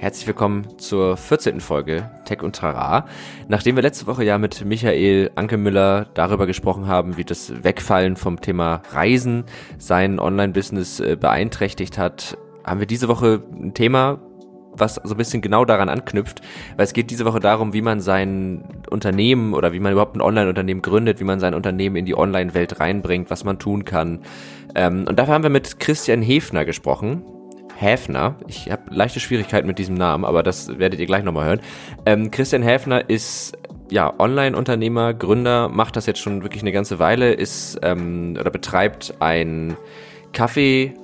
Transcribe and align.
Herzlich 0.00 0.26
willkommen 0.26 0.78
zur 0.78 1.18
14. 1.18 1.60
Folge 1.60 2.08
Tech 2.24 2.42
und 2.42 2.56
Trara. 2.56 3.04
Nachdem 3.48 3.76
wir 3.76 3.82
letzte 3.82 4.06
Woche 4.06 4.24
ja 4.24 4.38
mit 4.38 4.64
Michael 4.64 5.30
Ankemüller 5.34 6.06
darüber 6.14 6.46
gesprochen 6.46 6.86
haben, 6.86 7.18
wie 7.18 7.24
das 7.24 7.62
Wegfallen 7.62 8.16
vom 8.16 8.40
Thema 8.40 8.80
Reisen 8.92 9.44
sein 9.76 10.18
Online-Business 10.18 11.00
äh, 11.00 11.18
beeinträchtigt 11.20 11.98
hat, 11.98 12.38
haben 12.64 12.80
wir 12.80 12.86
diese 12.86 13.08
Woche 13.08 13.42
ein 13.52 13.74
Thema, 13.74 14.22
was 14.72 14.94
so 14.94 15.12
ein 15.12 15.18
bisschen 15.18 15.42
genau 15.42 15.66
daran 15.66 15.90
anknüpft, 15.90 16.40
weil 16.76 16.84
es 16.84 16.94
geht 16.94 17.10
diese 17.10 17.26
Woche 17.26 17.40
darum, 17.40 17.74
wie 17.74 17.82
man 17.82 18.00
sein 18.00 18.64
Unternehmen 18.88 19.52
oder 19.52 19.74
wie 19.74 19.80
man 19.80 19.92
überhaupt 19.92 20.16
ein 20.16 20.22
Online-Unternehmen 20.22 20.80
gründet, 20.80 21.20
wie 21.20 21.24
man 21.24 21.40
sein 21.40 21.52
Unternehmen 21.52 21.96
in 21.96 22.06
die 22.06 22.16
Online-Welt 22.16 22.80
reinbringt, 22.80 23.28
was 23.28 23.44
man 23.44 23.58
tun 23.58 23.84
kann. 23.84 24.20
Ähm, 24.74 25.04
und 25.06 25.18
dafür 25.18 25.34
haben 25.34 25.42
wir 25.42 25.50
mit 25.50 25.78
Christian 25.78 26.22
Hefner 26.22 26.64
gesprochen. 26.64 27.22
Häfner. 27.80 28.36
Ich 28.46 28.70
habe 28.70 28.82
leichte 28.90 29.20
Schwierigkeiten 29.20 29.66
mit 29.66 29.78
diesem 29.78 29.94
Namen, 29.94 30.24
aber 30.24 30.42
das 30.42 30.78
werdet 30.78 31.00
ihr 31.00 31.06
gleich 31.06 31.24
nochmal 31.24 31.46
hören. 31.46 31.60
Ähm, 32.04 32.30
Christian 32.30 32.62
Häfner 32.62 33.08
ist 33.08 33.56
ja 33.90 34.12
Online-Unternehmer, 34.18 35.14
Gründer, 35.14 35.68
macht 35.68 35.96
das 35.96 36.06
jetzt 36.06 36.20
schon 36.20 36.42
wirklich 36.42 36.62
eine 36.62 36.72
ganze 36.72 36.98
Weile, 36.98 37.32
ist 37.32 37.78
ähm, 37.82 38.36
oder 38.38 38.50
betreibt 38.50 39.14
ein 39.20 39.76
Kaffee. 40.32 40.94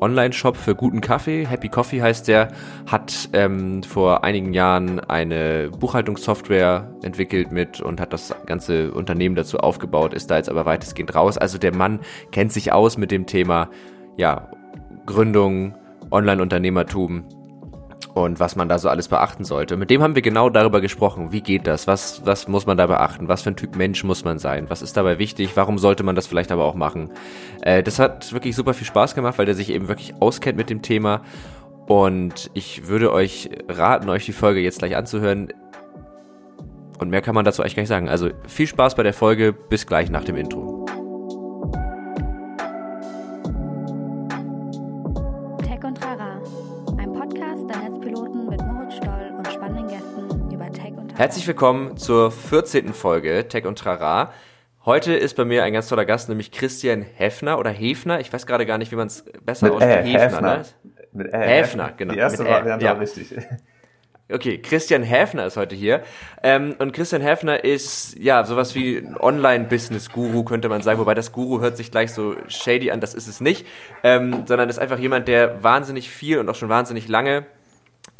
Online-Shop 0.00 0.56
für 0.56 0.74
guten 0.74 1.00
Kaffee, 1.00 1.46
Happy 1.46 1.68
Coffee 1.68 2.02
heißt 2.02 2.26
der, 2.26 2.48
hat 2.90 3.28
ähm, 3.34 3.84
vor 3.84 4.24
einigen 4.24 4.52
Jahren 4.52 4.98
eine 4.98 5.70
Buchhaltungssoftware 5.78 6.92
entwickelt 7.04 7.52
mit 7.52 7.80
und 7.80 8.00
hat 8.00 8.12
das 8.12 8.34
ganze 8.46 8.90
Unternehmen 8.90 9.36
dazu 9.36 9.58
aufgebaut, 9.58 10.12
ist 10.12 10.28
da 10.28 10.38
jetzt 10.38 10.48
aber 10.48 10.66
weitestgehend 10.66 11.14
raus. 11.14 11.38
Also 11.38 11.56
der 11.56 11.72
Mann 11.72 12.00
kennt 12.32 12.52
sich 12.52 12.72
aus 12.72 12.98
mit 12.98 13.12
dem 13.12 13.26
Thema, 13.26 13.70
ja, 14.16 14.50
Gründung, 15.06 15.76
Online-Unternehmertum 16.12 17.24
und 18.14 18.40
was 18.40 18.56
man 18.56 18.68
da 18.68 18.78
so 18.78 18.88
alles 18.88 19.08
beachten 19.08 19.44
sollte. 19.44 19.76
Mit 19.76 19.90
dem 19.90 20.02
haben 20.02 20.14
wir 20.14 20.22
genau 20.22 20.50
darüber 20.50 20.80
gesprochen. 20.80 21.32
Wie 21.32 21.40
geht 21.40 21.66
das? 21.66 21.86
Was, 21.86 22.22
was 22.24 22.48
muss 22.48 22.66
man 22.66 22.76
da 22.76 22.86
beachten? 22.86 23.28
Was 23.28 23.42
für 23.42 23.50
ein 23.50 23.56
Typ 23.56 23.76
Mensch 23.76 24.04
muss 24.04 24.24
man 24.24 24.38
sein? 24.38 24.68
Was 24.68 24.82
ist 24.82 24.96
dabei 24.96 25.18
wichtig? 25.18 25.56
Warum 25.56 25.78
sollte 25.78 26.02
man 26.02 26.14
das 26.14 26.26
vielleicht 26.26 26.52
aber 26.52 26.64
auch 26.64 26.74
machen? 26.74 27.10
Äh, 27.62 27.82
das 27.82 27.98
hat 27.98 28.32
wirklich 28.32 28.54
super 28.54 28.74
viel 28.74 28.86
Spaß 28.86 29.14
gemacht, 29.14 29.38
weil 29.38 29.46
der 29.46 29.54
sich 29.54 29.70
eben 29.70 29.88
wirklich 29.88 30.14
auskennt 30.20 30.58
mit 30.58 30.70
dem 30.70 30.82
Thema. 30.82 31.22
Und 31.86 32.50
ich 32.54 32.86
würde 32.86 33.12
euch 33.12 33.50
raten, 33.68 34.08
euch 34.08 34.26
die 34.26 34.32
Folge 34.32 34.60
jetzt 34.60 34.78
gleich 34.78 34.96
anzuhören. 34.96 35.48
Und 36.98 37.10
mehr 37.10 37.22
kann 37.22 37.34
man 37.34 37.44
dazu 37.44 37.62
eigentlich 37.62 37.76
gar 37.76 37.82
nicht 37.82 37.88
sagen. 37.88 38.08
Also 38.08 38.30
viel 38.46 38.66
Spaß 38.66 38.94
bei 38.94 39.02
der 39.02 39.14
Folge. 39.14 39.52
Bis 39.52 39.86
gleich 39.86 40.10
nach 40.10 40.24
dem 40.24 40.36
Intro. 40.36 40.71
Herzlich 51.14 51.46
willkommen 51.46 51.96
zur 51.98 52.30
14. 52.32 52.94
Folge 52.94 53.46
Tech 53.46 53.66
und 53.66 53.78
Trara. 53.78 54.32
Heute 54.84 55.12
ist 55.12 55.36
bei 55.36 55.44
mir 55.44 55.62
ein 55.62 55.72
ganz 55.72 55.88
toller 55.88 56.06
Gast, 56.06 56.28
nämlich 56.28 56.50
Christian 56.50 57.02
Hefner 57.02 57.58
oder 57.58 57.70
Hefner. 57.70 58.20
Ich 58.20 58.32
weiß 58.32 58.46
gerade 58.46 58.64
gar 58.66 58.78
nicht, 58.78 58.90
wie 58.92 58.96
man 58.96 59.08
es 59.08 59.24
besser 59.44 59.66
Mit 59.66 59.74
ausspricht. 59.74 60.18
Hefner, 60.18 60.20
Hefner. 60.20 60.56
ne? 60.56 60.64
Mit 61.12 61.32
Häfner, 61.32 61.92
genau. 61.96 62.14
Die 62.14 62.18
erste 62.18 62.44
Variante 62.44 62.84
ja. 62.84 62.92
war 62.92 63.00
richtig. 63.00 63.34
Okay, 64.32 64.58
Christian 64.62 65.02
Häfner 65.02 65.44
ist 65.44 65.58
heute 65.58 65.74
hier. 65.74 66.02
Ähm, 66.42 66.74
und 66.78 66.92
Christian 66.92 67.20
Häfner 67.20 67.64
ist, 67.64 68.16
ja, 68.18 68.44
sowas 68.44 68.74
wie 68.74 68.96
ein 68.96 69.14
Online-Business-Guru, 69.18 70.44
könnte 70.44 70.70
man 70.70 70.80
sagen. 70.80 70.98
Wobei 70.98 71.12
das 71.12 71.32
Guru 71.32 71.60
hört 71.60 71.76
sich 71.76 71.90
gleich 71.90 72.12
so 72.12 72.36
shady 72.48 72.90
an, 72.90 73.00
das 73.00 73.12
ist 73.12 73.26
es 73.26 73.42
nicht. 73.42 73.66
Ähm, 74.02 74.44
sondern 74.46 74.70
ist 74.70 74.78
einfach 74.78 74.98
jemand, 74.98 75.28
der 75.28 75.62
wahnsinnig 75.62 76.08
viel 76.08 76.38
und 76.38 76.48
auch 76.48 76.54
schon 76.54 76.70
wahnsinnig 76.70 77.08
lange 77.08 77.44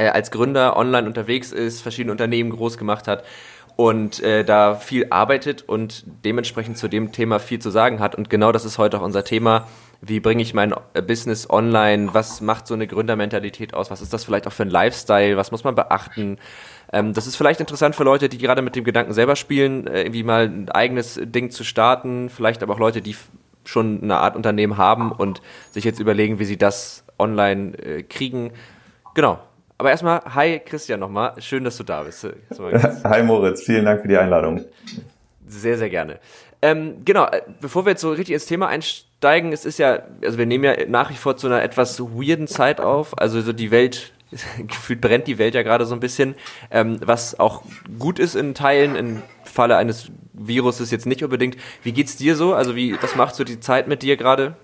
äh, 0.03 0.08
als 0.08 0.31
Gründer 0.31 0.77
online 0.77 1.06
unterwegs 1.06 1.53
ist, 1.53 1.81
verschiedene 1.81 2.12
Unternehmen 2.12 2.50
groß 2.50 2.78
gemacht 2.78 3.08
hat 3.08 3.25
und 3.77 4.22
äh, 4.22 4.45
da 4.45 4.75
viel 4.75 5.06
arbeitet 5.11 5.62
und 5.62 6.05
dementsprechend 6.25 6.77
zu 6.78 6.89
dem 6.89 7.12
Thema 7.12 7.39
viel 7.39 7.58
zu 7.58 7.70
sagen 7.70 8.01
hat. 8.01 8.14
Und 8.14 8.29
genau 8.29 8.52
das 8.52 8.64
ist 8.64 8.79
heute 8.79 8.98
auch 8.98 9.02
unser 9.02 9.24
Thema. 9.24 9.67
Wie 10.01 10.20
bringe 10.20 10.42
ich 10.42 10.52
mein 10.52 10.74
äh, 10.95 11.02
Business 11.02 11.48
online? 11.48 12.13
Was 12.13 12.40
macht 12.40 12.67
so 12.67 12.74
eine 12.74 12.86
Gründermentalität 12.86 13.73
aus? 13.74 13.90
Was 13.90 14.02
ist 14.02 14.13
das 14.13 14.24
vielleicht 14.24 14.46
auch 14.46 14.52
für 14.52 14.64
ein 14.64 14.70
Lifestyle? 14.70 15.36
Was 15.36 15.52
muss 15.52 15.64
man 15.64 15.74
beachten? 15.74 16.39
Ähm, 16.92 17.14
das 17.14 17.27
ist 17.27 17.36
vielleicht 17.36 17.61
interessant 17.61 17.96
für 17.96 18.05
Leute, 18.05 18.29
die 18.29 18.39
gerade 18.39 18.63
mit 18.63 18.77
dem 18.77 18.84
Gedanken 18.84 19.14
selber 19.14 19.36
spielen, 19.36 19.86
äh, 19.86 20.02
irgendwie 20.02 20.24
mal 20.24 20.45
ein 20.45 20.69
eigenes 20.69 21.19
Ding 21.23 21.51
zu 21.51 21.64
starten. 21.64 22.29
Vielleicht 22.29 22.63
aber 22.63 22.74
auch 22.74 22.79
Leute, 22.79 23.01
die 23.01 23.17
schon 23.64 24.02
eine 24.02 24.19
Art 24.19 24.36
Unternehmen 24.36 24.77
haben 24.77 25.13
und 25.13 25.40
sich 25.70 25.84
jetzt 25.84 26.01
überlegen, 26.01 26.39
wie 26.39 26.45
sie 26.45 26.58
das 26.58 27.05
online 27.19 27.79
äh, 27.79 28.02
kriegen. 28.02 28.52
Genau, 29.14 29.39
aber 29.83 29.91
erstmal, 29.91 30.23
hi 30.33 30.61
Christian 30.61 31.01
nochmal. 31.01 31.35
Schön, 31.41 31.65
dass 31.65 31.77
du 31.77 31.83
da 31.83 32.05
bist. 32.05 32.25
Hi 33.05 33.23
Moritz, 33.25 33.65
vielen 33.65 33.85
Dank 33.85 34.03
für 34.03 34.07
die 34.07 34.17
Einladung. 34.17 34.65
Sehr, 35.48 35.77
sehr 35.77 35.91
gerne. 35.91 36.20
Ähm, 36.63 37.05
genau, 37.05 37.27
äh, 37.27 37.43
bevor 37.61 37.85
wir 37.85 37.91
jetzt 37.91 38.03
so 38.03 38.13
richtig 38.13 38.35
ins 38.35 38.47
Thema 38.47 38.69
einsteigen, 38.69 39.53
es 39.53 39.65
ist 39.65 39.81
ja, 39.81 40.05
also 40.25 40.39
wir 40.39 40.47
nehmen 40.47 40.63
ja 40.63 40.75
nach 40.87 41.11
wie 41.11 41.17
vor 41.17 41.37
zu 41.37 41.48
einer 41.48 41.65
etwas 41.65 41.98
weirden 41.98 42.47
Zeit 42.47 42.81
auf. 42.81 43.19
Also 43.19 43.41
so 43.41 43.53
die 43.53 43.73
Welt, 43.73 44.13
gefühlt 44.69 45.01
brennt 45.01 45.27
die 45.27 45.39
Welt 45.39 45.57
ja 45.57 45.65
gerade 45.65 45.85
so 45.85 45.95
ein 45.95 46.01
bisschen, 46.01 46.37
ähm, 46.70 47.01
was 47.05 47.41
auch 47.41 47.64
gut 47.99 48.20
ist 48.20 48.37
in 48.37 48.55
Teilen, 48.55 48.95
im 48.95 49.23
Falle 49.43 49.79
eines 49.79 50.13
Viruses 50.33 50.93
jetzt 50.93 51.07
nicht 51.07 51.25
unbedingt. 51.25 51.57
Wie 51.83 51.91
geht's 51.91 52.17
dir 52.17 52.37
so? 52.37 52.55
Also 52.55 52.77
wie, 52.77 52.97
was 53.03 53.17
macht 53.17 53.35
so 53.35 53.43
die 53.43 53.59
Zeit 53.59 53.89
mit 53.89 54.03
dir 54.03 54.17
gerade? 54.17 54.55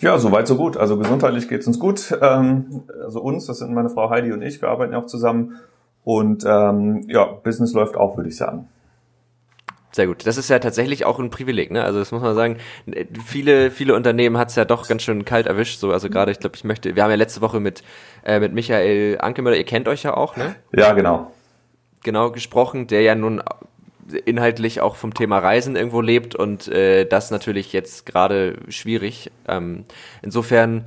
Ja, 0.00 0.18
soweit 0.18 0.46
so 0.46 0.56
gut. 0.56 0.76
Also 0.76 0.98
gesundheitlich 0.98 1.48
geht's 1.48 1.66
uns 1.66 1.78
gut. 1.78 2.16
Ähm, 2.20 2.82
also 3.02 3.20
uns, 3.20 3.46
das 3.46 3.58
sind 3.58 3.72
meine 3.72 3.90
Frau 3.90 4.10
Heidi 4.10 4.32
und 4.32 4.42
ich, 4.42 4.60
wir 4.60 4.68
arbeiten 4.68 4.92
ja 4.92 4.98
auch 4.98 5.06
zusammen. 5.06 5.56
Und 6.04 6.44
ähm, 6.46 7.04
ja, 7.08 7.24
Business 7.24 7.72
läuft 7.72 7.96
auch, 7.96 8.16
würde 8.16 8.28
ich 8.28 8.36
sagen. 8.36 8.68
Sehr 9.96 10.06
gut. 10.06 10.26
Das 10.26 10.36
ist 10.36 10.50
ja 10.50 10.58
tatsächlich 10.58 11.06
auch 11.06 11.18
ein 11.18 11.30
Privileg, 11.30 11.70
ne? 11.70 11.82
Also 11.82 11.98
das 11.98 12.12
muss 12.12 12.20
man 12.20 12.34
sagen. 12.34 12.58
Viele, 13.24 13.70
viele 13.70 13.94
Unternehmen 13.94 14.36
hat's 14.36 14.54
ja 14.54 14.66
doch 14.66 14.86
ganz 14.86 15.02
schön 15.02 15.24
kalt 15.24 15.46
erwischt. 15.46 15.80
So, 15.80 15.90
also 15.90 16.10
gerade, 16.10 16.30
ich 16.30 16.38
glaube, 16.38 16.54
ich 16.54 16.64
möchte. 16.64 16.94
Wir 16.94 17.02
haben 17.02 17.10
ja 17.10 17.16
letzte 17.16 17.40
Woche 17.40 17.60
mit 17.60 17.82
äh, 18.22 18.38
mit 18.38 18.52
Michael 18.52 19.18
Ankemüller, 19.20 19.56
ihr 19.56 19.64
kennt 19.64 19.88
euch 19.88 20.02
ja 20.02 20.14
auch, 20.14 20.36
ne? 20.36 20.54
Ja, 20.76 20.92
genau. 20.92 21.32
Genau 22.02 22.30
gesprochen, 22.30 22.86
der 22.88 23.00
ja 23.00 23.14
nun 23.14 23.42
inhaltlich 24.24 24.80
auch 24.80 24.96
vom 24.96 25.14
Thema 25.14 25.38
Reisen 25.38 25.76
irgendwo 25.76 26.00
lebt 26.00 26.34
und 26.34 26.68
äh, 26.68 27.04
das 27.04 27.30
natürlich 27.30 27.72
jetzt 27.72 28.06
gerade 28.06 28.56
schwierig. 28.68 29.30
Ähm, 29.48 29.84
insofern, 30.22 30.86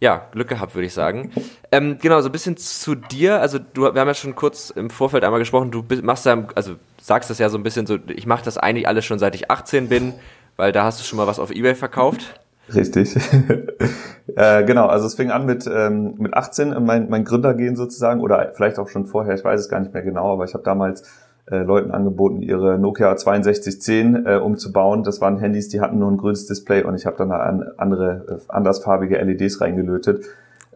ja, 0.00 0.26
Glück 0.32 0.48
gehabt, 0.48 0.74
würde 0.74 0.86
ich 0.86 0.92
sagen. 0.92 1.32
Ähm, 1.72 1.98
genau, 2.00 2.20
so 2.20 2.28
ein 2.28 2.32
bisschen 2.32 2.56
zu 2.56 2.94
dir. 2.94 3.40
Also 3.40 3.58
du, 3.58 3.82
wir 3.82 4.00
haben 4.00 4.08
ja 4.08 4.14
schon 4.14 4.34
kurz 4.34 4.70
im 4.70 4.90
Vorfeld 4.90 5.24
einmal 5.24 5.40
gesprochen. 5.40 5.70
Du 5.70 5.84
machst 6.02 6.26
da, 6.26 6.46
also 6.54 6.76
sagst 7.00 7.30
das 7.30 7.38
ja 7.38 7.48
so 7.48 7.58
ein 7.58 7.62
bisschen 7.62 7.86
so. 7.86 7.98
Ich 8.08 8.26
mache 8.26 8.44
das 8.44 8.58
eigentlich 8.58 8.88
alles 8.88 9.04
schon 9.04 9.18
seit 9.18 9.34
ich 9.34 9.50
18 9.50 9.88
bin, 9.88 10.14
weil 10.56 10.72
da 10.72 10.84
hast 10.84 11.00
du 11.00 11.04
schon 11.04 11.16
mal 11.16 11.26
was 11.26 11.38
auf 11.38 11.50
eBay 11.50 11.74
verkauft. 11.74 12.40
Richtig. 12.74 13.16
äh, 14.36 14.64
genau, 14.64 14.86
also 14.86 15.06
es 15.06 15.14
fing 15.14 15.30
an 15.30 15.46
mit, 15.46 15.66
ähm, 15.72 16.14
mit 16.18 16.34
18, 16.34 16.84
mein, 16.84 17.08
mein 17.08 17.24
Gründergehen 17.24 17.76
sozusagen, 17.76 18.20
oder 18.20 18.52
vielleicht 18.54 18.78
auch 18.78 18.88
schon 18.88 19.06
vorher, 19.06 19.34
ich 19.34 19.44
weiß 19.44 19.60
es 19.60 19.68
gar 19.68 19.80
nicht 19.80 19.94
mehr 19.94 20.02
genau, 20.02 20.32
aber 20.32 20.44
ich 20.44 20.54
habe 20.54 20.64
damals 20.64 21.04
äh, 21.50 21.58
Leuten 21.58 21.92
angeboten, 21.92 22.42
ihre 22.42 22.78
Nokia 22.78 23.16
6210 23.16 24.26
äh, 24.26 24.36
umzubauen. 24.36 25.04
Das 25.04 25.20
waren 25.20 25.38
Handys, 25.38 25.68
die 25.68 25.80
hatten 25.80 25.98
nur 25.98 26.10
ein 26.10 26.16
grünes 26.16 26.46
Display 26.46 26.82
und 26.82 26.96
ich 26.96 27.06
habe 27.06 27.16
dann 27.18 27.30
an, 27.30 27.64
andere, 27.76 28.26
äh, 28.28 28.52
andersfarbige 28.52 29.16
LEDs 29.18 29.60
reingelötet. 29.60 30.24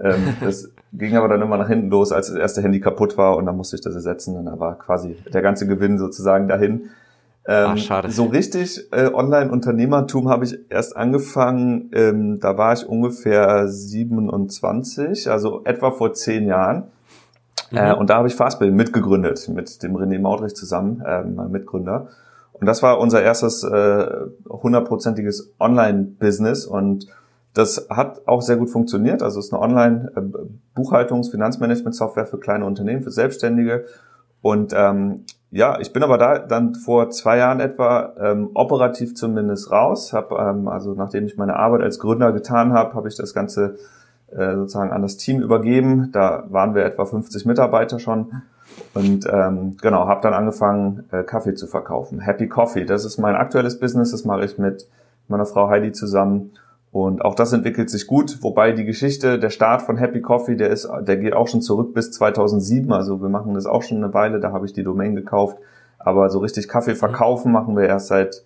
Ähm, 0.00 0.36
das 0.40 0.70
ging 0.92 1.16
aber 1.16 1.28
dann 1.28 1.42
immer 1.42 1.56
nach 1.56 1.68
hinten 1.68 1.90
los, 1.90 2.12
als 2.12 2.28
das 2.28 2.36
erste 2.36 2.62
Handy 2.62 2.78
kaputt 2.80 3.18
war 3.18 3.36
und 3.36 3.46
dann 3.46 3.56
musste 3.56 3.76
ich 3.76 3.82
das 3.82 3.94
ersetzen 3.94 4.36
und 4.36 4.46
da 4.46 4.60
war 4.60 4.78
quasi 4.78 5.16
der 5.32 5.42
ganze 5.42 5.66
Gewinn 5.66 5.98
sozusagen 5.98 6.46
dahin. 6.46 6.90
Ähm, 7.46 7.70
Ach, 7.70 7.78
schade. 7.78 8.10
So 8.10 8.26
richtig 8.26 8.92
äh, 8.92 9.10
Online-Unternehmertum 9.12 10.28
habe 10.28 10.44
ich 10.44 10.56
erst 10.68 10.96
angefangen, 10.96 11.90
ähm, 11.94 12.38
da 12.38 12.56
war 12.56 12.74
ich 12.74 12.86
ungefähr 12.86 13.66
27, 13.66 15.28
also 15.28 15.62
etwa 15.64 15.90
vor 15.90 16.12
zehn 16.12 16.46
Jahren. 16.46 16.84
Mhm. 17.70 17.78
Äh, 17.78 17.94
und 17.94 18.10
da 18.10 18.16
habe 18.16 18.28
ich 18.28 18.34
Fastbill 18.34 18.70
mitgegründet, 18.72 19.48
mit 19.48 19.82
dem 19.82 19.96
René 19.96 20.18
Maudrich 20.20 20.54
zusammen, 20.54 21.02
äh, 21.04 21.22
mein 21.22 21.50
Mitgründer. 21.50 22.08
Und 22.52 22.66
das 22.66 22.82
war 22.82 22.98
unser 22.98 23.22
erstes 23.22 23.62
hundertprozentiges 23.62 25.40
äh, 25.40 25.52
Online-Business 25.60 26.66
und 26.66 27.06
das 27.54 27.88
hat 27.90 28.26
auch 28.26 28.42
sehr 28.42 28.56
gut 28.56 28.70
funktioniert. 28.70 29.22
Also 29.22 29.40
es 29.40 29.46
ist 29.46 29.54
eine 29.54 29.62
Online-Buchhaltungs-, 29.62 31.30
Finanzmanagement-Software 31.30 32.26
für 32.26 32.38
kleine 32.38 32.64
Unternehmen, 32.64 33.02
für 33.02 33.10
Selbstständige. 33.10 33.86
Und 34.40 34.72
ähm, 34.74 35.24
ja, 35.50 35.80
ich 35.80 35.92
bin 35.92 36.02
aber 36.02 36.16
da 36.16 36.38
dann 36.38 36.74
vor 36.76 37.10
zwei 37.10 37.38
Jahren 37.38 37.60
etwa 37.60 38.14
ähm, 38.20 38.50
operativ 38.54 39.14
zumindest 39.14 39.72
raus. 39.72 40.12
Hab, 40.12 40.30
ähm, 40.30 40.68
also 40.68 40.94
nachdem 40.94 41.26
ich 41.26 41.36
meine 41.36 41.56
Arbeit 41.56 41.82
als 41.82 41.98
Gründer 41.98 42.32
getan 42.32 42.72
habe, 42.72 42.94
habe 42.94 43.08
ich 43.08 43.16
das 43.16 43.34
Ganze 43.34 43.76
äh, 44.36 44.54
sozusagen 44.54 44.92
an 44.92 45.02
das 45.02 45.16
Team 45.16 45.42
übergeben. 45.42 46.10
Da 46.12 46.44
waren 46.48 46.74
wir 46.74 46.84
etwa 46.84 47.04
50 47.04 47.46
Mitarbeiter 47.46 47.98
schon. 47.98 48.42
Und 48.94 49.26
ähm, 49.30 49.76
genau, 49.80 50.06
habe 50.06 50.22
dann 50.22 50.34
angefangen, 50.34 51.04
äh, 51.10 51.22
Kaffee 51.22 51.54
zu 51.54 51.66
verkaufen. 51.66 52.20
Happy 52.20 52.48
Coffee, 52.48 52.84
das 52.84 53.04
ist 53.04 53.18
mein 53.18 53.34
aktuelles 53.34 53.78
Business, 53.78 54.12
das 54.12 54.24
mache 54.24 54.44
ich 54.44 54.58
mit 54.58 54.86
meiner 55.28 55.46
Frau 55.46 55.68
Heidi 55.68 55.92
zusammen. 55.92 56.52
Und 56.92 57.24
auch 57.24 57.36
das 57.36 57.52
entwickelt 57.52 57.88
sich 57.88 58.08
gut, 58.08 58.42
wobei 58.42 58.72
die 58.72 58.84
Geschichte, 58.84 59.38
der 59.38 59.50
Start 59.50 59.82
von 59.82 59.96
Happy 59.96 60.20
Coffee, 60.20 60.56
der 60.56 60.70
ist, 60.70 60.88
der 61.02 61.16
geht 61.18 61.34
auch 61.34 61.46
schon 61.46 61.62
zurück 61.62 61.94
bis 61.94 62.10
2007. 62.10 62.92
Also 62.92 63.22
wir 63.22 63.28
machen 63.28 63.54
das 63.54 63.66
auch 63.66 63.82
schon 63.82 63.98
eine 63.98 64.12
Weile. 64.12 64.40
Da 64.40 64.50
habe 64.50 64.66
ich 64.66 64.72
die 64.72 64.82
Domain 64.82 65.14
gekauft. 65.14 65.56
Aber 65.98 66.30
so 66.30 66.40
richtig 66.40 66.66
Kaffee 66.66 66.96
verkaufen 66.96 67.52
machen 67.52 67.76
wir 67.76 67.84
erst 67.84 68.08
seit 68.08 68.42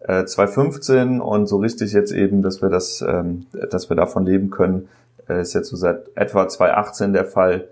äh, 0.00 0.24
2015 0.24 1.20
und 1.20 1.46
so 1.46 1.56
richtig 1.58 1.92
jetzt 1.92 2.12
eben, 2.12 2.42
dass 2.42 2.60
wir 2.60 2.68
das, 2.68 3.02
ähm, 3.06 3.46
dass 3.70 3.88
wir 3.88 3.96
davon 3.96 4.26
leben 4.26 4.50
können, 4.50 4.88
ist 5.36 5.54
jetzt 5.54 5.68
so 5.68 5.76
seit 5.76 6.10
etwa 6.16 6.48
2018 6.48 7.12
der 7.12 7.24
Fall. 7.24 7.68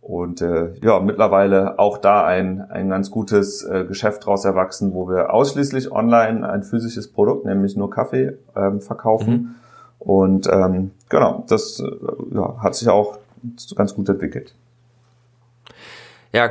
Und 0.00 0.40
äh, 0.40 0.72
ja, 0.82 0.98
mittlerweile 1.00 1.78
auch 1.78 1.98
da 1.98 2.24
ein, 2.24 2.62
ein 2.70 2.88
ganz 2.88 3.10
gutes 3.10 3.62
äh, 3.62 3.84
Geschäft 3.84 4.24
draus 4.24 4.44
erwachsen, 4.44 4.94
wo 4.94 5.08
wir 5.08 5.32
ausschließlich 5.32 5.92
online 5.92 6.48
ein 6.48 6.62
physisches 6.62 7.08
Produkt, 7.08 7.44
nämlich 7.44 7.76
nur 7.76 7.90
Kaffee, 7.90 8.38
ähm, 8.56 8.80
verkaufen. 8.80 9.32
Mhm. 9.32 9.54
Und 9.98 10.46
ähm, 10.50 10.92
genau, 11.10 11.44
das 11.48 11.80
äh, 11.80 12.34
ja, 12.34 12.56
hat 12.62 12.74
sich 12.74 12.88
auch 12.88 13.18
ganz 13.76 13.94
gut 13.94 14.08
entwickelt. 14.08 14.54
Ja, 16.32 16.48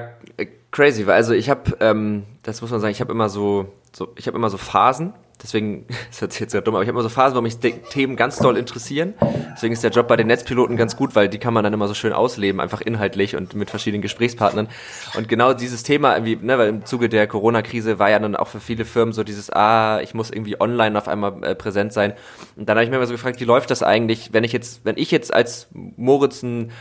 crazy, 0.72 1.08
weil 1.08 1.16
also 1.16 1.34
ich 1.34 1.50
habe, 1.50 1.78
ähm, 1.80 2.24
das 2.44 2.62
muss 2.62 2.72
man 2.72 2.80
sagen, 2.80 2.92
ich 2.92 3.02
habe 3.02 3.12
immer 3.12 3.30
so, 3.30 3.68
so 3.94 4.10
ich 4.16 4.28
habe 4.28 4.38
immer 4.38 4.50
so 4.50 4.58
Phasen 4.58 5.14
Deswegen, 5.42 5.86
das 6.10 6.22
hört 6.22 6.32
sich 6.32 6.42
jetzt 6.42 6.52
sehr 6.52 6.62
dumm, 6.62 6.76
aber 6.76 6.84
ich 6.84 6.88
habe 6.88 6.98
immer 6.98 7.04
so 7.04 7.10
Phasen, 7.10 7.38
wo 7.38 7.42
mich 7.42 7.58
Themen 7.58 8.16
ganz 8.16 8.38
doll 8.38 8.58
interessieren. 8.58 9.14
Deswegen 9.54 9.74
ist 9.74 9.84
der 9.84 9.92
Job 9.92 10.08
bei 10.08 10.16
den 10.16 10.28
Netzpiloten 10.28 10.76
ganz 10.76 10.96
gut, 10.96 11.16
weil 11.16 11.30
die 11.30 11.40
kann 11.40 11.54
man 11.54 11.64
dann 11.64 11.74
immer 11.74 11.88
so 11.88 11.94
schön 11.94 12.14
ausleben, 12.14 12.62
einfach 12.62 12.82
inhaltlich 12.82 13.36
und 13.36 13.54
mit 13.54 13.70
verschiedenen 13.70 14.02
Gesprächspartnern. 14.02 14.68
Und 15.16 15.28
genau 15.28 15.54
dieses 15.54 15.84
Thema, 15.84 16.16
irgendwie, 16.16 16.36
ne, 16.36 16.58
weil 16.58 16.70
im 16.70 16.86
Zuge 16.86 17.10
der 17.10 17.28
Corona-Krise 17.28 18.00
war 18.00 18.10
ja 18.10 18.20
dann 18.20 18.36
auch 18.36 18.48
für 18.48 18.60
viele 18.60 18.86
Firmen 18.86 19.14
so 19.14 19.24
dieses, 19.24 19.52
ah, 19.52 20.00
ich 20.02 20.14
muss 20.14 20.30
irgendwie 20.30 20.60
online 20.60 20.98
auf 20.98 21.08
einmal 21.08 21.44
äh, 21.44 21.56
präsent 21.56 21.94
sein. 21.94 22.14
Und 22.56 22.68
dann 22.68 22.78
habe 22.78 22.84
ich 22.84 22.90
mir 22.90 22.98
immer 22.98 23.08
so 23.08 23.14
gefragt, 23.14 23.40
wie 23.40 23.46
läuft 23.46 23.72
das 23.72 23.84
eigentlich, 23.84 24.34
wenn 24.34 24.44
ich 24.44 24.54
jetzt, 24.54 24.82
wenn 24.84 24.98
ich 24.98 25.12
jetzt 25.12 25.34
als 25.34 25.68
Moritzen 25.74 26.72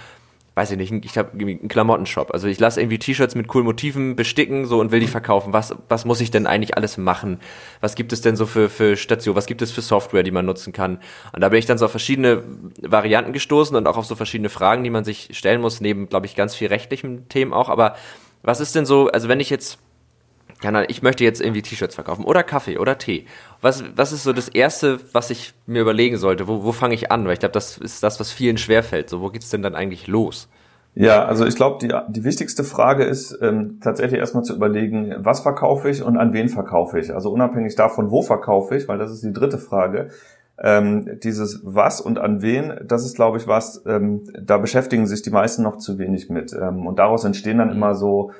weiß 0.58 0.72
ich 0.72 0.76
nicht, 0.76 1.04
ich 1.04 1.16
habe 1.16 1.30
einen 1.38 1.68
Klamottenshop. 1.68 2.32
Also 2.32 2.48
ich 2.48 2.58
lasse 2.58 2.80
irgendwie 2.80 2.98
T-Shirts 2.98 3.36
mit 3.36 3.46
coolen 3.46 3.64
Motiven 3.64 4.16
besticken 4.16 4.66
so 4.66 4.80
und 4.80 4.90
will 4.90 4.98
die 4.98 5.06
verkaufen. 5.06 5.52
Was, 5.52 5.72
was 5.88 6.04
muss 6.04 6.20
ich 6.20 6.32
denn 6.32 6.48
eigentlich 6.48 6.76
alles 6.76 6.98
machen? 6.98 7.38
Was 7.80 7.94
gibt 7.94 8.12
es 8.12 8.22
denn 8.22 8.34
so 8.34 8.44
für, 8.44 8.68
für 8.68 8.96
Station? 8.96 9.36
Was 9.36 9.46
gibt 9.46 9.62
es 9.62 9.70
für 9.70 9.82
Software, 9.82 10.24
die 10.24 10.32
man 10.32 10.44
nutzen 10.44 10.72
kann? 10.72 10.98
Und 11.32 11.42
da 11.42 11.48
bin 11.48 11.60
ich 11.60 11.66
dann 11.66 11.78
so 11.78 11.84
auf 11.84 11.92
verschiedene 11.92 12.42
Varianten 12.82 13.32
gestoßen 13.32 13.76
und 13.76 13.86
auch 13.86 13.96
auf 13.96 14.04
so 14.04 14.16
verschiedene 14.16 14.48
Fragen, 14.48 14.82
die 14.82 14.90
man 14.90 15.04
sich 15.04 15.28
stellen 15.30 15.60
muss, 15.60 15.80
neben, 15.80 16.08
glaube 16.08 16.26
ich, 16.26 16.34
ganz 16.34 16.56
viel 16.56 16.66
rechtlichen 16.66 17.28
Themen 17.28 17.52
auch. 17.52 17.68
Aber 17.68 17.94
was 18.42 18.58
ist 18.58 18.74
denn 18.74 18.84
so, 18.84 19.06
also 19.06 19.28
wenn 19.28 19.38
ich 19.38 19.50
jetzt 19.50 19.78
ja, 20.62 20.82
ich 20.88 21.02
möchte 21.02 21.24
jetzt 21.24 21.40
irgendwie 21.40 21.62
T-Shirts 21.62 21.94
verkaufen 21.94 22.24
oder 22.24 22.42
Kaffee 22.42 22.78
oder 22.78 22.98
Tee. 22.98 23.26
Was, 23.60 23.84
was 23.94 24.12
ist 24.12 24.24
so 24.24 24.32
das 24.32 24.48
Erste, 24.48 24.98
was 25.12 25.30
ich 25.30 25.54
mir 25.66 25.82
überlegen 25.82 26.16
sollte? 26.16 26.48
Wo, 26.48 26.64
wo 26.64 26.72
fange 26.72 26.94
ich 26.94 27.12
an? 27.12 27.26
Weil 27.26 27.34
ich 27.34 27.40
glaube, 27.40 27.52
das 27.52 27.78
ist 27.78 28.02
das, 28.02 28.18
was 28.18 28.32
vielen 28.32 28.58
schwerfällt. 28.58 29.08
So, 29.08 29.20
wo 29.20 29.28
geht's 29.28 29.50
denn 29.50 29.62
dann 29.62 29.74
eigentlich 29.74 30.06
los? 30.06 30.48
Ja, 30.94 31.26
also 31.26 31.46
ich 31.46 31.54
glaube, 31.54 31.78
die, 31.80 31.94
die 32.08 32.24
wichtigste 32.24 32.64
Frage 32.64 33.04
ist 33.04 33.38
ähm, 33.40 33.78
tatsächlich 33.80 34.18
erstmal 34.18 34.42
zu 34.42 34.54
überlegen, 34.54 35.14
was 35.18 35.40
verkaufe 35.40 35.88
ich 35.88 36.02
und 36.02 36.16
an 36.16 36.32
wen 36.32 36.48
verkaufe 36.48 36.98
ich. 36.98 37.14
Also 37.14 37.30
unabhängig 37.30 37.76
davon, 37.76 38.10
wo 38.10 38.22
verkaufe 38.22 38.76
ich, 38.76 38.88
weil 38.88 38.98
das 38.98 39.12
ist 39.12 39.22
die 39.22 39.32
dritte 39.32 39.58
Frage. 39.58 40.08
Ähm, 40.60 41.20
dieses 41.22 41.60
was 41.62 42.00
und 42.00 42.18
an 42.18 42.42
wen, 42.42 42.80
das 42.84 43.04
ist, 43.04 43.14
glaube 43.14 43.38
ich, 43.38 43.46
was, 43.46 43.84
ähm, 43.86 44.24
da 44.42 44.58
beschäftigen 44.58 45.06
sich 45.06 45.22
die 45.22 45.30
meisten 45.30 45.62
noch 45.62 45.76
zu 45.76 45.98
wenig 45.98 46.30
mit. 46.30 46.52
Ähm, 46.52 46.84
und 46.84 46.98
daraus 46.98 47.22
entstehen 47.22 47.58
dann 47.58 47.68
mhm. 47.68 47.76
immer 47.76 47.94
so 47.94 48.32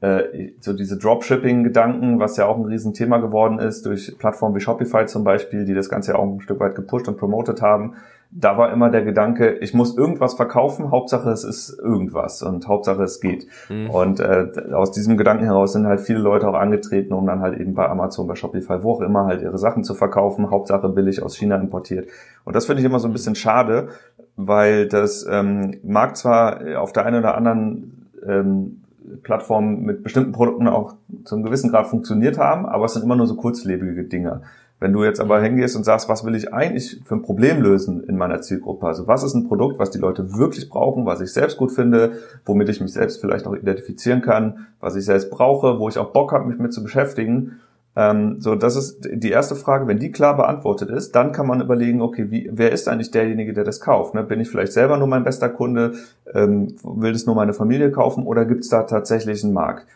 äh, 0.00 0.52
so 0.60 0.74
diese 0.74 0.98
Dropshipping-Gedanken, 0.98 2.20
was 2.20 2.36
ja 2.36 2.46
auch 2.46 2.56
ein 2.58 2.66
Riesenthema 2.66 3.18
geworden 3.18 3.58
ist, 3.58 3.86
durch 3.86 4.16
Plattformen 4.18 4.54
wie 4.54 4.60
Shopify 4.60 5.06
zum 5.06 5.24
Beispiel, 5.24 5.64
die 5.64 5.74
das 5.74 5.88
Ganze 5.88 6.12
ja 6.12 6.18
auch 6.18 6.24
ein 6.24 6.40
Stück 6.40 6.60
weit 6.60 6.74
gepusht 6.74 7.08
und 7.08 7.16
promotet 7.16 7.62
haben. 7.62 7.94
Da 8.30 8.58
war 8.58 8.72
immer 8.72 8.90
der 8.90 9.04
Gedanke, 9.04 9.52
ich 9.60 9.72
muss 9.72 9.96
irgendwas 9.96 10.34
verkaufen, 10.34 10.90
Hauptsache 10.90 11.30
es 11.30 11.44
ist 11.44 11.78
irgendwas 11.78 12.42
und 12.42 12.66
Hauptsache 12.66 13.04
es 13.04 13.20
geht. 13.20 13.46
Mhm. 13.70 13.88
Und 13.88 14.20
äh, 14.20 14.48
aus 14.74 14.90
diesem 14.90 15.16
Gedanken 15.16 15.44
heraus 15.44 15.72
sind 15.72 15.86
halt 15.86 16.00
viele 16.00 16.18
Leute 16.18 16.46
auch 16.46 16.54
angetreten, 16.54 17.14
um 17.14 17.26
dann 17.26 17.40
halt 17.40 17.58
eben 17.58 17.74
bei 17.74 17.88
Amazon, 17.88 18.26
bei 18.26 18.34
Shopify, 18.34 18.82
wo 18.82 18.94
auch 18.94 19.00
immer 19.00 19.24
halt 19.24 19.40
ihre 19.42 19.56
Sachen 19.58 19.84
zu 19.84 19.94
verkaufen, 19.94 20.50
Hauptsache 20.50 20.88
billig 20.88 21.22
aus 21.22 21.36
China 21.36 21.56
importiert. 21.56 22.08
Und 22.44 22.54
das 22.54 22.66
finde 22.66 22.80
ich 22.80 22.86
immer 22.86 22.98
so 22.98 23.08
ein 23.08 23.12
bisschen 23.12 23.36
schade, 23.36 23.88
weil 24.34 24.88
das 24.88 25.24
ähm, 25.30 25.76
mag 25.82 26.16
zwar 26.16 26.60
auf 26.78 26.92
der 26.92 27.06
einen 27.06 27.20
oder 27.20 27.36
anderen 27.36 28.08
ähm, 28.26 28.82
Plattformen 29.22 29.82
mit 29.82 30.02
bestimmten 30.02 30.32
Produkten 30.32 30.68
auch 30.68 30.94
zu 31.24 31.34
einem 31.34 31.44
gewissen 31.44 31.70
Grad 31.70 31.86
funktioniert 31.86 32.38
haben, 32.38 32.66
aber 32.66 32.84
es 32.86 32.94
sind 32.94 33.02
immer 33.02 33.16
nur 33.16 33.26
so 33.26 33.36
kurzlebige 33.36 34.04
Dinge. 34.04 34.42
Wenn 34.78 34.92
du 34.92 35.04
jetzt 35.04 35.20
aber 35.20 35.40
hingehst 35.40 35.74
und 35.74 35.84
sagst, 35.84 36.08
was 36.08 36.24
will 36.24 36.34
ich 36.34 36.52
eigentlich 36.52 37.00
für 37.06 37.14
ein 37.14 37.22
Problem 37.22 37.62
lösen 37.62 38.04
in 38.04 38.18
meiner 38.18 38.42
Zielgruppe? 38.42 38.86
Also 38.86 39.06
was 39.06 39.22
ist 39.22 39.34
ein 39.34 39.48
Produkt, 39.48 39.78
was 39.78 39.90
die 39.90 39.98
Leute 39.98 40.36
wirklich 40.36 40.68
brauchen, 40.68 41.06
was 41.06 41.22
ich 41.22 41.32
selbst 41.32 41.56
gut 41.56 41.72
finde, 41.72 42.18
womit 42.44 42.68
ich 42.68 42.82
mich 42.82 42.92
selbst 42.92 43.20
vielleicht 43.20 43.46
auch 43.46 43.54
identifizieren 43.54 44.20
kann, 44.20 44.66
was 44.80 44.94
ich 44.94 45.06
selbst 45.06 45.30
brauche, 45.30 45.78
wo 45.78 45.88
ich 45.88 45.96
auch 45.96 46.12
Bock 46.12 46.32
habe, 46.32 46.46
mich 46.46 46.58
mit 46.58 46.74
zu 46.74 46.82
beschäftigen 46.82 47.60
ähm, 47.96 48.36
so, 48.40 48.54
das 48.54 48.76
ist 48.76 49.08
die 49.10 49.30
erste 49.30 49.56
Frage. 49.56 49.86
Wenn 49.86 49.98
die 49.98 50.12
klar 50.12 50.36
beantwortet 50.36 50.90
ist, 50.90 51.16
dann 51.16 51.32
kann 51.32 51.46
man 51.46 51.62
überlegen, 51.62 52.02
okay, 52.02 52.30
wie, 52.30 52.50
wer 52.52 52.70
ist 52.70 52.88
eigentlich 52.88 53.10
derjenige, 53.10 53.54
der 53.54 53.64
das 53.64 53.80
kauft? 53.80 54.14
Ne? 54.14 54.22
Bin 54.22 54.38
ich 54.38 54.50
vielleicht 54.50 54.74
selber 54.74 54.98
nur 54.98 55.08
mein 55.08 55.24
bester 55.24 55.48
Kunde? 55.48 55.94
Ähm, 56.34 56.76
will 56.82 57.14
das 57.14 57.24
nur 57.24 57.34
meine 57.34 57.54
Familie 57.54 57.90
kaufen? 57.90 58.26
Oder 58.26 58.44
gibt 58.44 58.64
es 58.64 58.68
da 58.68 58.82
tatsächlich 58.82 59.42
einen 59.42 59.54
Markt? 59.54 59.86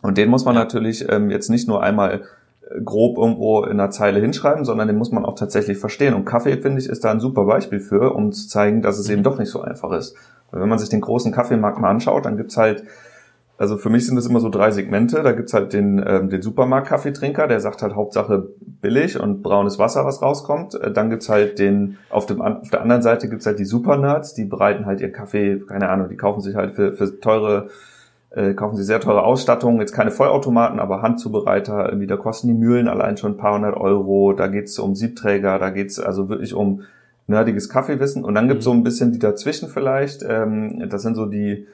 Und 0.00 0.16
den 0.16 0.30
muss 0.30 0.46
man 0.46 0.54
natürlich 0.54 1.06
ähm, 1.10 1.30
jetzt 1.30 1.50
nicht 1.50 1.68
nur 1.68 1.82
einmal 1.82 2.22
äh, 2.70 2.80
grob 2.80 3.18
irgendwo 3.18 3.64
in 3.64 3.72
einer 3.72 3.90
Zeile 3.90 4.18
hinschreiben, 4.18 4.64
sondern 4.64 4.88
den 4.88 4.96
muss 4.96 5.12
man 5.12 5.26
auch 5.26 5.34
tatsächlich 5.34 5.76
verstehen. 5.76 6.14
Und 6.14 6.24
Kaffee, 6.24 6.56
finde 6.56 6.80
ich, 6.80 6.88
ist 6.88 7.04
da 7.04 7.10
ein 7.10 7.20
super 7.20 7.44
Beispiel 7.44 7.80
für, 7.80 8.14
um 8.14 8.32
zu 8.32 8.48
zeigen, 8.48 8.80
dass 8.80 8.98
es 8.98 9.10
eben 9.10 9.20
mhm. 9.20 9.24
doch 9.24 9.38
nicht 9.38 9.50
so 9.50 9.60
einfach 9.60 9.92
ist. 9.92 10.16
Weil 10.50 10.62
wenn 10.62 10.70
man 10.70 10.78
sich 10.78 10.88
den 10.88 11.02
großen 11.02 11.32
Kaffeemarkt 11.32 11.80
mal 11.80 11.90
anschaut, 11.90 12.24
dann 12.24 12.38
gibt's 12.38 12.56
halt 12.56 12.84
also 13.58 13.78
für 13.78 13.88
mich 13.88 14.06
sind 14.06 14.16
das 14.16 14.26
immer 14.26 14.40
so 14.40 14.50
drei 14.50 14.70
Segmente. 14.70 15.22
Da 15.22 15.32
gibt's 15.32 15.54
halt 15.54 15.72
den, 15.72 16.02
ähm, 16.06 16.28
den 16.28 16.42
Supermarkt-Kaffeetrinker, 16.42 17.48
der 17.48 17.60
sagt 17.60 17.82
halt 17.82 17.94
Hauptsache 17.94 18.48
billig 18.82 19.18
und 19.18 19.42
braunes 19.42 19.78
Wasser, 19.78 20.04
was 20.04 20.20
rauskommt. 20.20 20.74
Äh, 20.74 20.92
dann 20.92 21.08
gibt's 21.08 21.28
halt 21.28 21.58
den, 21.58 21.96
auf, 22.10 22.26
dem, 22.26 22.42
auf 22.42 22.70
der 22.70 22.82
anderen 22.82 23.02
Seite 23.02 23.28
gibt's 23.28 23.46
halt 23.46 23.58
die 23.58 23.64
Supernerds, 23.64 24.34
die 24.34 24.44
bereiten 24.44 24.84
halt 24.84 25.00
ihren 25.00 25.12
Kaffee, 25.12 25.60
keine 25.66 25.88
Ahnung, 25.88 26.08
die 26.10 26.16
kaufen 26.16 26.42
sich 26.42 26.54
halt 26.54 26.74
für, 26.74 26.92
für 26.92 27.18
teure, 27.18 27.68
äh, 28.30 28.52
kaufen 28.52 28.76
sie 28.76 28.84
sehr 28.84 29.00
teure 29.00 29.22
Ausstattung, 29.22 29.80
jetzt 29.80 29.92
keine 29.92 30.10
Vollautomaten, 30.10 30.78
aber 30.78 31.00
Handzubereiter, 31.00 31.86
irgendwie, 31.86 32.06
da 32.06 32.16
kosten 32.16 32.48
die 32.48 32.54
Mühlen 32.54 32.88
allein 32.88 33.16
schon 33.16 33.32
ein 33.32 33.38
paar 33.38 33.54
hundert 33.54 33.76
Euro, 33.76 34.34
da 34.34 34.48
geht's 34.48 34.78
um 34.78 34.94
Siebträger, 34.94 35.58
da 35.58 35.70
geht's 35.70 35.98
also 35.98 36.28
wirklich 36.28 36.52
um 36.52 36.82
nerdiges 37.26 37.70
Kaffeewissen. 37.70 38.22
Und 38.22 38.34
dann 38.34 38.48
gibt's 38.48 38.66
mhm. 38.66 38.70
so 38.70 38.76
ein 38.76 38.82
bisschen 38.84 39.12
die 39.12 39.18
dazwischen 39.18 39.70
vielleicht, 39.70 40.22
ähm, 40.28 40.88
das 40.90 41.00
sind 41.00 41.14
so 41.14 41.24
die, 41.24 41.66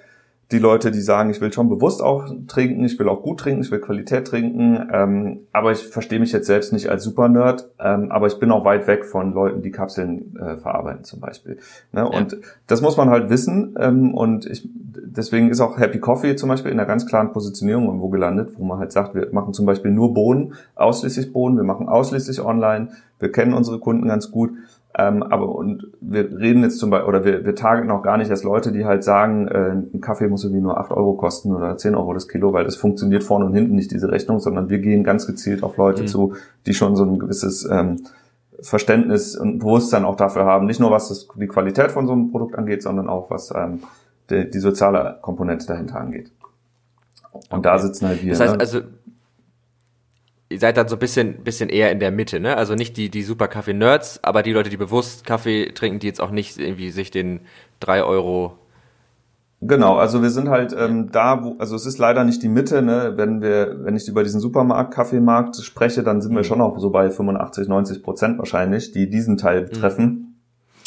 die 0.50 0.58
Leute, 0.58 0.90
die 0.90 1.00
sagen, 1.00 1.30
ich 1.30 1.40
will 1.40 1.52
schon 1.52 1.68
bewusst 1.68 2.02
auch 2.02 2.26
trinken, 2.46 2.84
ich 2.84 2.98
will 2.98 3.08
auch 3.08 3.22
gut 3.22 3.40
trinken, 3.40 3.62
ich 3.62 3.70
will 3.70 3.80
Qualität 3.80 4.26
trinken, 4.26 4.88
ähm, 4.92 5.40
aber 5.52 5.72
ich 5.72 5.86
verstehe 5.86 6.20
mich 6.20 6.32
jetzt 6.32 6.46
selbst 6.46 6.72
nicht 6.72 6.90
als 6.90 7.04
Super-Nerd, 7.04 7.70
ähm, 7.80 8.12
aber 8.12 8.26
ich 8.26 8.38
bin 8.38 8.50
auch 8.50 8.64
weit 8.64 8.86
weg 8.86 9.06
von 9.06 9.32
Leuten, 9.32 9.62
die 9.62 9.70
Kapseln 9.70 10.36
äh, 10.36 10.58
verarbeiten 10.58 11.04
zum 11.04 11.20
Beispiel. 11.20 11.58
Ne? 11.92 12.00
Ja. 12.00 12.04
Und 12.04 12.36
das 12.66 12.82
muss 12.82 12.98
man 12.98 13.08
halt 13.08 13.30
wissen 13.30 13.76
ähm, 13.80 14.12
und 14.12 14.44
ich, 14.44 14.68
deswegen 14.72 15.48
ist 15.48 15.60
auch 15.60 15.78
Happy 15.78 16.00
Coffee 16.00 16.36
zum 16.36 16.50
Beispiel 16.50 16.70
in 16.70 16.78
einer 16.78 16.88
ganz 16.88 17.06
klaren 17.06 17.32
Positionierung 17.32 17.86
irgendwo 17.86 18.10
gelandet, 18.10 18.50
wo 18.58 18.64
man 18.64 18.78
halt 18.78 18.92
sagt, 18.92 19.14
wir 19.14 19.28
machen 19.32 19.54
zum 19.54 19.64
Beispiel 19.64 19.90
nur 19.90 20.12
Bohnen, 20.12 20.52
ausschließlich 20.74 21.32
Bohnen, 21.32 21.56
wir 21.56 21.64
machen 21.64 21.88
ausschließlich 21.88 22.42
online, 22.42 22.88
wir 23.18 23.32
kennen 23.32 23.54
unsere 23.54 23.78
Kunden 23.78 24.08
ganz 24.08 24.30
gut 24.30 24.50
ähm, 24.98 25.22
aber 25.22 25.54
und 25.54 25.86
wir 26.00 26.38
reden 26.38 26.62
jetzt 26.62 26.78
zum 26.78 26.90
Beispiel, 26.90 27.08
oder 27.08 27.24
wir, 27.24 27.46
wir 27.46 27.54
targeten 27.54 27.90
auch 27.90 28.02
gar 28.02 28.18
nicht 28.18 28.30
als 28.30 28.42
Leute, 28.42 28.72
die 28.72 28.84
halt 28.84 29.02
sagen, 29.04 29.48
äh, 29.48 29.70
ein 29.70 30.00
Kaffee 30.02 30.28
muss 30.28 30.44
irgendwie 30.44 30.60
nur 30.62 30.78
8 30.78 30.90
Euro 30.90 31.14
kosten 31.14 31.54
oder 31.54 31.76
10 31.78 31.94
Euro 31.94 32.12
das 32.12 32.28
Kilo, 32.28 32.52
weil 32.52 32.64
das 32.64 32.76
funktioniert 32.76 33.24
vorne 33.24 33.46
und 33.46 33.54
hinten 33.54 33.74
nicht, 33.74 33.90
diese 33.90 34.12
Rechnung, 34.12 34.38
sondern 34.38 34.68
wir 34.68 34.80
gehen 34.80 35.02
ganz 35.02 35.26
gezielt 35.26 35.62
auf 35.62 35.78
Leute 35.78 36.02
mhm. 36.02 36.06
zu, 36.08 36.34
die 36.66 36.74
schon 36.74 36.94
so 36.94 37.04
ein 37.04 37.18
gewisses 37.18 37.66
ähm, 37.70 38.02
Verständnis 38.60 39.34
und 39.34 39.60
Bewusstsein 39.60 40.04
auch 40.04 40.16
dafür 40.16 40.44
haben, 40.44 40.66
nicht 40.66 40.78
nur 40.78 40.90
was 40.90 41.08
das, 41.08 41.26
die 41.36 41.46
Qualität 41.46 41.90
von 41.90 42.06
so 42.06 42.12
einem 42.12 42.30
Produkt 42.30 42.56
angeht, 42.56 42.82
sondern 42.82 43.08
auch 43.08 43.30
was 43.30 43.52
ähm, 43.54 43.80
die, 44.28 44.50
die 44.50 44.58
soziale 44.58 45.18
Komponente 45.22 45.66
dahinter 45.66 46.00
angeht. 46.00 46.30
Und 47.32 47.58
okay. 47.58 47.62
da 47.62 47.78
sitzen 47.78 48.08
halt 48.08 48.22
wir. 48.22 48.30
Das 48.30 48.40
heißt 48.40 48.52
ne? 48.52 48.60
also, 48.60 48.80
ihr 50.52 50.58
seid 50.58 50.76
dann 50.76 50.88
so 50.88 50.96
ein 50.96 50.98
bisschen, 50.98 51.42
bisschen 51.42 51.68
eher 51.68 51.90
in 51.90 51.98
der 51.98 52.10
Mitte, 52.10 52.40
ne? 52.40 52.56
Also 52.56 52.74
nicht 52.74 52.96
die, 52.96 53.10
die 53.10 53.22
super 53.22 53.48
Kaffee-Nerds, 53.48 54.20
aber 54.22 54.42
die 54.42 54.52
Leute, 54.52 54.70
die 54.70 54.76
bewusst 54.76 55.26
Kaffee 55.26 55.72
trinken, 55.72 55.98
die 55.98 56.06
jetzt 56.06 56.20
auch 56.20 56.30
nicht 56.30 56.58
irgendwie 56.58 56.90
sich 56.90 57.10
den 57.10 57.40
drei 57.80 58.02
Euro 58.04 58.58
Genau, 59.64 59.96
also 59.96 60.22
wir 60.22 60.30
sind 60.30 60.48
halt 60.48 60.74
ähm, 60.76 61.12
da, 61.12 61.44
wo, 61.44 61.54
also 61.58 61.76
es 61.76 61.86
ist 61.86 61.98
leider 61.98 62.24
nicht 62.24 62.42
die 62.42 62.48
Mitte, 62.48 62.82
ne? 62.82 63.12
Wenn 63.14 63.42
wir, 63.42 63.84
wenn 63.84 63.94
ich 63.94 64.08
über 64.08 64.24
diesen 64.24 64.40
Supermarkt, 64.40 64.92
Kaffeemarkt 64.92 65.54
spreche, 65.54 66.02
dann 66.02 66.20
sind 66.20 66.32
mhm. 66.32 66.38
wir 66.38 66.44
schon 66.44 66.58
noch 66.58 66.76
so 66.80 66.90
bei 66.90 67.10
85, 67.10 67.68
90 67.68 68.02
Prozent 68.02 68.38
wahrscheinlich, 68.38 68.90
die 68.90 69.08
diesen 69.08 69.36
Teil 69.36 69.62
betreffen. 69.62 70.36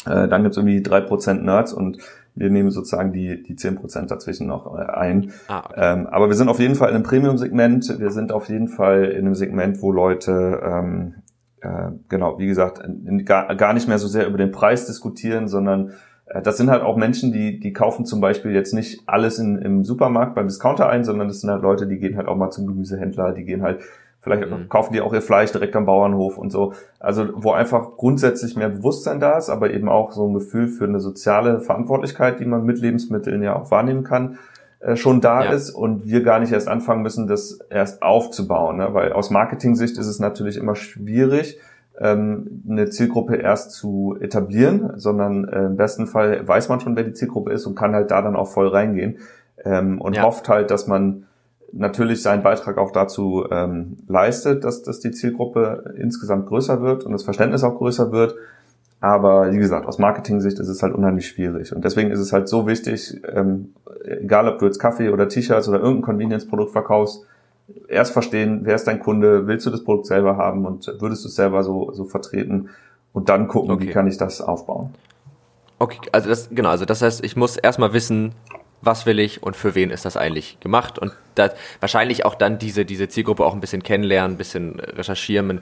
Mhm. 0.04 0.12
Äh, 0.12 0.28
dann 0.28 0.42
gibt's 0.42 0.58
irgendwie 0.58 0.82
drei 0.82 1.00
Prozent 1.00 1.42
Nerds 1.42 1.72
und 1.72 1.96
wir 2.36 2.50
nehmen 2.50 2.70
sozusagen 2.70 3.12
die, 3.12 3.42
die 3.42 3.56
zehn 3.56 3.74
Prozent 3.74 4.10
dazwischen 4.10 4.46
noch 4.46 4.78
äh, 4.78 4.82
ein. 4.82 5.32
Ah, 5.48 5.64
okay. 5.64 5.74
ähm, 5.76 6.06
aber 6.06 6.28
wir 6.28 6.36
sind 6.36 6.48
auf 6.48 6.60
jeden 6.60 6.74
Fall 6.74 6.90
in 6.90 6.94
einem 6.94 7.04
Premium-Segment. 7.04 7.98
Wir 7.98 8.10
sind 8.10 8.30
auf 8.30 8.48
jeden 8.48 8.68
Fall 8.68 9.06
in 9.06 9.26
einem 9.26 9.34
Segment, 9.34 9.82
wo 9.82 9.90
Leute 9.90 10.60
ähm, 10.62 11.14
äh, 11.60 11.90
genau, 12.08 12.38
wie 12.38 12.46
gesagt, 12.46 12.82
gar, 13.24 13.54
gar 13.56 13.72
nicht 13.72 13.88
mehr 13.88 13.98
so 13.98 14.06
sehr 14.06 14.26
über 14.26 14.38
den 14.38 14.52
Preis 14.52 14.86
diskutieren, 14.86 15.48
sondern 15.48 15.92
äh, 16.26 16.42
das 16.42 16.56
sind 16.56 16.70
halt 16.70 16.82
auch 16.82 16.96
Menschen, 16.96 17.32
die, 17.32 17.58
die 17.58 17.72
kaufen 17.72 18.04
zum 18.04 18.20
Beispiel 18.20 18.52
jetzt 18.52 18.74
nicht 18.74 19.02
alles 19.06 19.38
in, 19.38 19.56
im 19.56 19.84
Supermarkt 19.84 20.34
beim 20.34 20.46
Discounter 20.46 20.88
ein, 20.88 21.04
sondern 21.04 21.28
das 21.28 21.40
sind 21.40 21.50
halt 21.50 21.62
Leute, 21.62 21.86
die 21.86 21.98
gehen 21.98 22.16
halt 22.16 22.28
auch 22.28 22.36
mal 22.36 22.50
zum 22.50 22.66
Gemüsehändler, 22.66 23.32
die 23.32 23.44
gehen 23.44 23.62
halt, 23.62 23.80
vielleicht 24.26 24.50
mhm. 24.50 24.68
kaufen 24.68 24.92
die 24.92 25.00
auch 25.00 25.12
ihr 25.14 25.22
Fleisch 25.22 25.52
direkt 25.52 25.76
am 25.76 25.86
Bauernhof 25.86 26.36
und 26.36 26.50
so. 26.50 26.72
Also 26.98 27.28
wo 27.34 27.52
einfach 27.52 27.96
grundsätzlich 27.96 28.56
mehr 28.56 28.68
Bewusstsein 28.68 29.20
da 29.20 29.38
ist, 29.38 29.48
aber 29.50 29.70
eben 29.70 29.88
auch 29.88 30.10
so 30.10 30.26
ein 30.26 30.34
Gefühl 30.34 30.66
für 30.66 30.84
eine 30.84 30.98
soziale 30.98 31.60
Verantwortlichkeit, 31.60 32.40
die 32.40 32.44
man 32.44 32.64
mit 32.64 32.80
Lebensmitteln 32.80 33.40
ja 33.42 33.54
auch 33.54 33.70
wahrnehmen 33.70 34.02
kann, 34.02 34.38
äh, 34.80 34.96
schon 34.96 35.20
da 35.20 35.44
ja. 35.44 35.52
ist 35.52 35.70
und 35.70 36.06
wir 36.06 36.24
gar 36.24 36.40
nicht 36.40 36.52
erst 36.52 36.66
anfangen 36.66 37.02
müssen, 37.02 37.28
das 37.28 37.60
erst 37.70 38.02
aufzubauen. 38.02 38.78
Ne? 38.78 38.88
Weil 38.92 39.12
aus 39.12 39.30
Marketing-Sicht 39.30 39.96
ist 39.96 40.08
es 40.08 40.18
natürlich 40.18 40.56
immer 40.56 40.74
schwierig, 40.74 41.60
ähm, 42.00 42.62
eine 42.68 42.90
Zielgruppe 42.90 43.36
erst 43.36 43.70
zu 43.70 44.16
etablieren, 44.20 44.94
sondern 44.96 45.46
äh, 45.48 45.66
im 45.66 45.76
besten 45.76 46.08
Fall 46.08 46.46
weiß 46.46 46.68
man 46.68 46.80
schon, 46.80 46.96
wer 46.96 47.04
die 47.04 47.12
Zielgruppe 47.12 47.52
ist 47.52 47.64
und 47.64 47.76
kann 47.76 47.94
halt 47.94 48.10
da 48.10 48.22
dann 48.22 48.34
auch 48.34 48.48
voll 48.48 48.66
reingehen 48.66 49.18
ähm, 49.64 50.00
und 50.00 50.16
ja. 50.16 50.24
hofft 50.24 50.48
halt, 50.48 50.72
dass 50.72 50.88
man 50.88 51.26
natürlich 51.76 52.22
seinen 52.22 52.42
Beitrag 52.42 52.78
auch 52.78 52.90
dazu 52.90 53.46
ähm, 53.50 53.98
leistet, 54.08 54.64
dass, 54.64 54.82
dass 54.82 55.00
die 55.00 55.10
Zielgruppe 55.10 55.94
insgesamt 55.98 56.46
größer 56.46 56.82
wird 56.82 57.04
und 57.04 57.12
das 57.12 57.22
Verständnis 57.22 57.64
auch 57.64 57.76
größer 57.76 58.12
wird. 58.12 58.34
Aber 59.00 59.52
wie 59.52 59.58
gesagt, 59.58 59.86
aus 59.86 59.98
Marketing-Sicht 59.98 60.58
ist 60.58 60.68
es 60.68 60.82
halt 60.82 60.94
unheimlich 60.94 61.28
schwierig. 61.28 61.74
Und 61.74 61.84
deswegen 61.84 62.10
ist 62.10 62.20
es 62.20 62.32
halt 62.32 62.48
so 62.48 62.66
wichtig, 62.66 63.20
ähm, 63.32 63.74
egal 64.04 64.48
ob 64.48 64.58
du 64.58 64.66
jetzt 64.66 64.78
Kaffee 64.78 65.10
oder 65.10 65.28
T-Shirts 65.28 65.68
oder 65.68 65.78
irgendein 65.78 66.02
Convenience-Produkt 66.02 66.72
verkaufst, 66.72 67.24
erst 67.88 68.12
verstehen, 68.12 68.60
wer 68.62 68.74
ist 68.74 68.86
dein 68.86 69.00
Kunde, 69.00 69.46
willst 69.46 69.66
du 69.66 69.70
das 69.70 69.84
Produkt 69.84 70.06
selber 70.06 70.36
haben 70.36 70.64
und 70.64 70.86
würdest 70.98 71.24
du 71.24 71.28
es 71.28 71.34
selber 71.34 71.62
so, 71.62 71.92
so 71.92 72.04
vertreten 72.04 72.70
und 73.12 73.28
dann 73.28 73.48
gucken, 73.48 73.70
okay. 73.72 73.86
wie 73.86 73.90
kann 73.90 74.06
ich 74.06 74.16
das 74.16 74.40
aufbauen. 74.40 74.94
Okay, 75.78 75.98
also 76.12 76.28
das, 76.28 76.48
genau, 76.50 76.70
also 76.70 76.84
das 76.86 77.02
heißt, 77.02 77.22
ich 77.24 77.36
muss 77.36 77.56
erstmal 77.56 77.92
wissen, 77.92 78.32
was 78.82 79.06
will 79.06 79.18
ich 79.18 79.42
und 79.42 79.56
für 79.56 79.74
wen 79.74 79.90
ist 79.90 80.04
das 80.04 80.16
eigentlich 80.16 80.60
gemacht 80.60 80.98
und 80.98 81.12
das, 81.34 81.52
wahrscheinlich 81.80 82.24
auch 82.24 82.34
dann 82.34 82.58
diese, 82.58 82.84
diese 82.84 83.08
Zielgruppe 83.08 83.44
auch 83.44 83.54
ein 83.54 83.60
bisschen 83.60 83.82
kennenlernen, 83.82 84.34
ein 84.34 84.38
bisschen 84.38 84.80
recherchieren. 84.80 85.46
Man 85.46 85.60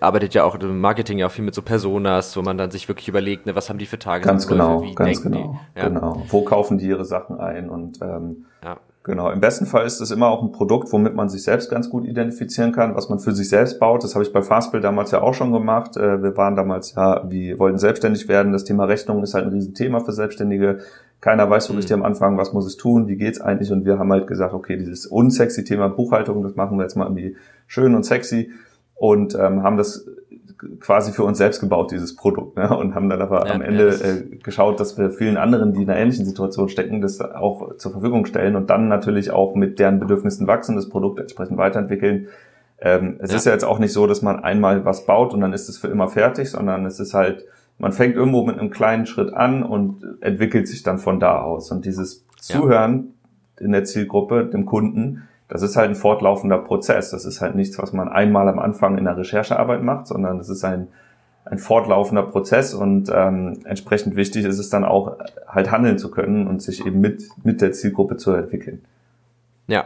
arbeitet 0.00 0.34
ja 0.34 0.44
auch 0.44 0.54
im 0.56 0.80
Marketing 0.80 1.18
ja 1.18 1.26
auch 1.26 1.30
viel 1.30 1.44
mit 1.44 1.54
so 1.54 1.62
Personas, 1.62 2.36
wo 2.36 2.42
man 2.42 2.58
dann 2.58 2.70
sich 2.70 2.88
wirklich 2.88 3.08
überlegt, 3.08 3.46
ne, 3.46 3.54
was 3.54 3.70
haben 3.70 3.78
die 3.78 3.86
für 3.86 3.98
Tage? 3.98 4.24
Ganz 4.24 4.46
genau, 4.46 4.84
ganz 4.94 5.22
genau, 5.22 5.58
ja. 5.76 5.88
genau. 5.88 6.22
Wo 6.28 6.42
kaufen 6.42 6.78
die 6.78 6.86
ihre 6.86 7.04
Sachen 7.04 7.38
ein 7.40 7.70
und 7.70 8.00
ähm, 8.02 8.46
ja. 8.62 8.76
Genau, 9.06 9.30
im 9.30 9.40
besten 9.40 9.66
Fall 9.66 9.84
ist 9.84 10.00
es 10.00 10.10
immer 10.10 10.28
auch 10.28 10.42
ein 10.42 10.50
Produkt, 10.50 10.90
womit 10.90 11.14
man 11.14 11.28
sich 11.28 11.42
selbst 11.42 11.68
ganz 11.68 11.90
gut 11.90 12.06
identifizieren 12.06 12.72
kann, 12.72 12.96
was 12.96 13.10
man 13.10 13.18
für 13.18 13.32
sich 13.32 13.50
selbst 13.50 13.78
baut. 13.78 14.02
Das 14.02 14.14
habe 14.14 14.24
ich 14.24 14.32
bei 14.32 14.40
Fastbill 14.40 14.80
damals 14.80 15.10
ja 15.10 15.20
auch 15.20 15.34
schon 15.34 15.52
gemacht. 15.52 15.98
Äh, 15.98 16.22
wir 16.22 16.34
waren 16.38 16.56
damals 16.56 16.94
ja, 16.94 17.22
wir 17.28 17.58
wollten 17.58 17.76
selbstständig 17.76 18.28
werden. 18.28 18.54
Das 18.54 18.64
Thema 18.64 18.84
Rechnung 18.84 19.22
ist 19.22 19.34
halt 19.34 19.44
ein 19.44 19.52
Riesenthema 19.52 20.00
für 20.00 20.12
Selbstständige. 20.12 20.78
Keiner 21.24 21.48
weiß 21.48 21.70
richtig 21.70 21.96
mhm. 21.96 22.02
am 22.02 22.10
Anfang, 22.10 22.36
was 22.36 22.52
muss 22.52 22.70
ich 22.70 22.76
tun, 22.76 23.08
wie 23.08 23.16
geht's 23.16 23.40
eigentlich? 23.40 23.72
Und 23.72 23.86
wir 23.86 23.98
haben 23.98 24.12
halt 24.12 24.26
gesagt, 24.26 24.52
okay, 24.52 24.76
dieses 24.76 25.06
unsexy 25.06 25.64
Thema 25.64 25.88
Buchhaltung, 25.88 26.42
das 26.42 26.54
machen 26.54 26.76
wir 26.76 26.82
jetzt 26.82 26.96
mal 26.96 27.04
irgendwie 27.06 27.34
schön 27.66 27.94
und 27.94 28.04
sexy 28.04 28.50
und 28.94 29.34
ähm, 29.34 29.62
haben 29.62 29.78
das 29.78 30.06
quasi 30.80 31.12
für 31.12 31.24
uns 31.24 31.38
selbst 31.38 31.60
gebaut, 31.60 31.92
dieses 31.92 32.14
Produkt, 32.14 32.58
ne? 32.58 32.76
und 32.76 32.94
haben 32.94 33.08
dann 33.08 33.22
aber 33.22 33.46
ja, 33.46 33.54
am 33.54 33.62
Ende 33.62 33.88
ja, 33.88 34.06
äh, 34.06 34.36
geschaut, 34.36 34.78
dass 34.80 34.98
wir 34.98 35.10
vielen 35.12 35.38
anderen, 35.38 35.72
die 35.72 35.84
in 35.84 35.88
einer 35.88 35.98
ähnlichen 35.98 36.26
Situation 36.26 36.68
stecken, 36.68 37.00
das 37.00 37.22
auch 37.22 37.74
zur 37.78 37.92
Verfügung 37.92 38.26
stellen 38.26 38.54
und 38.54 38.68
dann 38.68 38.88
natürlich 38.88 39.30
auch 39.30 39.54
mit 39.54 39.78
deren 39.78 40.00
Bedürfnissen 40.00 40.46
wachsen, 40.46 40.76
das 40.76 40.90
Produkt 40.90 41.20
entsprechend 41.20 41.56
weiterentwickeln. 41.56 42.28
Ähm, 42.78 43.16
es 43.20 43.30
ja. 43.30 43.38
ist 43.38 43.46
ja 43.46 43.52
jetzt 43.52 43.64
auch 43.64 43.78
nicht 43.78 43.94
so, 43.94 44.06
dass 44.06 44.20
man 44.20 44.44
einmal 44.44 44.84
was 44.84 45.06
baut 45.06 45.32
und 45.32 45.40
dann 45.40 45.54
ist 45.54 45.70
es 45.70 45.78
für 45.78 45.88
immer 45.88 46.08
fertig, 46.08 46.50
sondern 46.50 46.84
es 46.84 47.00
ist 47.00 47.14
halt, 47.14 47.46
man 47.78 47.92
fängt 47.92 48.14
irgendwo 48.14 48.44
mit 48.44 48.58
einem 48.58 48.70
kleinen 48.70 49.06
Schritt 49.06 49.34
an 49.34 49.62
und 49.62 50.22
entwickelt 50.22 50.68
sich 50.68 50.82
dann 50.82 50.98
von 50.98 51.20
da 51.20 51.42
aus. 51.42 51.70
Und 51.70 51.84
dieses 51.84 52.24
Zuhören 52.40 53.14
in 53.58 53.72
der 53.72 53.84
Zielgruppe, 53.84 54.46
dem 54.46 54.64
Kunden, 54.64 55.28
das 55.48 55.62
ist 55.62 55.76
halt 55.76 55.90
ein 55.90 55.94
fortlaufender 55.94 56.58
Prozess. 56.58 57.10
Das 57.10 57.24
ist 57.24 57.40
halt 57.40 57.54
nichts, 57.54 57.78
was 57.78 57.92
man 57.92 58.08
einmal 58.08 58.48
am 58.48 58.58
Anfang 58.58 58.98
in 58.98 59.04
der 59.04 59.16
Recherchearbeit 59.16 59.82
macht, 59.82 60.06
sondern 60.06 60.38
das 60.38 60.48
ist 60.48 60.64
ein, 60.64 60.88
ein 61.44 61.58
fortlaufender 61.58 62.22
Prozess 62.22 62.72
und 62.74 63.10
ähm, 63.14 63.60
entsprechend 63.64 64.16
wichtig 64.16 64.46
ist 64.46 64.58
es 64.58 64.70
dann 64.70 64.84
auch 64.84 65.18
halt 65.46 65.70
handeln 65.70 65.98
zu 65.98 66.10
können 66.10 66.46
und 66.46 66.62
sich 66.62 66.86
eben 66.86 67.00
mit, 67.00 67.24
mit 67.44 67.60
der 67.60 67.72
Zielgruppe 67.72 68.16
zu 68.16 68.32
entwickeln. 68.32 68.82
Ja. 69.66 69.84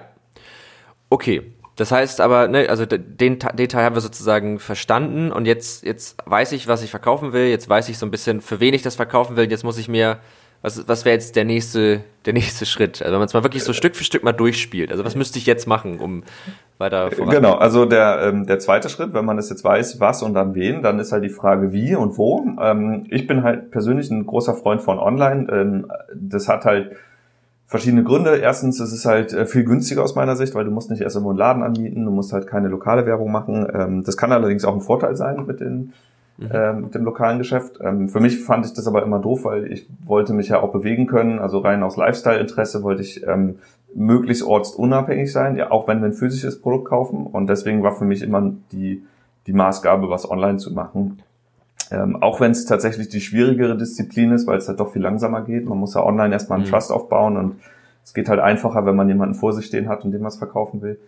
Okay. 1.10 1.42
Das 1.78 1.92
heißt 1.92 2.20
aber, 2.20 2.48
ne, 2.48 2.68
also 2.68 2.86
den 2.86 3.38
Detail 3.54 3.84
haben 3.84 3.94
wir 3.94 4.00
sozusagen 4.00 4.58
verstanden 4.58 5.30
und 5.30 5.46
jetzt, 5.46 5.84
jetzt 5.84 6.18
weiß 6.26 6.50
ich, 6.50 6.66
was 6.66 6.82
ich 6.82 6.90
verkaufen 6.90 7.32
will, 7.32 7.46
jetzt 7.46 7.68
weiß 7.68 7.88
ich 7.88 7.98
so 7.98 8.04
ein 8.04 8.10
bisschen, 8.10 8.40
für 8.40 8.58
wen 8.58 8.74
ich 8.74 8.82
das 8.82 8.96
verkaufen 8.96 9.36
will, 9.36 9.48
jetzt 9.48 9.62
muss 9.62 9.78
ich 9.78 9.88
mir 9.88 10.18
was, 10.60 10.88
was 10.88 11.04
wäre 11.04 11.14
jetzt 11.14 11.36
der 11.36 11.44
nächste, 11.44 12.00
der 12.26 12.32
nächste 12.32 12.66
Schritt? 12.66 13.00
Also 13.00 13.12
wenn 13.12 13.20
man 13.20 13.26
es 13.26 13.34
mal 13.34 13.44
wirklich 13.44 13.62
so 13.62 13.72
Stück 13.72 13.94
für 13.94 14.02
Stück 14.02 14.24
mal 14.24 14.32
durchspielt. 14.32 14.90
Also 14.90 15.04
was 15.04 15.14
müsste 15.14 15.38
ich 15.38 15.46
jetzt 15.46 15.68
machen, 15.68 16.00
um 16.00 16.24
weiter 16.78 17.12
voran? 17.12 17.32
Genau, 17.32 17.54
also 17.54 17.84
der, 17.84 18.22
ähm, 18.24 18.44
der 18.44 18.58
zweite 18.58 18.88
Schritt, 18.88 19.14
wenn 19.14 19.24
man 19.24 19.38
es 19.38 19.50
jetzt 19.50 19.62
weiß, 19.62 20.00
was 20.00 20.24
und 20.24 20.34
dann 20.34 20.56
wen, 20.56 20.82
dann 20.82 20.98
ist 20.98 21.12
halt 21.12 21.22
die 21.22 21.28
Frage 21.28 21.72
wie 21.72 21.94
und 21.94 22.18
wo. 22.18 22.44
Ähm, 22.60 23.06
ich 23.08 23.28
bin 23.28 23.44
halt 23.44 23.70
persönlich 23.70 24.10
ein 24.10 24.26
großer 24.26 24.54
Freund 24.54 24.82
von 24.82 24.98
Online. 24.98 25.46
Ähm, 25.52 25.92
das 26.12 26.48
hat 26.48 26.64
halt 26.64 26.96
verschiedene 27.68 28.02
Gründe. 28.02 28.36
Erstens, 28.36 28.80
es 28.80 28.92
ist 28.92 29.04
halt 29.04 29.32
äh, 29.32 29.46
viel 29.46 29.62
günstiger 29.62 30.02
aus 30.02 30.16
meiner 30.16 30.34
Sicht, 30.34 30.54
weil 30.54 30.64
du 30.64 30.70
musst 30.70 30.90
nicht 30.90 31.02
erst 31.02 31.14
irgendwo 31.14 31.30
einen 31.30 31.38
Laden 31.38 31.62
anmieten, 31.62 32.04
du 32.04 32.10
musst 32.10 32.32
halt 32.32 32.46
keine 32.48 32.68
lokale 32.68 33.06
Werbung 33.06 33.30
machen. 33.30 33.68
Ähm, 33.72 34.02
das 34.02 34.16
kann 34.16 34.32
allerdings 34.32 34.64
auch 34.64 34.74
ein 34.74 34.80
Vorteil 34.80 35.14
sein 35.14 35.44
mit 35.46 35.60
den 35.60 35.92
mhm. 36.38 36.50
äh, 36.50 36.72
mit 36.72 36.94
dem 36.94 37.04
lokalen 37.04 37.38
Geschäft. 37.38 37.78
Ähm, 37.80 38.08
für 38.08 38.20
mich 38.20 38.42
fand 38.42 38.66
ich 38.66 38.72
das 38.72 38.86
aber 38.86 39.02
immer 39.02 39.18
doof, 39.18 39.44
weil 39.44 39.70
ich 39.70 39.86
wollte 40.04 40.32
mich 40.32 40.48
ja 40.48 40.60
auch 40.60 40.72
bewegen 40.72 41.06
können. 41.06 41.38
Also 41.38 41.58
rein 41.58 41.82
aus 41.82 41.96
Lifestyle-Interesse 41.96 42.82
wollte 42.82 43.02
ich 43.02 43.26
ähm, 43.26 43.58
möglichst 43.94 44.42
ortsunabhängig 44.42 45.30
sein, 45.30 45.56
ja, 45.56 45.70
auch 45.70 45.88
wenn 45.88 46.00
wir 46.00 46.06
ein 46.06 46.14
physisches 46.14 46.60
Produkt 46.60 46.86
kaufen. 46.86 47.26
Und 47.26 47.48
deswegen 47.48 47.82
war 47.82 47.92
für 47.92 48.04
mich 48.04 48.22
immer 48.22 48.50
die, 48.72 49.04
die 49.46 49.52
Maßgabe, 49.52 50.08
was 50.08 50.30
online 50.30 50.58
zu 50.58 50.72
machen. 50.72 51.18
Ähm, 51.90 52.16
auch 52.22 52.40
wenn 52.40 52.50
es 52.50 52.66
tatsächlich 52.66 53.08
die 53.08 53.20
schwierigere 53.20 53.76
Disziplin 53.76 54.32
ist, 54.32 54.46
weil 54.46 54.58
es 54.58 54.68
halt 54.68 54.80
doch 54.80 54.92
viel 54.92 55.02
langsamer 55.02 55.42
geht. 55.42 55.66
Man 55.66 55.78
muss 55.78 55.94
ja 55.94 56.04
online 56.04 56.32
erstmal 56.32 56.58
einen 56.58 56.66
mhm. 56.66 56.72
Trust 56.72 56.92
aufbauen 56.92 57.36
und 57.36 57.60
es 58.04 58.14
geht 58.14 58.28
halt 58.28 58.40
einfacher, 58.40 58.86
wenn 58.86 58.96
man 58.96 59.08
jemanden 59.08 59.34
vor 59.34 59.52
sich 59.52 59.66
stehen 59.66 59.88
hat 59.88 60.04
und 60.04 60.12
dem 60.12 60.22
was 60.22 60.36
verkaufen 60.36 60.82
will. 60.82 60.98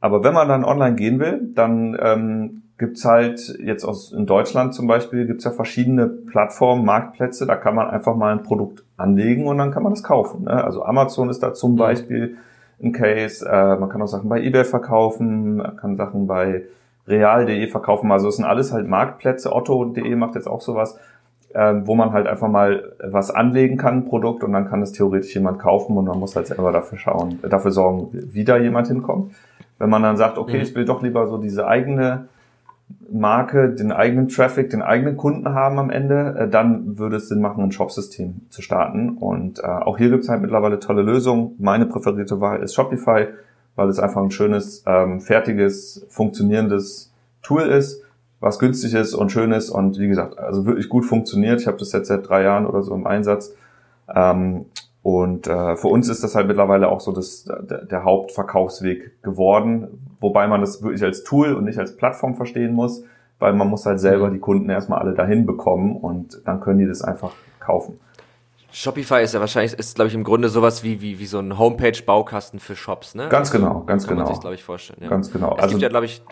Aber 0.00 0.22
wenn 0.22 0.34
man 0.34 0.48
dann 0.48 0.64
online 0.64 0.96
gehen 0.96 1.18
will, 1.18 1.50
dann 1.54 1.96
ähm, 2.00 2.62
gibt's 2.78 3.04
halt 3.04 3.58
jetzt 3.60 3.84
aus 3.84 4.12
in 4.12 4.26
Deutschland 4.26 4.72
zum 4.72 4.86
Beispiel 4.86 5.26
gibt's 5.26 5.44
ja 5.44 5.50
verschiedene 5.50 6.06
Plattformen, 6.06 6.84
Marktplätze, 6.84 7.44
da 7.46 7.56
kann 7.56 7.74
man 7.74 7.88
einfach 7.88 8.14
mal 8.14 8.32
ein 8.32 8.44
Produkt 8.44 8.84
anlegen 8.96 9.46
und 9.46 9.58
dann 9.58 9.72
kann 9.72 9.82
man 9.82 9.92
das 9.92 10.02
kaufen. 10.02 10.44
Ne? 10.44 10.64
Also 10.64 10.84
Amazon 10.84 11.28
ist 11.28 11.42
da 11.42 11.52
zum 11.54 11.72
mhm. 11.72 11.76
Beispiel 11.76 12.36
ein 12.80 12.92
Case, 12.92 13.44
äh, 13.44 13.76
man 13.76 13.88
kann 13.88 14.00
auch 14.00 14.06
Sachen 14.06 14.28
bei 14.28 14.40
eBay 14.40 14.64
verkaufen, 14.64 15.56
man 15.56 15.76
kann 15.76 15.96
Sachen 15.96 16.28
bei 16.28 16.64
real.de 17.08 17.66
verkaufen, 17.68 18.12
also 18.12 18.28
es 18.28 18.36
sind 18.36 18.44
alles 18.44 18.72
halt 18.72 18.88
Marktplätze, 18.88 19.52
Otto.de 19.54 20.14
macht 20.16 20.34
jetzt 20.34 20.46
auch 20.46 20.60
sowas, 20.60 20.98
äh, 21.54 21.74
wo 21.84 21.94
man 21.94 22.12
halt 22.12 22.26
einfach 22.26 22.48
mal 22.48 22.92
was 23.02 23.30
anlegen 23.30 23.76
kann, 23.76 23.98
ein 23.98 24.04
Produkt, 24.04 24.44
und 24.44 24.52
dann 24.52 24.68
kann 24.68 24.82
es 24.82 24.92
theoretisch 24.92 25.34
jemand 25.34 25.58
kaufen 25.58 25.96
und 25.96 26.06
man 26.06 26.18
muss 26.18 26.36
halt 26.36 26.46
selber 26.46 26.72
dafür 26.72 26.98
schauen, 26.98 27.38
dafür 27.48 27.70
sorgen, 27.70 28.08
wie 28.12 28.44
da 28.44 28.56
jemand 28.56 28.88
hinkommt. 28.88 29.32
Wenn 29.78 29.90
man 29.90 30.02
dann 30.02 30.16
sagt, 30.16 30.38
okay, 30.38 30.56
mhm. 30.56 30.62
ich 30.62 30.74
will 30.74 30.84
doch 30.84 31.02
lieber 31.02 31.26
so 31.26 31.38
diese 31.38 31.66
eigene 31.66 32.28
Marke, 33.10 33.70
den 33.70 33.92
eigenen 33.92 34.28
Traffic, 34.28 34.70
den 34.70 34.82
eigenen 34.82 35.16
Kunden 35.16 35.48
haben 35.54 35.78
am 35.78 35.90
Ende, 35.90 36.36
äh, 36.38 36.48
dann 36.48 36.98
würde 36.98 37.16
es 37.16 37.28
Sinn 37.28 37.40
machen, 37.40 37.64
ein 37.64 37.72
Shopsystem 37.72 38.42
zu 38.50 38.62
starten. 38.62 39.16
Und 39.18 39.60
äh, 39.60 39.66
auch 39.66 39.98
hier 39.98 40.10
gibt 40.10 40.24
es 40.24 40.28
halt 40.28 40.42
mittlerweile 40.42 40.78
tolle 40.78 41.02
Lösungen. 41.02 41.54
Meine 41.58 41.86
präferierte 41.86 42.40
Wahl 42.40 42.62
ist 42.62 42.74
Shopify, 42.74 43.28
weil 43.78 43.88
es 43.88 44.00
einfach 44.00 44.20
ein 44.20 44.32
schönes, 44.32 44.82
ähm, 44.86 45.20
fertiges, 45.20 46.04
funktionierendes 46.08 47.12
Tool 47.42 47.62
ist, 47.62 48.02
was 48.40 48.58
günstig 48.58 48.92
ist 48.92 49.14
und 49.14 49.30
schön 49.30 49.52
ist 49.52 49.70
und 49.70 50.00
wie 50.00 50.08
gesagt, 50.08 50.36
also 50.36 50.66
wirklich 50.66 50.88
gut 50.88 51.04
funktioniert. 51.04 51.60
Ich 51.60 51.68
habe 51.68 51.76
das 51.76 51.92
jetzt 51.92 52.08
seit 52.08 52.28
drei 52.28 52.42
Jahren 52.42 52.66
oder 52.66 52.82
so 52.82 52.92
im 52.92 53.06
Einsatz. 53.06 53.54
Ähm, 54.12 54.64
und 55.04 55.46
äh, 55.46 55.76
für 55.76 55.86
uns 55.86 56.08
ist 56.08 56.24
das 56.24 56.34
halt 56.34 56.48
mittlerweile 56.48 56.88
auch 56.88 57.00
so 57.00 57.12
das, 57.12 57.44
der, 57.44 57.84
der 57.84 58.02
Hauptverkaufsweg 58.02 59.22
geworden, 59.22 59.86
wobei 60.18 60.48
man 60.48 60.60
das 60.60 60.82
wirklich 60.82 61.04
als 61.04 61.22
Tool 61.22 61.54
und 61.54 61.64
nicht 61.64 61.78
als 61.78 61.96
Plattform 61.96 62.34
verstehen 62.34 62.74
muss, 62.74 63.04
weil 63.38 63.52
man 63.52 63.68
muss 63.68 63.86
halt 63.86 64.00
selber 64.00 64.26
mhm. 64.26 64.32
die 64.32 64.40
Kunden 64.40 64.70
erstmal 64.70 64.98
alle 64.98 65.14
dahin 65.14 65.46
bekommen 65.46 65.96
und 65.96 66.42
dann 66.46 66.60
können 66.60 66.80
die 66.80 66.86
das 66.86 67.02
einfach 67.02 67.30
kaufen. 67.60 68.00
Shopify 68.80 69.22
ist 69.22 69.34
ja 69.34 69.40
wahrscheinlich, 69.40 69.72
ist 69.74 69.96
glaube 69.96 70.08
ich 70.08 70.14
im 70.14 70.22
Grunde 70.22 70.48
sowas 70.48 70.84
wie, 70.84 71.00
wie, 71.00 71.18
wie 71.18 71.26
so 71.26 71.40
ein 71.40 71.58
Homepage-Baukasten 71.58 72.60
für 72.60 72.76
Shops, 72.76 73.16
ne? 73.16 73.28
Ganz 73.28 73.50
genau, 73.50 73.80
ganz 73.80 74.06
Kann 74.06 74.14
genau. 74.14 74.26
Man 74.26 74.34
sich, 74.34 74.40
glaube 74.40 74.54
ich, 74.54 74.62
vorstellen. 74.62 75.00
Ja. 75.02 75.08
Ganz 75.08 75.32
genau. 75.32 75.56
Es 75.56 75.62
also, 75.64 75.72
gibt 75.74 75.82
ja, 75.82 75.88
glaube 75.88 76.06
ich, 76.06 76.22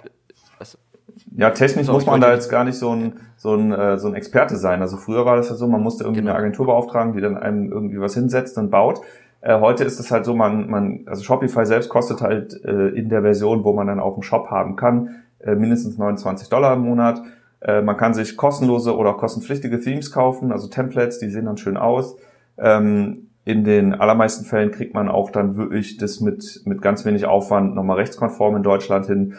ja, 1.37 1.51
technisch 1.51 1.89
muss 1.89 2.07
man 2.07 2.21
da 2.21 2.33
jetzt 2.33 2.49
gar 2.49 2.63
nicht 2.63 2.79
so 2.79 2.91
ein, 2.91 3.15
so, 3.37 3.55
ein, 3.55 3.73
äh, 3.73 3.99
so 3.99 4.07
ein 4.07 4.15
Experte 4.15 4.57
sein. 4.57 4.81
Also 4.81 4.97
früher 4.97 5.27
war 5.27 5.37
das 5.37 5.49
ja 5.49 5.57
so, 5.57 5.67
man 5.67 5.83
musste 5.83 6.05
irgendwie 6.05 6.21
genau. 6.21 6.33
eine 6.33 6.39
Agentur 6.39 6.67
beauftragen, 6.67 7.15
die 7.15 7.21
dann 7.21 7.37
einem 7.37 7.73
irgendwie 7.73 8.01
was 8.01 8.15
hinsetzt 8.15 8.57
und 8.59 8.71
baut. 8.71 9.01
Äh, 9.41 9.59
heute 9.59 9.83
ist 9.83 9.99
es 9.99 10.11
halt 10.13 10.25
so, 10.25 10.35
man, 10.35 10.71
man, 10.71 11.01
also 11.07 11.25
Shopify 11.25 11.67
selbst 11.67 11.89
kostet 11.89 12.21
halt 12.21 12.65
äh, 12.65 12.89
in 12.89 13.09
der 13.09 13.23
Version, 13.23 13.65
wo 13.65 13.73
man 13.73 13.89
dann 13.89 13.99
auch 13.99 14.15
einen 14.15 14.23
Shop 14.23 14.51
haben 14.51 14.77
kann, 14.77 15.17
äh, 15.41 15.57
mindestens 15.57 15.99
29 15.99 16.49
Dollar 16.49 16.75
im 16.75 16.83
Monat. 16.83 17.21
Äh, 17.61 17.83
man 17.83 17.97
kann 17.97 18.15
sich 18.15 18.37
kostenlose 18.37 18.97
oder 18.97 19.15
kostenpflichtige 19.15 19.81
Themes 19.81 20.13
kaufen, 20.13 20.53
also 20.53 20.69
Templates, 20.69 21.19
die 21.19 21.29
sehen 21.29 21.47
dann 21.47 21.57
schön 21.57 21.77
aus. 21.77 22.17
Ähm, 22.59 23.29
in 23.45 23.63
den 23.63 23.95
allermeisten 23.95 24.45
Fällen 24.45 24.73
kriegt 24.73 24.93
man 24.93 25.09
auch 25.09 25.31
dann 25.31 25.57
wirklich 25.57 25.99
das 25.99 26.21
mit, 26.21 26.63
mit 26.65 26.83
ganz 26.83 27.05
wenig 27.05 27.27
Aufwand 27.27 27.77
nochmal 27.77 27.97
rechtskonform 27.97 28.57
in 28.57 28.63
Deutschland 28.65 29.07
hin. 29.07 29.35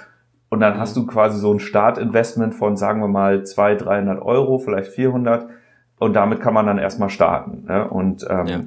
Und 0.49 0.61
dann 0.61 0.75
mhm. 0.75 0.79
hast 0.79 0.95
du 0.95 1.05
quasi 1.05 1.37
so 1.39 1.53
ein 1.53 1.59
Startinvestment 1.59 2.55
von, 2.55 2.77
sagen 2.77 3.01
wir 3.01 3.09
mal, 3.09 3.43
200, 3.43 3.85
300 3.85 4.21
Euro, 4.21 4.59
vielleicht 4.59 4.91
400. 4.91 5.47
Und 5.99 6.13
damit 6.13 6.39
kann 6.39 6.53
man 6.53 6.65
dann 6.65 6.77
erstmal 6.77 7.09
starten. 7.09 7.65
Ne? 7.67 7.85
Und 7.87 8.25
ähm, 8.29 8.47
ja. 8.47 8.61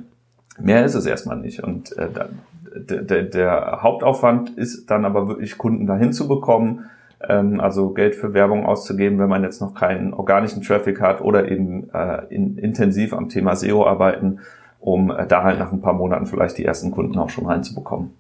mehr 0.59 0.85
ist 0.85 0.95
es 0.95 1.07
erstmal 1.07 1.39
nicht. 1.39 1.65
Und 1.65 1.97
äh, 1.97 2.09
dann, 2.13 2.41
der, 2.75 3.23
der 3.23 3.79
Hauptaufwand 3.83 4.51
ist 4.51 4.91
dann 4.91 5.05
aber 5.05 5.27
wirklich 5.27 5.57
Kunden 5.57 5.87
dahin 5.87 6.13
zu 6.13 6.29
bekommen, 6.29 6.91
also 7.21 7.91
Geld 7.91 8.15
für 8.15 8.33
Werbung 8.33 8.65
auszugeben, 8.65 9.19
wenn 9.19 9.29
man 9.29 9.43
jetzt 9.43 9.61
noch 9.61 9.75
keinen 9.75 10.15
organischen 10.15 10.63
Traffic 10.63 11.01
hat 11.01 11.21
oder 11.21 11.51
eben 11.51 11.91
äh, 11.93 12.25
in, 12.31 12.57
intensiv 12.57 13.13
am 13.13 13.29
Thema 13.29 13.55
SEO 13.57 13.87
arbeiten, 13.87 14.41
um 14.81 15.11
äh, 15.11 15.27
da 15.27 15.43
halt 15.43 15.59
nach 15.59 15.73
ein 15.73 15.83
paar 15.83 15.93
Monaten 15.93 16.27
vielleicht 16.27 16.57
die 16.59 16.65
ersten 16.65 16.91
Kunden 16.91 17.19
auch 17.19 17.29
schon 17.29 17.47
reinzubekommen. 17.47 18.15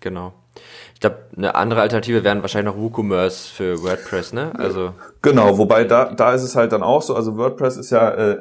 Genau. 0.00 0.34
Ich 0.92 1.00
glaube, 1.00 1.16
eine 1.36 1.54
andere 1.54 1.80
Alternative 1.80 2.22
wären 2.24 2.42
wahrscheinlich 2.42 2.72
noch 2.72 2.80
WooCommerce 2.80 3.48
für 3.48 3.82
WordPress, 3.82 4.32
ne? 4.32 4.52
Also 4.56 4.90
genau, 5.22 5.58
wobei 5.58 5.84
da 5.84 6.12
da 6.12 6.32
ist 6.32 6.42
es 6.42 6.54
halt 6.54 6.72
dann 6.72 6.82
auch 6.82 7.02
so. 7.02 7.16
Also 7.16 7.36
WordPress 7.36 7.76
ist 7.76 7.90
ja 7.90 8.10
äh, 8.10 8.38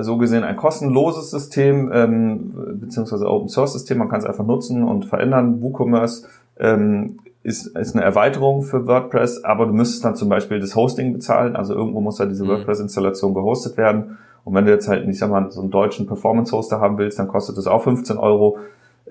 so 0.00 0.16
gesehen 0.16 0.42
ein 0.42 0.56
kostenloses 0.56 1.30
System 1.30 1.92
ähm, 1.92 2.80
beziehungsweise 2.80 3.26
Open 3.28 3.48
Source 3.48 3.74
System. 3.74 3.98
Man 3.98 4.08
kann 4.08 4.20
es 4.20 4.26
einfach 4.26 4.44
nutzen 4.44 4.82
und 4.82 5.04
verändern. 5.04 5.62
WooCommerce 5.62 6.26
ähm, 6.58 7.20
ist, 7.42 7.66
ist 7.76 7.94
eine 7.94 8.04
Erweiterung 8.04 8.62
für 8.62 8.86
WordPress, 8.86 9.44
aber 9.44 9.66
du 9.66 9.72
müsstest 9.72 10.04
dann 10.04 10.14
zum 10.14 10.28
Beispiel 10.28 10.60
das 10.60 10.76
Hosting 10.76 11.12
bezahlen. 11.12 11.56
Also 11.56 11.74
irgendwo 11.74 12.00
muss 12.00 12.18
ja 12.18 12.26
diese 12.26 12.44
mhm. 12.44 12.48
WordPress-Installation 12.48 13.34
gehostet 13.34 13.76
werden. 13.76 14.18
Und 14.44 14.54
wenn 14.54 14.64
du 14.64 14.72
jetzt 14.72 14.88
halt 14.88 15.06
nicht, 15.06 15.18
sag 15.18 15.30
mal, 15.30 15.50
so 15.50 15.60
einen 15.60 15.70
deutschen 15.70 16.06
Performance-Hoster 16.06 16.80
haben 16.80 16.98
willst, 16.98 17.18
dann 17.18 17.28
kostet 17.28 17.56
das 17.56 17.66
auch 17.66 17.82
15 17.82 18.16
Euro. 18.16 18.58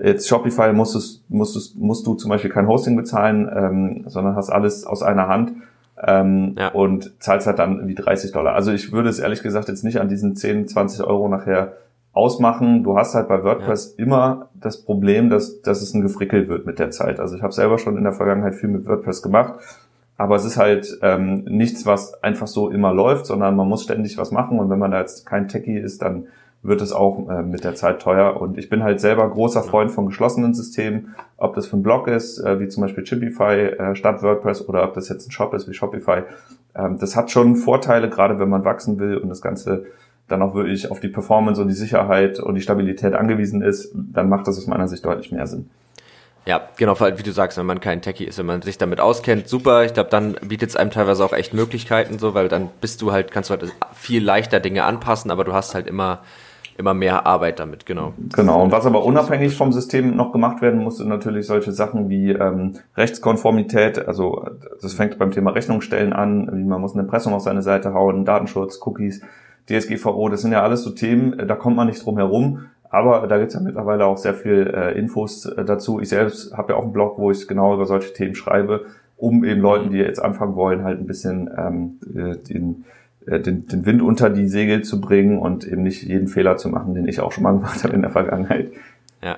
Jetzt 0.01 0.27
Shopify 0.27 0.73
musst, 0.73 0.95
du, 0.95 0.99
musst, 1.35 1.55
du, 1.55 1.79
musst 1.79 2.07
du 2.07 2.15
zum 2.15 2.29
Beispiel 2.29 2.49
kein 2.49 2.67
Hosting 2.67 2.95
bezahlen, 2.95 3.49
ähm, 3.53 4.03
sondern 4.07 4.35
hast 4.35 4.49
alles 4.49 4.85
aus 4.85 5.03
einer 5.03 5.27
Hand 5.27 5.53
ähm, 6.01 6.55
ja. 6.57 6.69
und 6.69 7.13
zahlst 7.21 7.47
halt 7.47 7.59
dann 7.59 7.87
wie 7.87 7.95
30 7.95 8.31
Dollar. 8.31 8.55
Also 8.55 8.71
ich 8.71 8.91
würde 8.91 9.09
es 9.09 9.19
ehrlich 9.19 9.43
gesagt 9.43 9.67
jetzt 9.67 9.83
nicht 9.83 9.99
an 9.99 10.09
diesen 10.09 10.35
10, 10.35 10.67
20 10.67 11.05
Euro 11.05 11.27
nachher 11.27 11.73
ausmachen. 12.13 12.83
Du 12.83 12.97
hast 12.97 13.15
halt 13.15 13.27
bei 13.27 13.43
WordPress 13.43 13.95
ja. 13.97 14.05
immer 14.05 14.49
das 14.53 14.83
Problem, 14.83 15.29
dass, 15.29 15.61
dass 15.61 15.81
es 15.81 15.93
ein 15.93 16.01
Gefrickel 16.01 16.47
wird 16.47 16.65
mit 16.65 16.79
der 16.79 16.91
Zeit. 16.91 17.19
Also 17.19 17.35
ich 17.35 17.41
habe 17.41 17.53
selber 17.53 17.77
schon 17.77 17.97
in 17.97 18.03
der 18.03 18.13
Vergangenheit 18.13 18.55
viel 18.55 18.69
mit 18.69 18.85
WordPress 18.85 19.21
gemacht, 19.21 19.55
aber 20.17 20.35
es 20.35 20.45
ist 20.45 20.57
halt 20.57 20.99
ähm, 21.01 21.45
nichts, 21.45 21.85
was 21.85 22.21
einfach 22.23 22.47
so 22.47 22.69
immer 22.69 22.93
läuft, 22.93 23.25
sondern 23.25 23.55
man 23.55 23.67
muss 23.67 23.83
ständig 23.83 24.17
was 24.17 24.31
machen 24.31 24.59
und 24.59 24.69
wenn 24.69 24.79
man 24.79 24.91
da 24.91 24.99
jetzt 24.99 25.25
kein 25.25 25.47
Techie 25.47 25.77
ist, 25.77 26.01
dann 26.01 26.27
wird 26.63 26.81
es 26.81 26.91
auch 26.91 27.27
äh, 27.27 27.41
mit 27.41 27.63
der 27.63 27.73
Zeit 27.75 28.01
teuer. 28.01 28.39
Und 28.39 28.57
ich 28.57 28.69
bin 28.69 28.83
halt 28.83 28.99
selber 28.99 29.27
großer 29.27 29.63
Freund 29.63 29.89
von 29.91 30.05
geschlossenen 30.05 30.53
Systemen, 30.53 31.15
ob 31.37 31.55
das 31.55 31.65
für 31.65 31.77
ein 31.77 31.83
Blog 31.83 32.07
ist, 32.07 32.37
äh, 32.39 32.59
wie 32.59 32.67
zum 32.67 32.81
Beispiel 32.81 33.03
Chimpify 33.03 33.53
äh, 33.53 33.95
statt 33.95 34.21
WordPress 34.21 34.67
oder 34.69 34.83
ob 34.83 34.93
das 34.93 35.09
jetzt 35.09 35.27
ein 35.27 35.31
Shop 35.31 35.53
ist 35.55 35.67
wie 35.67 35.73
Shopify. 35.73 36.21
Ähm, 36.75 36.97
das 36.99 37.15
hat 37.15 37.31
schon 37.31 37.55
Vorteile, 37.55 38.09
gerade 38.09 38.37
wenn 38.37 38.49
man 38.49 38.63
wachsen 38.63 38.99
will 38.99 39.17
und 39.17 39.29
das 39.29 39.41
Ganze 39.41 39.85
dann 40.31 40.41
auch 40.41 40.55
wirklich 40.55 40.89
auf 40.89 40.99
die 40.99 41.09
Performance 41.09 41.61
und 41.61 41.67
die 41.67 41.73
Sicherheit 41.73 42.39
und 42.39 42.55
die 42.55 42.61
Stabilität 42.61 43.13
angewiesen 43.13 43.61
ist, 43.61 43.91
dann 43.93 44.29
macht 44.29 44.47
das 44.47 44.57
aus 44.57 44.67
meiner 44.67 44.87
Sicht 44.87 45.05
deutlich 45.05 45.31
mehr 45.31 45.47
Sinn. 45.47 45.69
Ja, 46.47 46.61
genau, 46.77 46.99
wie 46.99 47.23
du 47.23 47.31
sagst, 47.31 47.59
wenn 47.59 47.67
man 47.67 47.79
kein 47.79 48.01
Techie 48.01 48.25
ist, 48.25 48.39
wenn 48.39 48.47
man 48.47 48.63
sich 48.63 48.79
damit 48.79 48.99
auskennt, 48.99 49.47
super. 49.47 49.85
Ich 49.85 49.93
glaube, 49.93 50.09
dann 50.09 50.33
bietet 50.41 50.69
es 50.69 50.75
einem 50.75 50.89
teilweise 50.89 51.23
auch 51.23 51.33
echt 51.33 51.53
Möglichkeiten 51.53 52.17
so, 52.17 52.33
weil 52.33 52.47
dann 52.47 52.69
bist 52.81 53.01
du 53.03 53.11
halt, 53.11 53.31
kannst 53.31 53.51
du 53.51 53.57
halt 53.57 53.71
viel 53.93 54.23
leichter 54.23 54.59
Dinge 54.59 54.83
anpassen, 54.83 55.29
aber 55.29 55.43
du 55.43 55.53
hast 55.53 55.75
halt 55.75 55.85
immer 55.85 56.21
immer 56.77 56.93
mehr 56.93 57.25
Arbeit 57.25 57.59
damit, 57.59 57.85
genau. 57.85 58.13
Genau, 58.35 58.63
und 58.63 58.71
was 58.71 58.85
aber 58.85 59.05
unabhängig 59.05 59.55
vom 59.55 59.71
System 59.71 60.15
noch 60.15 60.31
gemacht 60.31 60.61
werden 60.61 60.83
muss, 60.83 60.97
sind 60.97 61.09
natürlich 61.09 61.45
solche 61.45 61.71
Sachen 61.71 62.09
wie 62.09 62.31
ähm, 62.31 62.73
Rechtskonformität, 62.97 64.07
also 64.07 64.45
das 64.81 64.93
fängt 64.93 65.17
beim 65.19 65.31
Thema 65.31 65.51
Rechnungsstellen 65.51 66.11
an, 66.13 66.49
wie 66.53 66.63
man 66.63 66.81
muss 66.81 66.95
ein 66.95 66.99
Impressum 66.99 67.33
auf 67.33 67.43
seine 67.43 67.61
Seite 67.61 67.93
hauen, 67.93 68.25
Datenschutz, 68.25 68.79
Cookies, 68.85 69.21
DSGVO, 69.69 70.29
das 70.29 70.41
sind 70.41 70.51
ja 70.51 70.61
alles 70.63 70.83
so 70.83 70.91
Themen, 70.91 71.39
äh, 71.39 71.45
da 71.45 71.55
kommt 71.55 71.75
man 71.75 71.87
nicht 71.87 72.05
drum 72.05 72.17
herum. 72.17 72.65
Aber 72.91 73.25
da 73.25 73.37
gibt's 73.37 73.53
ja 73.53 73.61
mittlerweile 73.61 74.05
auch 74.05 74.17
sehr 74.17 74.33
viel 74.33 74.67
äh, 74.67 74.99
Infos 74.99 75.45
äh, 75.45 75.63
dazu. 75.63 76.01
Ich 76.01 76.09
selbst 76.09 76.55
habe 76.57 76.73
ja 76.73 76.77
auch 76.77 76.83
einen 76.83 76.91
Blog, 76.91 77.17
wo 77.17 77.31
ich 77.31 77.47
genau 77.47 77.73
über 77.73 77.85
solche 77.85 78.11
Themen 78.11 78.35
schreibe, 78.35 78.85
um 79.15 79.45
eben 79.45 79.61
Leuten, 79.61 79.91
die 79.91 79.97
jetzt 79.97 80.21
anfangen 80.21 80.55
wollen, 80.55 80.83
halt 80.83 80.99
ein 80.99 81.07
bisschen 81.07 81.49
ähm, 81.57 81.99
äh, 82.13 82.35
den, 82.35 82.83
äh, 83.27 83.39
den, 83.39 83.65
den 83.65 83.85
Wind 83.85 84.01
unter 84.01 84.29
die 84.29 84.47
Segel 84.47 84.83
zu 84.83 84.99
bringen 84.99 85.39
und 85.39 85.65
eben 85.65 85.83
nicht 85.83 86.03
jeden 86.03 86.27
Fehler 86.27 86.57
zu 86.57 86.67
machen, 86.67 86.93
den 86.93 87.07
ich 87.07 87.21
auch 87.21 87.31
schon 87.31 87.43
mal 87.43 87.53
gemacht 87.53 87.81
habe 87.85 87.93
in 87.93 88.01
der 88.01 88.11
Vergangenheit. 88.11 88.71
Ja. 89.23 89.37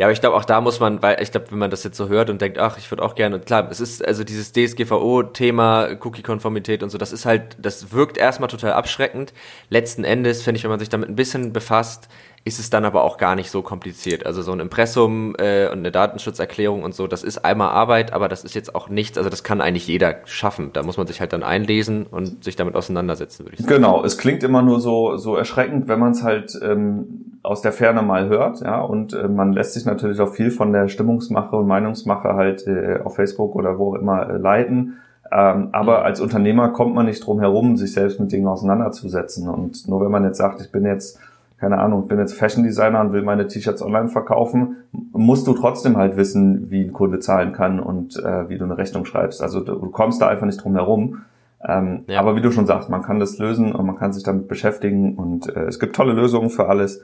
Ja, 0.00 0.06
aber 0.06 0.14
ich 0.14 0.22
glaube, 0.22 0.34
auch 0.34 0.46
da 0.46 0.62
muss 0.62 0.80
man, 0.80 1.02
weil 1.02 1.20
ich 1.20 1.30
glaube, 1.30 1.50
wenn 1.50 1.58
man 1.58 1.70
das 1.70 1.84
jetzt 1.84 1.98
so 1.98 2.08
hört 2.08 2.30
und 2.30 2.40
denkt, 2.40 2.58
ach, 2.58 2.78
ich 2.78 2.90
würde 2.90 3.02
auch 3.02 3.14
gerne, 3.14 3.36
und 3.36 3.44
klar, 3.44 3.68
es 3.70 3.80
ist 3.80 4.02
also 4.02 4.24
dieses 4.24 4.50
DSGVO-Thema, 4.54 5.88
Cookie-Konformität 6.00 6.82
und 6.82 6.88
so, 6.88 6.96
das 6.96 7.12
ist 7.12 7.26
halt, 7.26 7.58
das 7.60 7.92
wirkt 7.92 8.16
erstmal 8.16 8.48
total 8.48 8.72
abschreckend. 8.72 9.34
Letzten 9.68 10.04
Endes, 10.04 10.40
finde 10.40 10.56
ich, 10.56 10.64
wenn 10.64 10.70
man 10.70 10.78
sich 10.78 10.88
damit 10.88 11.10
ein 11.10 11.16
bisschen 11.16 11.52
befasst, 11.52 12.08
ist 12.44 12.58
es 12.58 12.70
dann 12.70 12.86
aber 12.86 13.04
auch 13.04 13.18
gar 13.18 13.34
nicht 13.34 13.50
so 13.50 13.60
kompliziert. 13.60 14.24
Also 14.24 14.40
so 14.40 14.52
ein 14.52 14.60
Impressum 14.60 15.34
äh, 15.36 15.66
und 15.66 15.80
eine 15.80 15.90
Datenschutzerklärung 15.90 16.82
und 16.82 16.94
so, 16.94 17.06
das 17.06 17.22
ist 17.22 17.44
einmal 17.44 17.68
Arbeit, 17.68 18.14
aber 18.14 18.28
das 18.28 18.42
ist 18.42 18.54
jetzt 18.54 18.74
auch 18.74 18.88
nichts, 18.88 19.18
also 19.18 19.28
das 19.28 19.44
kann 19.44 19.60
eigentlich 19.60 19.86
jeder 19.86 20.22
schaffen. 20.24 20.70
Da 20.72 20.82
muss 20.82 20.96
man 20.96 21.08
sich 21.08 21.20
halt 21.20 21.34
dann 21.34 21.42
einlesen 21.42 22.06
und 22.06 22.42
sich 22.42 22.56
damit 22.56 22.74
auseinandersetzen, 22.74 23.44
würde 23.44 23.56
ich 23.56 23.60
sagen. 23.60 23.74
Genau, 23.74 24.02
es 24.02 24.16
klingt 24.16 24.42
immer 24.44 24.62
nur 24.62 24.80
so, 24.80 25.18
so 25.18 25.36
erschreckend, 25.36 25.88
wenn 25.88 25.98
man 25.98 26.12
es 26.12 26.22
halt 26.22 26.58
ähm, 26.62 27.29
aus 27.42 27.62
der 27.62 27.72
Ferne 27.72 28.02
mal 28.02 28.28
hört, 28.28 28.60
ja, 28.60 28.80
und 28.80 29.14
äh, 29.14 29.28
man 29.28 29.52
lässt 29.52 29.74
sich 29.74 29.86
natürlich 29.86 30.20
auch 30.20 30.32
viel 30.32 30.50
von 30.50 30.72
der 30.72 30.88
Stimmungsmache 30.88 31.56
und 31.56 31.66
Meinungsmache 31.66 32.34
halt 32.34 32.66
äh, 32.66 33.00
auf 33.02 33.16
Facebook 33.16 33.54
oder 33.54 33.78
wo 33.78 33.92
auch 33.94 34.00
immer 34.00 34.28
äh, 34.28 34.36
leiten. 34.36 34.98
Ähm, 35.32 35.68
aber 35.72 36.00
mhm. 36.00 36.04
als 36.04 36.20
Unternehmer 36.20 36.70
kommt 36.70 36.94
man 36.94 37.06
nicht 37.06 37.24
drum 37.24 37.40
herum, 37.40 37.76
sich 37.76 37.92
selbst 37.92 38.20
mit 38.20 38.32
Dingen 38.32 38.48
auseinanderzusetzen. 38.48 39.48
Und 39.48 39.88
nur 39.88 40.00
wenn 40.02 40.10
man 40.10 40.24
jetzt 40.24 40.38
sagt, 40.38 40.60
ich 40.60 40.72
bin 40.72 40.84
jetzt 40.84 41.18
keine 41.60 41.78
Ahnung, 41.78 42.08
bin 42.08 42.18
jetzt 42.18 42.32
Fashion 42.32 42.64
Designer 42.64 43.02
und 43.02 43.12
will 43.12 43.20
meine 43.20 43.46
T-Shirts 43.46 43.82
online 43.82 44.08
verkaufen, 44.08 44.78
musst 45.12 45.46
du 45.46 45.52
trotzdem 45.52 45.98
halt 45.98 46.16
wissen, 46.16 46.70
wie 46.70 46.84
ein 46.84 46.94
Kunde 46.94 47.18
zahlen 47.18 47.52
kann 47.52 47.80
und 47.80 48.16
äh, 48.16 48.48
wie 48.48 48.56
du 48.56 48.64
eine 48.64 48.78
Rechnung 48.78 49.04
schreibst. 49.04 49.42
Also 49.42 49.60
du, 49.60 49.74
du 49.74 49.90
kommst 49.90 50.22
da 50.22 50.28
einfach 50.28 50.46
nicht 50.46 50.64
drum 50.64 50.74
herum. 50.74 51.18
Ähm, 51.62 52.04
ja. 52.06 52.18
Aber 52.18 52.34
wie 52.34 52.40
du 52.40 52.50
schon 52.50 52.64
sagst, 52.64 52.88
man 52.88 53.02
kann 53.02 53.20
das 53.20 53.36
lösen 53.36 53.74
und 53.74 53.84
man 53.84 53.96
kann 53.96 54.14
sich 54.14 54.22
damit 54.22 54.48
beschäftigen 54.48 55.16
und 55.16 55.54
äh, 55.54 55.64
es 55.64 55.78
gibt 55.78 55.94
tolle 55.94 56.14
Lösungen 56.14 56.48
für 56.48 56.70
alles 56.70 57.02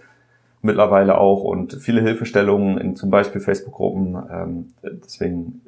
mittlerweile 0.66 1.18
auch 1.18 1.42
und 1.42 1.74
viele 1.80 2.02
Hilfestellungen 2.02 2.78
in 2.78 2.96
zum 2.96 3.10
Beispiel 3.10 3.40
Facebook-Gruppen. 3.40 4.16
Ähm, 4.30 4.68
deswegen, 4.82 5.62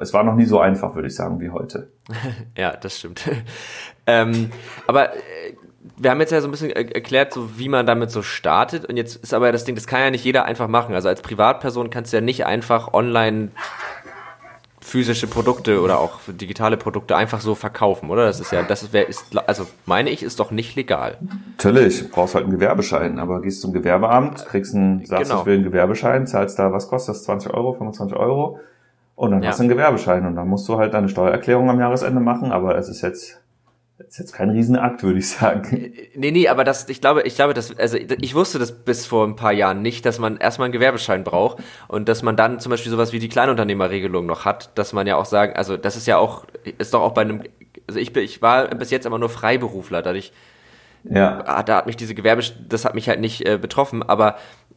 es 0.00 0.12
war 0.14 0.24
noch 0.24 0.34
nie 0.34 0.46
so 0.46 0.58
einfach, 0.58 0.94
würde 0.94 1.08
ich 1.08 1.14
sagen, 1.14 1.40
wie 1.40 1.50
heute. 1.50 1.88
ja, 2.56 2.74
das 2.76 2.98
stimmt. 2.98 3.28
ähm, 4.06 4.50
aber 4.86 5.14
äh, 5.14 5.18
wir 5.96 6.10
haben 6.10 6.20
jetzt 6.20 6.32
ja 6.32 6.40
so 6.40 6.48
ein 6.48 6.50
bisschen 6.50 6.70
erklärt, 6.70 7.34
so 7.34 7.58
wie 7.58 7.68
man 7.68 7.86
damit 7.86 8.10
so 8.10 8.22
startet. 8.22 8.86
Und 8.86 8.96
jetzt 8.96 9.16
ist 9.16 9.34
aber 9.34 9.52
das 9.52 9.64
Ding, 9.64 9.74
das 9.74 9.86
kann 9.86 10.00
ja 10.00 10.10
nicht 10.10 10.24
jeder 10.24 10.44
einfach 10.46 10.66
machen. 10.66 10.94
Also 10.94 11.08
als 11.08 11.20
Privatperson 11.20 11.90
kannst 11.90 12.12
du 12.12 12.16
ja 12.16 12.20
nicht 12.22 12.46
einfach 12.46 12.94
online 12.94 13.50
physische 14.94 15.26
Produkte 15.26 15.80
oder 15.80 15.98
auch 15.98 16.20
digitale 16.28 16.76
Produkte 16.76 17.16
einfach 17.16 17.40
so 17.40 17.56
verkaufen, 17.56 18.10
oder? 18.10 18.26
Das 18.26 18.38
ist 18.38 18.52
ja, 18.52 18.62
das 18.62 18.92
wäre, 18.92 19.06
ist, 19.06 19.36
also 19.48 19.66
meine 19.86 20.08
ich, 20.08 20.22
ist 20.22 20.38
doch 20.38 20.52
nicht 20.52 20.76
legal. 20.76 21.18
Natürlich, 21.58 22.08
brauchst 22.12 22.36
halt 22.36 22.44
einen 22.44 22.52
Gewerbeschein, 22.52 23.18
aber 23.18 23.42
gehst 23.42 23.60
zum 23.60 23.72
Gewerbeamt, 23.72 24.46
kriegst 24.46 24.72
einen, 24.72 25.04
sagst, 25.04 25.30
genau. 25.30 25.40
ich 25.40 25.46
will 25.46 25.54
einen 25.54 25.64
Gewerbeschein, 25.64 26.28
zahlst 26.28 26.60
da, 26.60 26.72
was 26.72 26.86
kostet 26.86 27.16
das, 27.16 27.24
20 27.24 27.52
Euro, 27.52 27.72
25 27.72 28.16
Euro, 28.16 28.60
und 29.16 29.32
dann 29.32 29.42
ja. 29.42 29.48
hast 29.48 29.58
du 29.58 29.64
einen 29.64 29.70
Gewerbeschein 29.70 30.26
und 30.26 30.36
dann 30.36 30.46
musst 30.46 30.68
du 30.68 30.78
halt 30.78 30.94
deine 30.94 31.08
Steuererklärung 31.08 31.68
am 31.68 31.80
Jahresende 31.80 32.20
machen, 32.20 32.52
aber 32.52 32.78
es 32.78 32.88
ist 32.88 33.02
jetzt 33.02 33.40
das 33.98 34.08
ist 34.08 34.18
jetzt 34.18 34.32
kein 34.32 34.50
Riesenakt, 34.50 35.02
würde 35.04 35.20
ich 35.20 35.28
sagen. 35.28 35.76
Äh, 35.76 36.10
nee, 36.16 36.30
nee, 36.32 36.48
aber 36.48 36.64
das, 36.64 36.88
ich 36.88 37.00
glaube, 37.00 37.22
ich 37.22 37.36
glaube, 37.36 37.54
dass, 37.54 37.76
also 37.78 37.96
ich 37.96 38.34
wusste 38.34 38.58
das 38.58 38.72
bis 38.72 39.06
vor 39.06 39.26
ein 39.26 39.36
paar 39.36 39.52
Jahren 39.52 39.82
nicht, 39.82 40.04
dass 40.04 40.18
man 40.18 40.36
erstmal 40.36 40.66
einen 40.66 40.72
Gewerbeschein 40.72 41.22
braucht 41.22 41.62
und 41.88 42.08
dass 42.08 42.22
man 42.22 42.36
dann 42.36 42.58
zum 42.58 42.70
Beispiel 42.70 42.90
sowas 42.90 43.12
wie 43.12 43.20
die 43.20 43.28
Kleinunternehmerregelung 43.28 44.26
noch 44.26 44.44
hat, 44.44 44.76
dass 44.76 44.92
man 44.92 45.06
ja 45.06 45.16
auch 45.16 45.26
sagen, 45.26 45.54
also 45.54 45.76
das 45.76 45.96
ist 45.96 46.06
ja 46.06 46.18
auch, 46.18 46.44
ist 46.78 46.92
doch 46.92 47.02
auch 47.02 47.14
bei 47.14 47.22
einem, 47.22 47.42
also 47.86 48.00
ich, 48.00 48.14
ich 48.16 48.42
war 48.42 48.68
bis 48.68 48.90
jetzt 48.90 49.06
immer 49.06 49.18
nur 49.18 49.28
Freiberufler, 49.28 50.02
dadurch, 50.02 50.32
ja. 51.04 51.62
da 51.62 51.76
hat 51.76 51.86
mich 51.86 51.96
diese 51.96 52.14
Gewerbe, 52.14 52.42
das 52.68 52.84
hat 52.84 52.94
mich 52.94 53.08
halt 53.08 53.20
nicht 53.20 53.46
äh, 53.46 53.58
betroffen, 53.58 54.02
aber 54.02 54.36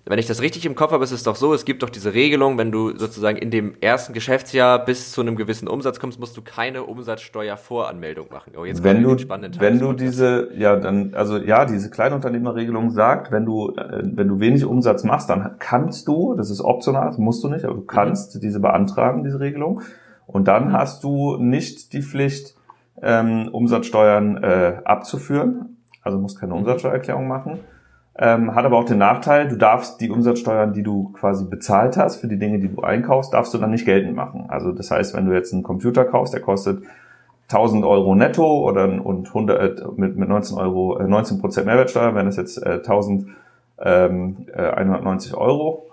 wenn 0.10 0.20
ich 0.20 0.26
das 0.26 0.42
richtig 0.42 0.66
im 0.66 0.76
Kopf 0.76 0.92
habe, 0.92 1.04
ist 1.04 1.12
es 1.12 1.24
doch 1.24 1.36
so, 1.36 1.54
es 1.54 1.66
gibt 1.66 1.84
doch 1.84 1.90
diese 1.90 2.14
Regelung, 2.14 2.58
wenn 2.58 2.72
du 2.72 2.98
sozusagen 2.98 3.38
in 3.38 3.52
dem 3.52 3.76
ersten 3.82 4.14
Geschäftsjahr 4.14 4.84
bis 4.84 5.12
zu 5.12 5.22
einem 5.22 5.36
gewissen 5.36 5.68
Umsatz 5.68 6.00
kommst, 6.00 6.20
musst 6.20 6.38
du 6.38 6.42
keine 6.42 6.84
Umsatzsteuervoranmeldung 6.84 8.28
machen. 8.32 8.54
Oh, 8.58 8.64
jetzt 8.64 8.84
wenn 8.84 9.04
du, 9.04 9.18
wenn 9.60 9.80
du 9.80 9.94
diese, 9.94 10.50
ja, 10.56 10.78
dann, 10.78 11.14
also 11.14 11.38
ja, 11.38 11.66
diese 11.66 11.90
Kleinunternehmerregelung 11.90 12.90
sagt, 12.90 13.32
wenn 13.32 13.46
du, 13.46 13.72
äh, 13.76 14.02
wenn 14.04 14.30
du 14.30 14.40
wenig 14.40 14.64
Umsatz 14.64 15.04
machst, 15.04 15.30
dann 15.30 15.56
kannst 15.60 16.08
du, 16.08 16.36
das 16.36 16.50
ist 16.50 16.62
optional, 16.62 17.08
das 17.08 17.18
musst 17.18 17.44
du 17.44 17.50
nicht, 17.50 17.66
aber 17.66 17.74
du 17.74 17.82
kannst 17.82 18.36
mhm. 18.36 18.40
diese 18.40 18.62
beantragen, 18.62 19.24
diese 19.24 19.42
Regelung. 19.42 19.82
Und 20.26 20.48
dann 20.48 20.70
mhm. 20.70 20.74
hast 20.74 21.04
du 21.04 21.38
nicht 21.38 21.92
die 21.92 22.02
Pflicht, 22.02 22.56
ähm, 23.02 23.50
Umsatzsteuern 23.52 24.38
äh, 24.38 24.82
abzuführen. 24.86 25.77
Also 26.08 26.20
musst 26.20 26.40
keine 26.40 26.54
mhm. 26.54 26.60
Umsatzsteuererklärung 26.60 27.28
machen. 27.28 27.60
Ähm, 28.20 28.56
hat 28.56 28.66
aber 28.66 28.78
auch 28.78 28.86
den 28.86 28.98
Nachteil, 28.98 29.48
du 29.48 29.58
darfst 29.58 30.02
die 30.02 30.10
Umsatzsteuern, 30.10 30.74
die 30.74 30.82
du 30.82 31.10
quasi 31.14 31.46
bezahlt 31.46 31.98
hast 31.98 32.16
für 32.16 32.28
die 32.28 32.40
Dinge, 32.40 32.58
die 32.58 32.68
du 32.68 32.82
einkaufst, 32.82 33.32
darfst 33.32 33.54
du 33.54 33.60
dann 33.60 33.70
nicht 33.70 33.86
geltend 33.86 34.16
machen. 34.16 34.46
Also 34.48 34.72
das 34.72 34.90
heißt, 34.90 35.14
wenn 35.16 35.28
du 35.28 35.34
jetzt 35.34 35.54
einen 35.54 35.62
Computer 35.62 36.04
kaufst, 36.04 36.34
der 36.34 36.42
kostet 36.42 36.82
1000 37.50 37.86
Euro 37.86 38.16
netto 38.16 38.68
oder 38.68 38.86
und 39.06 39.28
100, 39.28 39.80
äh, 39.80 39.86
mit, 39.98 40.18
mit 40.18 40.30
19 40.30 40.58
Euro, 40.58 41.00
19 41.00 41.38
äh, 41.38 41.42
Prozent 41.42 41.68
Mehrwertsteuer, 41.68 42.16
wenn 42.16 42.26
das 42.26 42.38
jetzt 42.38 42.58
äh, 42.58 42.82
1190 42.84 43.36
ähm, 43.84 44.36
äh, 44.54 45.36
Euro. 45.38 45.86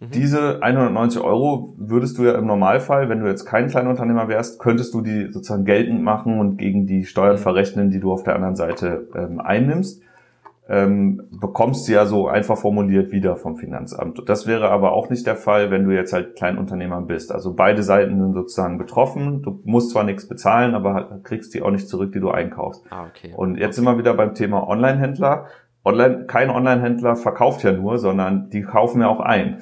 Mhm. 0.00 0.10
Diese 0.12 0.62
190 0.62 1.22
Euro 1.22 1.74
würdest 1.76 2.18
du 2.18 2.24
ja 2.24 2.32
im 2.32 2.46
Normalfall, 2.46 3.08
wenn 3.08 3.20
du 3.20 3.26
jetzt 3.26 3.44
kein 3.44 3.68
Kleinunternehmer 3.68 4.28
wärst, 4.28 4.58
könntest 4.58 4.94
du 4.94 5.00
die 5.00 5.32
sozusagen 5.32 5.64
geltend 5.64 6.02
machen 6.02 6.40
und 6.40 6.56
gegen 6.56 6.86
die 6.86 7.04
Steuern 7.04 7.36
mhm. 7.36 7.40
verrechnen, 7.40 7.90
die 7.90 8.00
du 8.00 8.12
auf 8.12 8.22
der 8.22 8.34
anderen 8.34 8.56
Seite 8.56 9.08
ähm, 9.14 9.40
einnimmst 9.40 10.02
ähm, 10.68 11.22
bekommst 11.30 11.86
du 11.86 11.92
ja 11.92 12.06
so 12.06 12.26
einfach 12.26 12.58
formuliert 12.58 13.12
wieder 13.12 13.36
vom 13.36 13.56
Finanzamt. 13.56 14.28
Das 14.28 14.46
wäre 14.46 14.68
aber 14.70 14.92
auch 14.92 15.10
nicht 15.10 15.26
der 15.26 15.36
Fall, 15.36 15.70
wenn 15.70 15.84
du 15.84 15.94
jetzt 15.94 16.12
halt 16.12 16.34
Kleinunternehmer 16.36 17.02
bist. 17.02 17.30
Also 17.30 17.54
beide 17.54 17.82
Seiten 17.82 18.20
sind 18.20 18.34
sozusagen 18.34 18.76
betroffen. 18.78 19.42
Du 19.42 19.60
musst 19.64 19.90
zwar 19.90 20.02
nichts 20.02 20.26
bezahlen, 20.26 20.74
aber 20.74 21.20
kriegst 21.22 21.54
die 21.54 21.62
auch 21.62 21.70
nicht 21.70 21.88
zurück, 21.88 22.12
die 22.12 22.20
du 22.20 22.30
einkaufst. 22.30 22.84
Ah, 22.90 23.06
okay. 23.06 23.32
Und 23.36 23.56
jetzt 23.58 23.76
sind 23.76 23.84
wir 23.84 23.96
wieder 23.98 24.14
beim 24.14 24.34
Thema 24.34 24.66
Online-Händler. 24.66 25.46
Online, 25.86 26.24
kein 26.26 26.50
Online-Händler 26.50 27.14
verkauft 27.14 27.62
ja 27.62 27.70
nur, 27.70 27.98
sondern 27.98 28.50
die 28.50 28.62
kaufen 28.62 29.00
ja 29.00 29.08
auch 29.08 29.20
ein. 29.20 29.58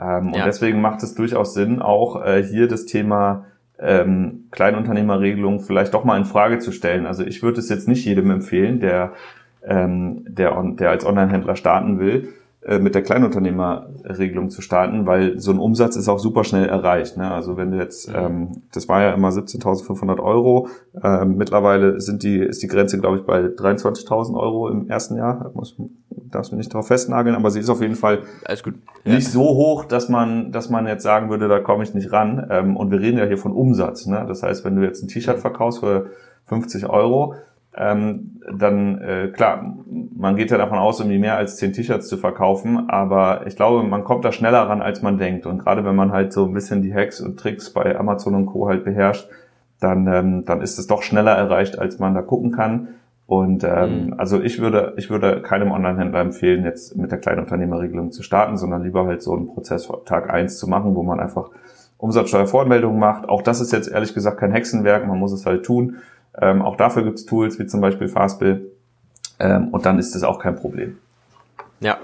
Ähm, 0.00 0.32
ja. 0.32 0.40
Und 0.40 0.46
deswegen 0.46 0.80
macht 0.80 1.02
es 1.02 1.14
durchaus 1.14 1.52
Sinn, 1.52 1.82
auch 1.82 2.24
äh, 2.24 2.42
hier 2.42 2.66
das 2.66 2.86
Thema 2.86 3.44
ähm, 3.78 4.46
Kleinunternehmerregelung 4.52 5.60
vielleicht 5.60 5.92
doch 5.92 6.04
mal 6.04 6.16
in 6.16 6.24
Frage 6.24 6.60
zu 6.60 6.72
stellen. 6.72 7.06
Also 7.06 7.24
ich 7.24 7.42
würde 7.42 7.60
es 7.60 7.68
jetzt 7.68 7.88
nicht 7.88 8.06
jedem 8.06 8.30
empfehlen, 8.30 8.80
der 8.80 9.12
ähm, 9.66 10.24
der, 10.26 10.62
der 10.78 10.90
als 10.90 11.04
Online-Händler 11.04 11.56
starten 11.56 11.98
will, 11.98 12.28
mit 12.80 12.94
der 12.94 13.02
Kleinunternehmerregelung 13.02 14.50
zu 14.50 14.60
starten, 14.60 15.06
weil 15.06 15.38
so 15.38 15.52
ein 15.52 15.58
Umsatz 15.58 15.94
ist 15.94 16.08
auch 16.08 16.18
super 16.18 16.42
schnell 16.42 16.68
erreicht. 16.68 17.16
Ne? 17.16 17.30
Also 17.30 17.56
wenn 17.56 17.70
du 17.70 17.78
jetzt, 17.78 18.10
ähm, 18.12 18.62
das 18.72 18.88
war 18.88 19.02
ja 19.02 19.12
immer 19.12 19.28
17.500 19.28 20.18
Euro, 20.18 20.68
ähm, 21.02 21.36
mittlerweile 21.36 22.00
sind 22.00 22.24
die, 22.24 22.38
ist 22.38 22.62
die 22.62 22.66
Grenze, 22.66 22.98
glaube 22.98 23.18
ich, 23.18 23.22
bei 23.24 23.40
23.000 23.40 24.36
Euro 24.36 24.68
im 24.68 24.88
ersten 24.88 25.16
Jahr. 25.16 25.52
Muss, 25.54 25.76
darfst 26.10 26.52
du 26.52 26.56
nicht 26.56 26.72
darauf 26.74 26.88
festnageln, 26.88 27.36
aber 27.36 27.50
sie 27.50 27.60
ist 27.60 27.70
auf 27.70 27.80
jeden 27.80 27.94
Fall 27.94 28.22
ja. 29.04 29.14
nicht 29.14 29.28
so 29.28 29.42
hoch, 29.42 29.84
dass 29.84 30.08
man, 30.08 30.50
dass 30.50 30.68
man 30.68 30.86
jetzt 30.86 31.02
sagen 31.02 31.30
würde, 31.30 31.48
da 31.48 31.60
komme 31.60 31.84
ich 31.84 31.94
nicht 31.94 32.12
ran. 32.12 32.46
Ähm, 32.50 32.76
und 32.76 32.90
wir 32.90 33.00
reden 33.00 33.18
ja 33.18 33.26
hier 33.26 33.38
von 33.38 33.52
Umsatz. 33.52 34.06
Ne? 34.06 34.24
Das 34.26 34.42
heißt, 34.42 34.64
wenn 34.64 34.76
du 34.76 34.82
jetzt 34.82 35.02
ein 35.02 35.08
T-Shirt 35.08 35.38
verkaufst 35.38 35.80
für 35.80 36.06
50 36.46 36.88
Euro, 36.88 37.34
ähm, 37.76 38.40
dann 38.50 39.00
äh, 39.00 39.28
klar, 39.28 39.76
man 40.16 40.36
geht 40.36 40.50
ja 40.50 40.58
davon 40.58 40.78
aus, 40.78 41.00
irgendwie 41.00 41.18
mehr 41.18 41.36
als 41.36 41.56
zehn 41.56 41.72
T-Shirts 41.72 42.08
zu 42.08 42.16
verkaufen, 42.16 42.88
aber 42.88 43.46
ich 43.46 43.56
glaube, 43.56 43.82
man 43.82 44.04
kommt 44.04 44.24
da 44.24 44.32
schneller 44.32 44.62
ran, 44.62 44.80
als 44.80 45.02
man 45.02 45.18
denkt. 45.18 45.46
Und 45.46 45.58
gerade 45.58 45.84
wenn 45.84 45.96
man 45.96 46.12
halt 46.12 46.32
so 46.32 46.44
ein 46.46 46.54
bisschen 46.54 46.82
die 46.82 46.94
Hacks 46.94 47.20
und 47.20 47.38
Tricks 47.38 47.70
bei 47.70 47.98
Amazon 47.98 48.34
und 48.34 48.46
Co. 48.46 48.68
halt 48.68 48.84
beherrscht, 48.84 49.28
dann, 49.80 50.06
ähm, 50.06 50.44
dann 50.46 50.62
ist 50.62 50.78
es 50.78 50.86
doch 50.86 51.02
schneller 51.02 51.32
erreicht, 51.32 51.78
als 51.78 51.98
man 51.98 52.14
da 52.14 52.22
gucken 52.22 52.52
kann. 52.52 52.88
Und 53.26 53.64
ähm, 53.64 54.06
mhm. 54.06 54.14
also 54.16 54.40
ich 54.40 54.60
würde, 54.60 54.94
ich 54.96 55.10
würde 55.10 55.42
keinem 55.42 55.72
Online-Händler 55.72 56.20
empfehlen, 56.20 56.64
jetzt 56.64 56.96
mit 56.96 57.10
der 57.10 57.18
Kleinunternehmerregelung 57.18 58.12
zu 58.12 58.22
starten, 58.22 58.56
sondern 58.56 58.84
lieber 58.84 59.04
halt 59.04 59.20
so 59.20 59.34
einen 59.34 59.48
Prozess 59.48 59.90
Tag 60.04 60.30
eins 60.30 60.58
zu 60.58 60.68
machen, 60.68 60.94
wo 60.94 61.02
man 61.02 61.18
einfach 61.18 61.50
Umsatzsteuervoranmeldungen 61.98 62.98
macht. 62.98 63.28
Auch 63.28 63.42
das 63.42 63.60
ist 63.60 63.72
jetzt 63.72 63.90
ehrlich 63.90 64.14
gesagt 64.14 64.38
kein 64.38 64.52
Hexenwerk, 64.52 65.06
man 65.06 65.18
muss 65.18 65.32
es 65.32 65.44
halt 65.44 65.64
tun. 65.64 65.96
Ähm, 66.40 66.62
auch 66.62 66.76
dafür 66.76 67.02
gibt's 67.02 67.24
Tools 67.24 67.58
wie 67.58 67.66
zum 67.66 67.80
Beispiel 67.80 68.08
Fastbill. 68.08 68.70
Ähm, 69.38 69.68
und 69.68 69.86
dann 69.86 69.98
ist 69.98 70.14
das 70.14 70.22
auch 70.22 70.38
kein 70.38 70.56
Problem. 70.56 70.98
Ja. 71.80 71.98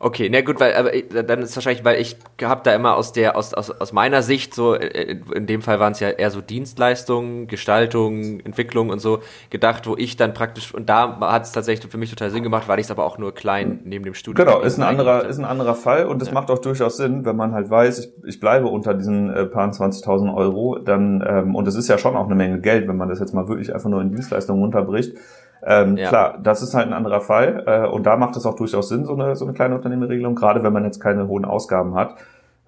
Okay, 0.00 0.28
na 0.30 0.42
gut, 0.42 0.60
weil 0.60 0.74
aber 0.74 0.92
dann 1.24 1.42
ist 1.42 1.56
wahrscheinlich, 1.56 1.84
weil 1.84 2.00
ich 2.00 2.16
habe 2.40 2.60
da 2.62 2.72
immer 2.72 2.94
aus 2.94 3.12
der 3.12 3.36
aus, 3.36 3.52
aus, 3.52 3.68
aus 3.68 3.92
meiner 3.92 4.22
Sicht 4.22 4.54
so 4.54 4.74
äh, 4.74 5.18
in 5.34 5.46
dem 5.46 5.60
Fall 5.60 5.80
waren 5.80 5.92
es 5.92 5.98
ja 5.98 6.10
eher 6.10 6.30
so 6.30 6.40
Dienstleistungen, 6.40 7.48
Gestaltung, 7.48 8.38
Entwicklung 8.40 8.90
und 8.90 9.00
so 9.00 9.18
gedacht, 9.50 9.88
wo 9.88 9.96
ich 9.96 10.16
dann 10.16 10.34
praktisch 10.34 10.72
und 10.72 10.88
da 10.88 11.18
hat 11.20 11.42
es 11.42 11.52
tatsächlich 11.52 11.90
für 11.90 11.98
mich 11.98 12.10
total 12.10 12.30
Sinn 12.30 12.44
gemacht, 12.44 12.68
weil 12.68 12.78
ich 12.78 12.86
es 12.86 12.92
aber 12.92 13.04
auch 13.04 13.18
nur 13.18 13.34
klein 13.34 13.80
neben 13.84 14.04
dem 14.04 14.14
Studium. 14.14 14.46
Genau, 14.46 14.60
ist 14.60 14.78
ein 14.78 14.84
anderer 14.84 15.26
ist 15.26 15.38
ein 15.38 15.44
anderer 15.44 15.74
Fall 15.74 16.06
und 16.06 16.22
es 16.22 16.28
ja. 16.28 16.34
macht 16.34 16.48
auch 16.52 16.60
durchaus 16.60 16.96
Sinn, 16.96 17.24
wenn 17.24 17.34
man 17.34 17.52
halt 17.52 17.68
weiß, 17.68 17.98
ich, 17.98 18.12
ich 18.24 18.38
bleibe 18.38 18.68
unter 18.68 18.94
diesen 18.94 19.34
äh, 19.34 19.46
paar 19.46 19.68
20.000 19.68 20.32
Euro, 20.32 20.78
dann 20.78 21.24
ähm, 21.26 21.56
und 21.56 21.66
es 21.66 21.74
ist 21.74 21.88
ja 21.88 21.98
schon 21.98 22.16
auch 22.16 22.26
eine 22.26 22.36
Menge 22.36 22.60
Geld, 22.60 22.86
wenn 22.86 22.96
man 22.96 23.08
das 23.08 23.18
jetzt 23.18 23.34
mal 23.34 23.48
wirklich 23.48 23.74
einfach 23.74 23.90
nur 23.90 24.00
in 24.00 24.12
Dienstleistungen 24.12 24.62
runterbricht 24.62 25.16
ähm, 25.64 25.96
ja. 25.96 26.08
Klar, 26.08 26.38
das 26.42 26.62
ist 26.62 26.74
halt 26.74 26.86
ein 26.86 26.92
anderer 26.92 27.20
Fall 27.20 27.64
äh, 27.66 27.86
und 27.86 28.04
da 28.04 28.16
macht 28.16 28.36
es 28.36 28.46
auch 28.46 28.54
durchaus 28.54 28.88
Sinn, 28.88 29.04
so 29.04 29.14
eine, 29.14 29.34
so 29.36 29.44
eine 29.44 29.54
kleine 29.54 29.74
Unternehmerregelung, 29.74 30.34
gerade 30.34 30.62
wenn 30.62 30.72
man 30.72 30.84
jetzt 30.84 31.00
keine 31.00 31.28
hohen 31.28 31.44
Ausgaben 31.44 31.94
hat. 31.94 32.16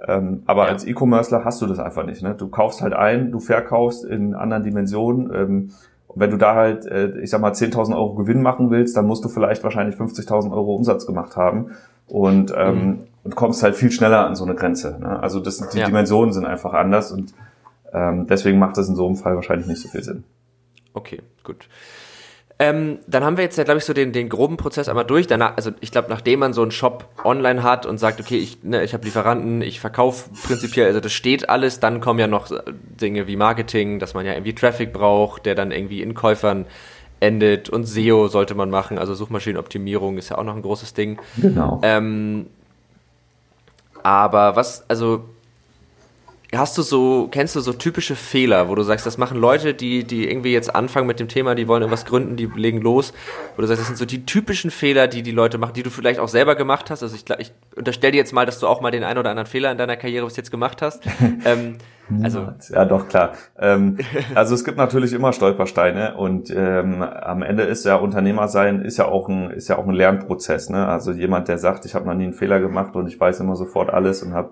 Ähm, 0.07 0.43
aber 0.47 0.65
ja. 0.65 0.71
als 0.71 0.85
E-Commercer 0.87 1.45
hast 1.45 1.61
du 1.61 1.67
das 1.67 1.79
einfach 1.79 2.05
nicht. 2.05 2.23
Ne? 2.23 2.35
Du 2.35 2.49
kaufst 2.49 2.81
halt 2.81 2.95
ein, 2.95 3.31
du 3.31 3.39
verkaufst 3.39 4.05
in 4.05 4.35
anderen 4.35 4.63
Dimensionen. 4.63 5.31
Ähm, 5.35 5.71
und 6.09 6.21
wenn 6.21 6.31
du 6.31 6.39
da 6.39 6.55
halt, 6.55 6.87
äh, 6.87 7.19
ich 7.21 7.31
sag 7.31 7.41
mal, 7.41 7.53
10.000 7.53 7.95
Euro 7.95 8.15
Gewinn 8.15 8.43
machen 8.43 8.71
willst, 8.71 8.97
dann 8.97 9.07
musst 9.07 9.25
du 9.25 9.29
vielleicht 9.29 9.63
wahrscheinlich 9.63 9.97
50.000 9.97 10.51
Euro 10.51 10.75
Umsatz 10.75 11.07
gemacht 11.07 11.37
haben 11.37 11.73
und, 12.09 12.53
ähm, 12.57 12.75
mhm. 12.75 12.99
und 13.25 13.37
kommst 13.37 13.63
halt 13.63 13.77
viel 13.77 13.91
schneller 13.91 14.27
an 14.27 14.35
so 14.35 14.45
eine 14.45 14.55
Grenze. 14.55 14.99
Ne? 14.99 15.21
Also 15.23 15.39
das, 15.39 15.69
die 15.69 15.79
ja. 15.79 15.87
Dimensionen 15.87 16.33
sind 16.33 16.47
einfach 16.47 16.73
anders 16.73 17.13
und 17.13 17.35
ähm, 17.93 18.27
deswegen 18.27 18.59
macht 18.59 18.77
das 18.77 18.89
in 18.89 18.97
so 18.97 19.07
einem 19.07 19.17
Fall 19.17 19.37
wahrscheinlich 19.37 19.69
nicht 19.69 19.83
so 19.83 19.89
viel 19.89 20.03
Sinn. 20.03 20.25
Okay, 20.95 21.21
gut. 21.45 21.69
Ähm, 22.63 22.99
dann 23.07 23.25
haben 23.25 23.39
wir 23.39 23.45
jetzt 23.45 23.57
ja, 23.57 23.65
glaube 23.65 23.79
ich, 23.79 23.87
so 23.87 23.95
den, 23.95 24.13
den 24.13 24.29
groben 24.29 24.59
Prozess 24.59 24.91
einmal 24.91 25.07
durch. 25.07 25.27
Danach, 25.27 25.57
also 25.57 25.71
ich 25.81 25.91
glaube, 25.93 26.11
nachdem 26.11 26.41
man 26.41 26.53
so 26.53 26.61
einen 26.61 26.73
Shop 26.73 27.09
online 27.25 27.63
hat 27.63 27.87
und 27.87 27.97
sagt, 27.97 28.21
okay, 28.21 28.37
ich, 28.37 28.63
ne, 28.63 28.85
ich 28.85 28.93
habe 28.93 29.03
Lieferanten, 29.03 29.63
ich 29.63 29.81
verkaufe 29.81 30.29
prinzipiell, 30.47 30.87
also 30.87 31.01
das 31.01 31.15
steht 31.15 31.49
alles, 31.49 31.81
dann 31.81 32.03
kommen 32.03 32.19
ja 32.19 32.27
noch 32.27 32.51
Dinge 33.01 33.27
wie 33.27 33.37
Marketing, 33.37 33.99
dass 33.99 34.13
man 34.13 34.27
ja 34.27 34.33
irgendwie 34.35 34.55
Traffic 34.55 34.93
braucht, 34.93 35.47
der 35.47 35.55
dann 35.55 35.73
irgendwie 35.73 36.03
in 36.03 36.13
Käufern 36.13 36.67
endet 37.19 37.71
und 37.71 37.85
SEO 37.85 38.29
sollte 38.29 38.55
man 38.55 38.69
machen, 38.69 38.99
also 38.99 39.15
Suchmaschinenoptimierung 39.15 40.19
ist 40.19 40.29
ja 40.29 40.37
auch 40.37 40.45
noch 40.45 40.55
ein 40.55 40.63
großes 40.63 40.93
Ding. 40.93 41.19
Genau. 41.39 41.81
Ähm, 41.83 42.47
aber 44.03 44.55
was, 44.55 44.85
also 44.89 45.25
Hast 46.53 46.77
du 46.77 46.83
so, 46.83 47.29
kennst 47.31 47.55
du 47.55 47.61
so 47.61 47.73
typische 47.73 48.17
Fehler, 48.17 48.69
wo 48.69 48.75
du 48.75 48.83
sagst, 48.83 49.07
das 49.07 49.19
machen 49.19 49.39
Leute, 49.39 49.73
die, 49.73 50.03
die 50.03 50.29
irgendwie 50.29 50.53
jetzt 50.53 50.75
anfangen 50.75 51.07
mit 51.07 51.21
dem 51.21 51.29
Thema, 51.29 51.55
die 51.55 51.69
wollen 51.69 51.83
irgendwas 51.83 52.05
gründen, 52.05 52.37
die 52.37 52.47
legen 52.47 52.81
los, 52.81 53.13
wo 53.55 53.63
du 53.63 53.69
sagst, 53.69 53.83
das 53.83 53.87
sind 53.87 53.97
so 53.97 54.05
die 54.05 54.27
typischen 54.27 54.73
Fehler, 54.73 55.07
die 55.07 55.23
die 55.23 55.31
Leute 55.31 55.59
machen, 55.59 55.75
die 55.75 55.85
du 55.85 55.91
vielleicht 55.91 56.19
auch 56.19 56.27
selber 56.27 56.57
gemacht 56.57 56.91
hast. 56.91 57.05
Also 57.05 57.15
ich, 57.15 57.25
ich 57.39 57.53
unterstelle 57.77 58.13
dir 58.13 58.19
jetzt 58.19 58.33
mal, 58.33 58.47
dass 58.47 58.59
du 58.59 58.67
auch 58.67 58.81
mal 58.81 58.91
den 58.91 59.05
einen 59.05 59.19
oder 59.19 59.31
anderen 59.31 59.47
Fehler 59.47 59.71
in 59.71 59.79
deiner 59.79 59.97
Karriere 59.97 60.25
bis 60.25 60.37
jetzt 60.37 60.51
gemacht 60.51 60.83
hast. 60.83 61.05
ähm, 61.45 61.79
also 62.25 62.49
ja, 62.71 62.85
doch 62.85 63.07
klar. 63.07 63.35
Ähm, 63.57 63.99
also 64.35 64.57
es 64.57 64.65
gibt 64.65 64.77
natürlich 64.77 65.13
immer 65.13 65.33
Stolpersteine 65.33 66.17
und 66.17 66.51
ähm, 66.51 67.03
am 67.03 67.43
Ende 67.43 67.63
ist 67.63 67.85
ja 67.85 67.95
Unternehmer 67.95 68.49
sein 68.49 68.83
ist 68.83 68.97
ja 68.97 69.05
auch 69.05 69.29
ein 69.29 69.51
ist 69.53 69.69
ja 69.69 69.79
auch 69.79 69.87
ein 69.87 69.95
Lernprozess. 69.95 70.71
Ne? 70.71 70.85
Also 70.85 71.13
jemand, 71.13 71.47
der 71.47 71.59
sagt, 71.59 71.85
ich 71.85 71.95
habe 71.95 72.07
noch 72.07 72.15
nie 72.15 72.25
einen 72.25 72.33
Fehler 72.33 72.59
gemacht 72.59 72.97
und 72.97 73.07
ich 73.07 73.21
weiß 73.21 73.39
immer 73.39 73.55
sofort 73.55 73.91
alles 73.91 74.25
und 74.25 74.35
habe 74.35 74.51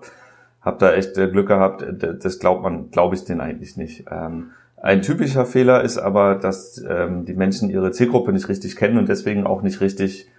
habe 0.69 0.77
da 0.79 0.93
echt 0.93 1.17
äh, 1.17 1.27
Glück 1.27 1.47
gehabt. 1.47 1.83
Das 2.23 2.39
glaubt 2.39 2.61
man, 2.61 2.91
glaube 2.91 3.15
ich, 3.15 3.25
den 3.25 3.41
eigentlich 3.41 3.75
nicht. 3.75 4.05
Ähm, 4.09 4.51
ein 4.77 5.01
typischer 5.01 5.45
Fehler 5.45 5.83
ist 5.83 5.97
aber, 5.97 6.35
dass 6.35 6.83
ähm, 6.87 7.25
die 7.25 7.33
Menschen 7.33 7.69
ihre 7.69 7.91
Zielgruppe 7.91 8.31
nicht 8.31 8.47
richtig 8.47 8.75
kennen 8.75 8.97
und 8.97 9.09
deswegen 9.09 9.45
auch 9.45 9.61
nicht 9.61 9.81
richtig 9.81 10.29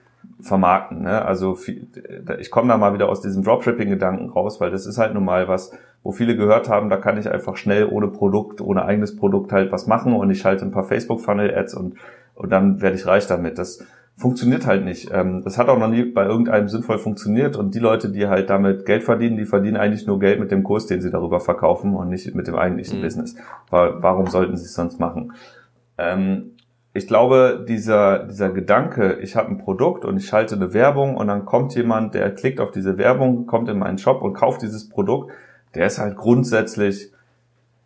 vermarkten. 0.41 1.03
Ne? 1.03 1.23
Also 1.23 1.59
ich 2.39 2.51
komme 2.51 2.69
da 2.69 2.79
mal 2.79 2.95
wieder 2.95 3.09
aus 3.09 3.21
diesem 3.21 3.43
Dropshipping-Gedanken 3.43 4.31
raus, 4.31 4.61
weil 4.61 4.71
das 4.71 4.87
ist 4.87 4.99
halt 4.99 5.13
nun 5.13 5.25
mal 5.25 5.49
was, 5.49 5.73
wo 6.03 6.13
viele 6.13 6.37
gehört 6.37 6.69
haben, 6.69 6.89
da 6.89 6.97
kann 6.97 7.19
ich 7.19 7.31
einfach 7.31 7.57
schnell 7.57 7.87
ohne 7.87 8.09
Produkt, 8.09 8.61
ohne 8.61 8.85
eigenes 8.85 9.17
Produkt 9.17 9.53
halt 9.53 9.73
was 9.73 9.87
machen 9.87 10.15
und 10.15 10.31
ich 10.31 10.41
schalte 10.41 10.65
ein 10.65 10.71
paar 10.71 10.85
Facebook-Funnel-Ads 10.85 11.75
und, 11.75 11.97
und 12.35 12.51
dann 12.51 12.81
werde 12.81 12.97
ich 12.97 13.07
reich 13.07 13.27
damit. 13.27 13.59
Das 13.59 13.85
funktioniert 14.21 14.67
halt 14.67 14.85
nicht. 14.85 15.11
Ähm, 15.13 15.43
das 15.43 15.57
hat 15.57 15.69
auch 15.69 15.79
noch 15.79 15.89
nie 15.89 16.05
bei 16.05 16.27
irgendeinem 16.27 16.69
sinnvoll 16.69 16.99
funktioniert 16.99 17.57
und 17.57 17.75
die 17.75 17.79
Leute, 17.79 18.11
die 18.11 18.27
halt 18.27 18.51
damit 18.51 18.85
Geld 18.85 19.03
verdienen, 19.03 19.39
die 19.39 19.47
verdienen 19.47 19.79
eigentlich 19.79 20.07
nur 20.07 20.21
Geld 20.21 20.39
mit 20.39 20.51
dem 20.51 20.63
Kurs, 20.63 20.87
den 20.87 21.01
sie 21.01 21.11
darüber 21.11 21.41
verkaufen 21.41 21.95
und 21.95 22.11
nicht 22.11 22.35
mit 22.35 22.47
dem 22.47 22.55
eigentlichen 22.55 22.99
mhm. 22.99 23.03
Business. 23.03 23.35
Warum 23.71 24.27
sollten 24.27 24.57
sie 24.59 24.67
es 24.67 24.75
sonst 24.75 25.01
machen? 25.01 25.33
Ähm, 25.97 26.53
ich 26.93 27.07
glaube, 27.07 27.65
dieser, 27.67 28.25
dieser 28.27 28.51
Gedanke, 28.51 29.15
ich 29.23 29.37
habe 29.37 29.49
ein 29.49 29.59
Produkt 29.59 30.05
und 30.05 30.19
ich 30.19 30.27
schalte 30.27 30.57
eine 30.57 30.75
Werbung 30.75 31.17
und 31.17 31.29
dann 31.29 31.47
kommt 31.47 31.75
jemand, 31.75 32.15
der 32.15 32.35
klickt 32.35 32.61
auf 32.61 32.73
diese 32.73 32.99
Werbung, 32.99 33.47
kommt 33.47 33.71
in 33.71 33.79
meinen 33.79 33.97
Shop 33.97 34.21
und 34.23 34.35
kauft 34.35 34.61
dieses 34.61 34.89
Produkt, 34.89 35.33
der 35.75 35.87
ist 35.87 35.99
halt 35.99 36.17
grundsätzlich 36.17 37.13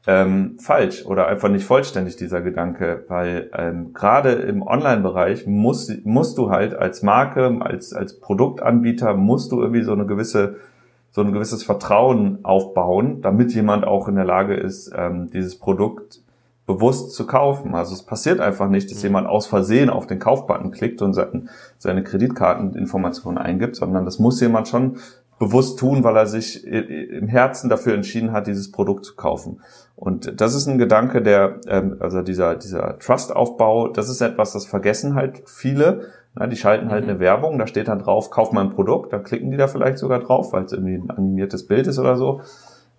ähm, 0.06 0.58
falsch 0.58 1.06
oder 1.06 1.28
einfach 1.28 1.48
nicht 1.48 1.64
vollständig, 1.64 2.16
dieser 2.16 2.42
Gedanke, 2.42 3.04
weil 3.08 3.50
ähm, 3.56 3.92
gerade 3.94 4.32
im 4.32 4.62
Online-Bereich 4.62 5.46
musst, 5.46 6.04
musst 6.04 6.36
du 6.38 6.50
halt 6.50 6.74
als 6.74 7.02
Marke, 7.02 7.58
als, 7.60 7.94
als 7.94 8.20
Produktanbieter, 8.20 9.14
musst 9.14 9.52
du 9.52 9.60
irgendwie 9.60 9.82
so 9.82 9.92
eine 9.92 10.06
gewisse 10.06 10.56
so 11.14 11.20
ein 11.20 11.32
gewisses 11.32 11.62
Vertrauen 11.62 12.40
aufbauen, 12.42 13.22
damit 13.22 13.54
jemand 13.54 13.86
auch 13.86 14.08
in 14.08 14.16
der 14.16 14.24
Lage 14.24 14.54
ist, 14.54 14.90
ähm, 14.96 15.30
dieses 15.30 15.56
Produkt 15.56 16.20
bewusst 16.66 17.12
zu 17.12 17.24
kaufen. 17.24 17.76
Also 17.76 17.94
es 17.94 18.02
passiert 18.02 18.40
einfach 18.40 18.68
nicht, 18.68 18.90
dass 18.90 18.98
mhm. 18.98 19.04
jemand 19.04 19.28
aus 19.28 19.46
Versehen 19.46 19.90
auf 19.90 20.08
den 20.08 20.18
Kaufbutton 20.18 20.72
klickt 20.72 21.02
und 21.02 21.14
seine 21.78 22.02
Kreditkarteninformationen 22.02 23.38
eingibt, 23.38 23.76
sondern 23.76 24.04
das 24.04 24.18
muss 24.18 24.40
jemand 24.40 24.66
schon 24.66 24.96
bewusst 25.38 25.78
tun, 25.78 26.02
weil 26.02 26.16
er 26.16 26.26
sich 26.26 26.66
im 26.66 27.28
Herzen 27.28 27.68
dafür 27.70 27.94
entschieden 27.94 28.32
hat, 28.32 28.48
dieses 28.48 28.72
Produkt 28.72 29.04
zu 29.04 29.14
kaufen. 29.14 29.60
Und 29.96 30.40
das 30.40 30.54
ist 30.54 30.66
ein 30.66 30.78
Gedanke, 30.78 31.22
der, 31.22 31.60
ähm, 31.68 31.96
also 32.00 32.22
dieser, 32.22 32.56
dieser 32.56 32.98
Trust-Aufbau, 32.98 33.88
das 33.88 34.08
ist 34.08 34.20
etwas, 34.20 34.52
das 34.52 34.66
vergessen 34.66 35.14
halt 35.14 35.42
viele. 35.46 36.08
Na, 36.34 36.48
die 36.48 36.56
schalten 36.56 36.90
halt 36.90 37.04
mhm. 37.04 37.10
eine 37.10 37.20
Werbung, 37.20 37.58
da 37.58 37.66
steht 37.66 37.86
dann 37.86 38.00
drauf, 38.00 38.30
kauf 38.30 38.50
mal 38.50 38.62
ein 38.62 38.70
Produkt, 38.70 39.12
dann 39.12 39.22
klicken 39.22 39.52
die 39.52 39.56
da 39.56 39.68
vielleicht 39.68 39.98
sogar 39.98 40.18
drauf, 40.18 40.52
weil 40.52 40.64
es 40.64 40.72
irgendwie 40.72 40.96
ein 40.96 41.10
animiertes 41.10 41.66
Bild 41.68 41.86
ist 41.86 41.98
oder 42.00 42.16
so. 42.16 42.40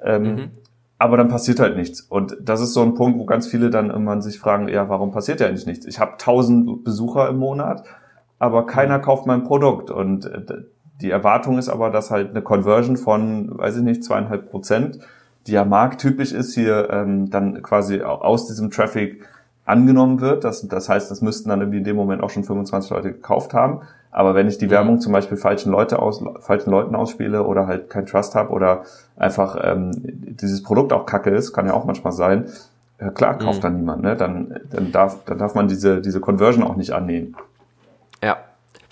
Ähm, 0.02 0.24
mhm. 0.24 0.52
Aber 0.98 1.18
dann 1.18 1.28
passiert 1.28 1.60
halt 1.60 1.76
nichts. 1.76 2.00
Und 2.00 2.38
das 2.42 2.62
ist 2.62 2.74
so 2.74 2.82
ein 2.82 2.94
Punkt, 2.94 3.20
wo 3.20 3.26
ganz 3.26 3.48
viele 3.48 3.70
dann 3.70 3.90
irgendwann 3.90 4.22
sich 4.22 4.40
fragen, 4.40 4.70
ja, 4.70 4.88
warum 4.88 5.12
passiert 5.12 5.42
ja 5.42 5.48
eigentlich 5.48 5.66
nichts? 5.66 5.86
Ich 5.86 6.00
habe 6.00 6.14
tausend 6.18 6.86
Besucher 6.86 7.28
im 7.28 7.38
Monat, 7.38 7.84
aber 8.40 8.66
keiner 8.66 9.00
mhm. 9.00 9.02
kauft 9.02 9.26
mein 9.26 9.44
Produkt. 9.44 9.92
Und 9.92 10.26
äh, 10.26 10.42
die 11.02 11.12
Erwartung 11.12 11.58
ist 11.58 11.68
aber, 11.68 11.90
dass 11.90 12.12
halt 12.12 12.30
eine 12.30 12.42
Conversion 12.42 12.96
von, 12.96 13.58
weiß 13.58 13.76
ich 13.76 13.84
nicht, 13.84 14.06
zweieinhalb 14.06 14.50
Prozent, 14.50 15.00
die 15.48 15.54
ja 15.54 15.66
markttypisch 15.66 16.32
ist, 16.32 16.54
hier 16.54 16.90
ähm, 16.92 17.30
dann 17.30 17.62
quasi 17.62 18.02
aus 18.02 18.48
diesem 18.48 18.72
Traffic 18.72 19.28
angenommen 19.66 20.22
wird. 20.22 20.44
Das, 20.44 20.68
das 20.68 20.90
heißt, 20.90 21.10
das 21.10 21.22
müssten 21.22 21.50
dann 21.50 21.60
irgendwie 21.62 21.80
in 21.80 21.84
dem 21.84 21.96
Moment 21.96 22.24
auch 22.24 22.30
schon 22.30 22.44
25 22.44 22.92
Leute 22.92 23.12
gekauft 23.12 23.54
haben. 23.54 23.82
Aber 24.12 24.34
wenn 24.34 24.48
ich 24.48 24.58
die 24.58 24.68
mhm. 24.68 24.72
Werbung 24.72 25.02
zum 25.02 25.12
Beispiel 25.12 25.38
falschen 25.38 25.72
Leute 25.72 26.00
aus, 26.00 26.24
falschen 26.40 26.72
Leuten 26.72 26.96
ausspiele 26.96 27.44
oder 27.44 27.68
halt 27.68 27.90
kein 27.90 28.06
Trust 28.06 28.34
habe 28.36 28.52
oder 28.52 28.84
einfach 29.18 29.58
ähm, 29.62 29.92
dieses 29.96 30.64
Produkt 30.64 30.94
auch 30.94 31.06
kacke 31.06 31.32
ist, 31.32 31.52
kann 31.52 31.66
ja 31.66 31.74
auch 31.74 31.86
manchmal 31.86 32.14
sein, 32.14 32.46
ja, 33.00 33.10
klar 33.10 33.38
kauft 33.38 33.60
mhm. 33.60 33.64
dann 33.64 33.76
niemand, 33.76 34.04
ne? 34.04 34.16
Dann, 34.16 34.56
dann 34.72 34.92
darf, 34.92 35.26
dann 35.26 35.38
darf 35.38 35.54
man 35.54 35.68
diese, 35.68 36.00
diese 36.00 36.22
Conversion 36.22 36.64
auch 36.64 36.78
nicht 36.78 36.92
annehmen. 36.92 37.36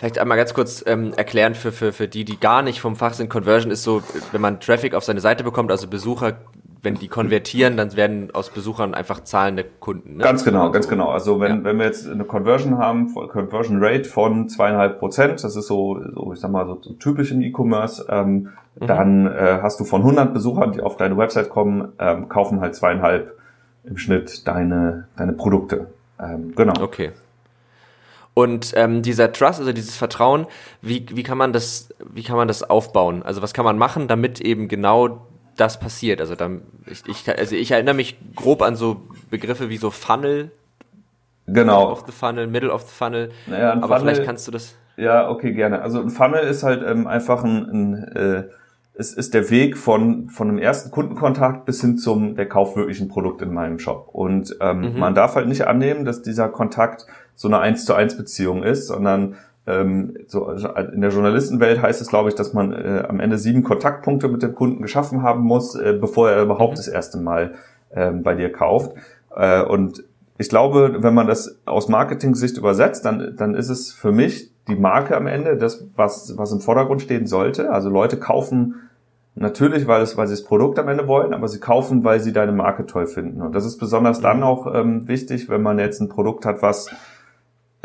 Vielleicht 0.04 0.18
einmal 0.18 0.36
ganz 0.36 0.52
kurz 0.52 0.84
ähm, 0.86 1.14
erklären 1.14 1.54
für, 1.54 1.72
für, 1.72 1.94
für 1.94 2.08
die, 2.08 2.26
die 2.26 2.38
gar 2.38 2.60
nicht 2.60 2.78
vom 2.82 2.94
Fach 2.94 3.14
sind. 3.14 3.30
Conversion 3.30 3.72
ist 3.72 3.84
so, 3.84 4.02
wenn 4.32 4.42
man 4.42 4.60
Traffic 4.60 4.92
auf 4.92 5.02
seine 5.02 5.20
Seite 5.20 5.44
bekommt, 5.44 5.70
also 5.70 5.88
Besucher, 5.88 6.34
wenn 6.82 6.96
die 6.96 7.08
konvertieren, 7.08 7.78
dann 7.78 7.96
werden 7.96 8.28
aus 8.34 8.50
Besuchern 8.50 8.92
einfach 8.92 9.24
zahlende 9.24 9.64
Kunden. 9.64 10.18
Ne? 10.18 10.22
Ganz 10.22 10.44
genau, 10.44 10.70
ganz 10.70 10.88
genau. 10.88 11.08
Also 11.08 11.40
wenn, 11.40 11.56
ja. 11.60 11.64
wenn 11.64 11.78
wir 11.78 11.86
jetzt 11.86 12.06
eine 12.06 12.24
Conversion 12.24 12.76
haben, 12.76 13.14
Conversion 13.14 13.82
Rate 13.82 14.04
von 14.04 14.50
zweieinhalb 14.50 14.98
Prozent, 14.98 15.42
das 15.42 15.56
ist 15.56 15.68
so, 15.68 15.98
so 16.14 16.34
ich 16.34 16.38
sag 16.38 16.50
mal 16.50 16.66
so, 16.66 16.78
so 16.82 16.92
typisch 16.92 17.32
im 17.32 17.40
E-Commerce, 17.40 18.04
ähm, 18.10 18.50
mhm. 18.78 18.86
dann 18.86 19.26
äh, 19.26 19.60
hast 19.62 19.80
du 19.80 19.84
von 19.84 20.02
100 20.02 20.34
Besuchern, 20.34 20.72
die 20.72 20.82
auf 20.82 20.98
deine 20.98 21.16
Website 21.16 21.48
kommen, 21.48 21.92
ähm, 21.98 22.28
kaufen 22.28 22.60
halt 22.60 22.74
zweieinhalb 22.74 23.38
im 23.84 23.96
Schnitt 23.96 24.46
deine 24.46 25.08
deine 25.16 25.32
Produkte. 25.32 25.86
Ähm, 26.20 26.52
genau. 26.54 26.74
Okay. 26.82 27.12
Und 28.34 28.72
ähm, 28.74 29.02
dieser 29.02 29.32
Trust, 29.32 29.60
also 29.60 29.72
dieses 29.72 29.96
Vertrauen, 29.96 30.46
wie, 30.82 31.06
wie 31.10 31.22
kann 31.22 31.38
man 31.38 31.52
das, 31.52 31.88
wie 32.12 32.24
kann 32.24 32.36
man 32.36 32.48
das 32.48 32.68
aufbauen? 32.68 33.22
Also 33.22 33.42
was 33.42 33.54
kann 33.54 33.64
man 33.64 33.78
machen, 33.78 34.08
damit 34.08 34.40
eben 34.40 34.66
genau 34.66 35.28
das 35.56 35.78
passiert? 35.78 36.20
Also 36.20 36.34
dann, 36.34 36.62
ich, 36.86 37.04
ich, 37.06 37.38
also 37.38 37.54
ich 37.54 37.70
erinnere 37.70 37.94
mich 37.94 38.18
grob 38.34 38.62
an 38.62 38.74
so 38.74 39.02
Begriffe 39.30 39.68
wie 39.68 39.76
so 39.76 39.90
Funnel, 39.90 40.50
genau, 41.46 41.92
of 41.92 42.04
the 42.06 42.12
Funnel, 42.12 42.48
Middle 42.48 42.72
of 42.72 42.82
the 42.82 42.92
Funnel. 42.92 43.30
Naja, 43.46 43.72
aber 43.74 43.86
Funnel, 43.86 44.00
vielleicht 44.00 44.24
kannst 44.24 44.48
du 44.48 44.52
das. 44.52 44.74
Ja, 44.96 45.30
okay, 45.30 45.52
gerne. 45.52 45.82
Also 45.82 46.00
ein 46.00 46.10
Funnel 46.10 46.44
ist 46.44 46.64
halt 46.64 46.82
ähm, 46.84 47.06
einfach 47.06 47.44
ein, 47.44 47.70
ein 47.70 48.16
äh, 48.16 48.44
es 48.96 49.12
ist 49.12 49.34
der 49.34 49.50
Weg 49.50 49.76
von, 49.76 50.28
von 50.28 50.48
einem 50.48 50.58
ersten 50.58 50.90
Kundenkontakt 50.90 51.64
bis 51.64 51.80
hin 51.80 51.98
zum 51.98 52.36
der 52.36 52.48
Kauf 52.48 52.76
wirklichen 52.76 53.08
Produkt 53.08 53.42
in 53.42 53.52
meinem 53.52 53.78
Shop. 53.78 54.08
Und 54.12 54.56
ähm, 54.60 54.92
mhm. 54.92 54.98
man 54.98 55.14
darf 55.14 55.34
halt 55.34 55.48
nicht 55.48 55.66
annehmen, 55.66 56.04
dass 56.04 56.22
dieser 56.22 56.48
Kontakt 56.48 57.06
so 57.34 57.48
eine 57.48 57.58
eins 57.58 57.84
zu 57.84 57.94
eins 57.94 58.16
Beziehung 58.16 58.62
ist, 58.62 58.86
sondern 58.86 59.34
ähm, 59.66 60.16
so 60.28 60.46
also 60.46 60.68
in 60.68 61.00
der 61.00 61.10
Journalistenwelt 61.10 61.82
heißt 61.82 62.00
es, 62.00 62.08
glaube 62.08 62.28
ich, 62.28 62.36
dass 62.36 62.52
man 62.52 62.72
äh, 62.72 63.04
am 63.08 63.18
Ende 63.18 63.38
sieben 63.38 63.64
Kontaktpunkte 63.64 64.28
mit 64.28 64.42
dem 64.42 64.54
Kunden 64.54 64.82
geschaffen 64.82 65.22
haben 65.22 65.42
muss, 65.42 65.74
äh, 65.74 65.96
bevor 66.00 66.30
er 66.30 66.42
überhaupt 66.42 66.74
mhm. 66.74 66.76
das 66.76 66.88
erste 66.88 67.18
Mal 67.18 67.54
ähm, 67.92 68.22
bei 68.22 68.34
dir 68.34 68.52
kauft. 68.52 68.92
Äh, 69.34 69.62
und 69.62 70.04
ich 70.38 70.48
glaube, 70.48 70.98
wenn 71.00 71.14
man 71.14 71.26
das 71.26 71.58
aus 71.64 71.88
Marketing-Sicht 71.88 72.58
übersetzt, 72.58 73.04
dann, 73.04 73.34
dann 73.36 73.54
ist 73.54 73.70
es 73.70 73.92
für 73.92 74.12
mich 74.12 74.50
die 74.68 74.76
Marke 74.76 75.16
am 75.16 75.26
Ende, 75.26 75.56
das, 75.56 75.86
was, 75.96 76.36
was 76.36 76.52
im 76.52 76.60
Vordergrund 76.60 77.02
stehen 77.02 77.26
sollte. 77.26 77.70
Also 77.70 77.90
Leute 77.90 78.18
kaufen 78.18 78.74
natürlich, 79.34 79.86
weil, 79.86 80.02
es, 80.02 80.16
weil 80.16 80.26
sie 80.26 80.34
das 80.34 80.44
Produkt 80.44 80.78
am 80.78 80.88
Ende 80.88 81.08
wollen, 81.08 81.34
aber 81.34 81.48
sie 81.48 81.60
kaufen, 81.60 82.04
weil 82.04 82.20
sie 82.20 82.32
deine 82.32 82.52
Marke 82.52 82.86
toll 82.86 83.06
finden. 83.06 83.42
Und 83.42 83.54
das 83.54 83.64
ist 83.64 83.78
besonders 83.78 84.20
dann 84.20 84.38
mhm. 84.38 84.42
auch 84.44 84.74
ähm, 84.74 85.08
wichtig, 85.08 85.48
wenn 85.48 85.62
man 85.62 85.78
jetzt 85.78 86.00
ein 86.00 86.08
Produkt 86.08 86.46
hat, 86.46 86.62
was 86.62 86.90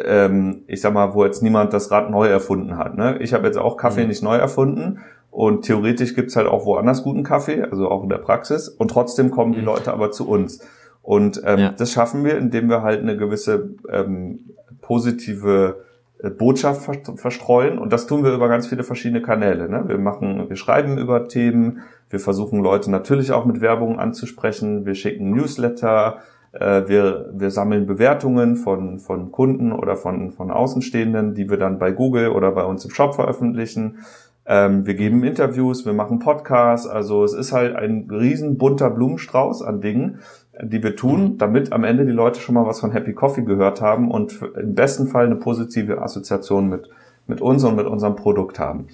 ähm, 0.06 0.64
ich 0.68 0.82
sag 0.82 0.94
mal, 0.94 1.14
wo 1.14 1.26
jetzt 1.26 1.44
niemand 1.44 1.74
das 1.74 1.92
Rad 1.92 2.10
neu 2.10 2.28
erfunden 2.28 2.78
hat. 2.78 2.98
Ne? 2.98 3.18
Ich 3.20 3.34
habe 3.34 3.46
jetzt 3.46 3.58
auch 3.58 3.78
Kaffee 3.78 4.04
mhm. 4.04 4.10
nicht 4.10 4.24
neu 4.24 4.36
erfunden 4.36 5.00
und 5.32 5.64
theoretisch 5.66 6.16
gibt's 6.16 6.36
halt 6.36 6.48
auch 6.48 6.66
woanders 6.66 7.04
guten 7.04 7.24
Kaffee, 7.24 7.64
also 7.64 7.90
auch 7.90 8.04
in 8.04 8.10
der 8.10 8.18
Praxis. 8.18 8.70
Und 8.70 8.90
trotzdem 8.92 9.32
kommen 9.32 9.54
die 9.54 9.60
mhm. 9.60 9.66
Leute 9.66 9.94
aber 9.94 10.12
zu 10.12 10.28
uns. 10.28 10.60
Und 11.02 11.42
ähm, 11.46 11.60
ja. 11.60 11.72
das 11.72 11.92
schaffen 11.92 12.24
wir, 12.24 12.38
indem 12.38 12.70
wir 12.70 12.82
halt 12.82 13.02
eine 13.02 13.18
gewisse 13.18 13.70
ähm, 13.90 14.52
positive 14.82 15.86
Botschaft 16.22 16.90
verstreuen. 17.16 17.80
Und 17.80 17.94
das 17.94 18.08
tun 18.08 18.24
wir 18.24 18.34
über 18.34 18.50
ganz 18.50 18.68
viele 18.68 18.84
verschiedene 18.84 19.22
Kanäle. 19.22 19.70
Ne? 19.70 19.86
Wir 19.88 19.98
machen, 19.98 20.50
wir 20.50 20.56
schreiben 20.58 20.98
über 20.98 21.28
Themen, 21.28 21.82
wir 22.10 22.20
versuchen 22.20 22.62
Leute 22.62 22.92
natürlich 22.92 23.32
auch 23.32 23.46
mit 23.46 23.62
Werbung 23.62 24.00
anzusprechen, 24.00 24.86
wir 24.86 24.96
schicken 24.96 25.32
Newsletter, 25.32 26.18
äh, 26.52 26.84
wir, 26.88 27.30
wir 27.34 27.52
sammeln 27.52 27.86
Bewertungen 27.86 28.58
von, 28.58 29.00
von 29.00 29.32
Kunden 29.32 29.72
oder 29.72 29.96
von, 29.96 30.32
von 30.32 30.52
Außenstehenden, 30.52 31.36
die 31.36 31.50
wir 31.50 31.58
dann 31.58 31.80
bei 31.80 31.92
Google 31.92 32.30
oder 32.30 32.52
bei 32.52 32.64
uns 32.64 32.84
im 32.84 32.92
Shop 32.92 33.16
veröffentlichen. 33.16 34.00
Ähm, 34.46 34.86
wir 34.86 34.96
geben 34.96 35.24
Interviews, 35.24 35.86
wir 35.86 35.94
machen 35.94 36.20
Podcasts. 36.20 36.88
Also 36.88 37.24
es 37.24 37.34
ist 37.34 37.54
halt 37.54 37.76
ein 37.76 38.10
riesen 38.10 38.58
bunter 38.58 38.90
Blumenstrauß 38.90 39.62
an 39.62 39.80
Dingen, 39.80 40.20
die 40.62 40.84
wir 40.84 40.96
tun, 40.96 41.24
mhm. 41.24 41.38
damit 41.38 41.72
am 41.72 41.84
Ende 41.84 42.06
die 42.06 42.12
Leute 42.12 42.40
schon 42.40 42.56
mal 42.56 42.66
was 42.66 42.80
von 42.80 42.92
Happy 42.92 43.14
Coffee 43.14 43.44
gehört 43.44 43.82
haben 43.82 44.12
und 44.12 44.40
im 44.60 44.76
besten 44.76 45.08
Fall 45.08 45.26
eine 45.26 45.36
positive 45.36 46.02
Assoziation 46.02 46.70
mit, 46.70 46.90
mit 47.28 47.42
uns 47.42 47.64
und 47.64 47.76
mit 47.76 47.88
unserem 47.88 48.16
Produkt 48.16 48.60
haben. 48.60 48.88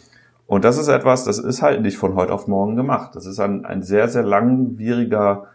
Und 0.47 0.63
das 0.63 0.77
ist 0.77 0.89
etwas, 0.89 1.23
das 1.23 1.39
ist 1.39 1.61
halt 1.61 1.81
nicht 1.81 1.97
von 1.97 2.15
heute 2.15 2.31
auf 2.31 2.47
morgen 2.47 2.75
gemacht. 2.75 3.15
Das 3.15 3.25
ist 3.25 3.39
ein, 3.39 3.65
ein 3.65 3.81
sehr, 3.81 4.07
sehr 4.07 4.23
langwieriger 4.23 5.47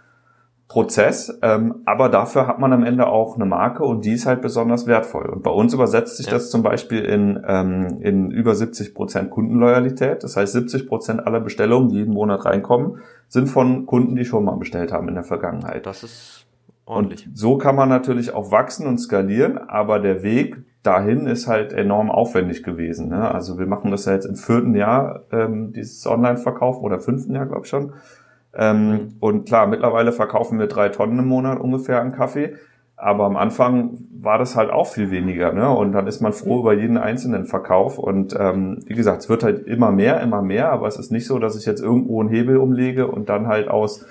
Prozess, 0.70 1.36
ähm, 1.42 1.82
aber 1.84 2.08
dafür 2.08 2.46
hat 2.46 2.60
man 2.60 2.72
am 2.72 2.84
Ende 2.84 3.08
auch 3.08 3.34
eine 3.34 3.44
Marke 3.44 3.82
und 3.82 4.04
die 4.04 4.12
ist 4.12 4.24
halt 4.24 4.40
besonders 4.40 4.86
wertvoll. 4.86 5.26
Und 5.26 5.42
bei 5.42 5.50
uns 5.50 5.74
übersetzt 5.74 6.16
sich 6.16 6.26
ja. 6.26 6.32
das 6.32 6.48
zum 6.48 6.62
Beispiel 6.62 7.00
in, 7.00 7.42
ähm, 7.44 7.98
in 8.02 8.30
über 8.30 8.54
70 8.54 8.94
Prozent 8.94 9.30
Kundenloyalität. 9.30 10.22
Das 10.22 10.36
heißt, 10.36 10.52
70 10.52 10.86
Prozent 10.86 11.26
aller 11.26 11.40
Bestellungen, 11.40 11.88
die 11.88 11.96
jeden 11.96 12.14
Monat 12.14 12.44
reinkommen, 12.44 12.98
sind 13.26 13.48
von 13.48 13.84
Kunden, 13.84 14.14
die 14.14 14.24
schon 14.24 14.44
mal 14.44 14.54
bestellt 14.54 14.92
haben 14.92 15.08
in 15.08 15.14
der 15.16 15.24
Vergangenheit. 15.24 15.86
Das 15.86 16.04
ist 16.04 16.46
ordentlich. 16.86 17.26
Und 17.26 17.36
so 17.36 17.58
kann 17.58 17.74
man 17.74 17.88
natürlich 17.88 18.32
auch 18.32 18.52
wachsen 18.52 18.86
und 18.86 18.98
skalieren, 18.98 19.58
aber 19.58 19.98
der 19.98 20.22
Weg 20.22 20.62
dahin 20.84 21.26
ist 21.26 21.48
halt 21.48 21.72
enorm 21.72 22.12
aufwendig 22.12 22.62
gewesen. 22.62 23.08
Ne? 23.08 23.28
Also 23.28 23.58
wir 23.58 23.66
machen 23.66 23.90
das 23.90 24.04
ja 24.04 24.12
jetzt 24.12 24.24
im 24.24 24.36
vierten 24.36 24.76
Jahr, 24.76 25.24
ähm, 25.32 25.72
dieses 25.72 26.06
Online-Verkauf 26.06 26.80
oder 26.80 27.00
fünften 27.00 27.34
Jahr, 27.34 27.46
glaube 27.46 27.62
ich 27.64 27.70
schon. 27.70 27.92
Ähm, 28.54 28.90
mhm. 28.90 29.08
Und 29.20 29.46
klar, 29.46 29.66
mittlerweile 29.66 30.12
verkaufen 30.12 30.58
wir 30.58 30.66
drei 30.66 30.88
Tonnen 30.88 31.18
im 31.18 31.28
Monat 31.28 31.60
ungefähr 31.60 32.00
an 32.00 32.12
Kaffee. 32.12 32.54
Aber 32.96 33.24
am 33.24 33.36
Anfang 33.36 33.96
war 34.12 34.36
das 34.36 34.56
halt 34.56 34.70
auch 34.70 34.86
viel 34.86 35.10
weniger, 35.10 35.54
ne? 35.54 35.70
Und 35.70 35.92
dann 35.92 36.06
ist 36.06 36.20
man 36.20 36.34
froh 36.34 36.60
über 36.60 36.74
jeden 36.74 36.98
einzelnen 36.98 37.46
Verkauf. 37.46 37.98
Und 37.98 38.36
ähm, 38.38 38.82
wie 38.84 38.94
gesagt, 38.94 39.22
es 39.22 39.28
wird 39.30 39.42
halt 39.42 39.66
immer 39.66 39.90
mehr, 39.90 40.20
immer 40.20 40.42
mehr. 40.42 40.70
Aber 40.70 40.86
es 40.86 40.98
ist 40.98 41.10
nicht 41.10 41.26
so, 41.26 41.38
dass 41.38 41.56
ich 41.56 41.64
jetzt 41.64 41.80
irgendwo 41.80 42.20
einen 42.20 42.28
Hebel 42.28 42.58
umlege 42.58 43.06
und 43.06 43.30
dann 43.30 43.46
halt 43.46 43.68
aus 43.68 44.04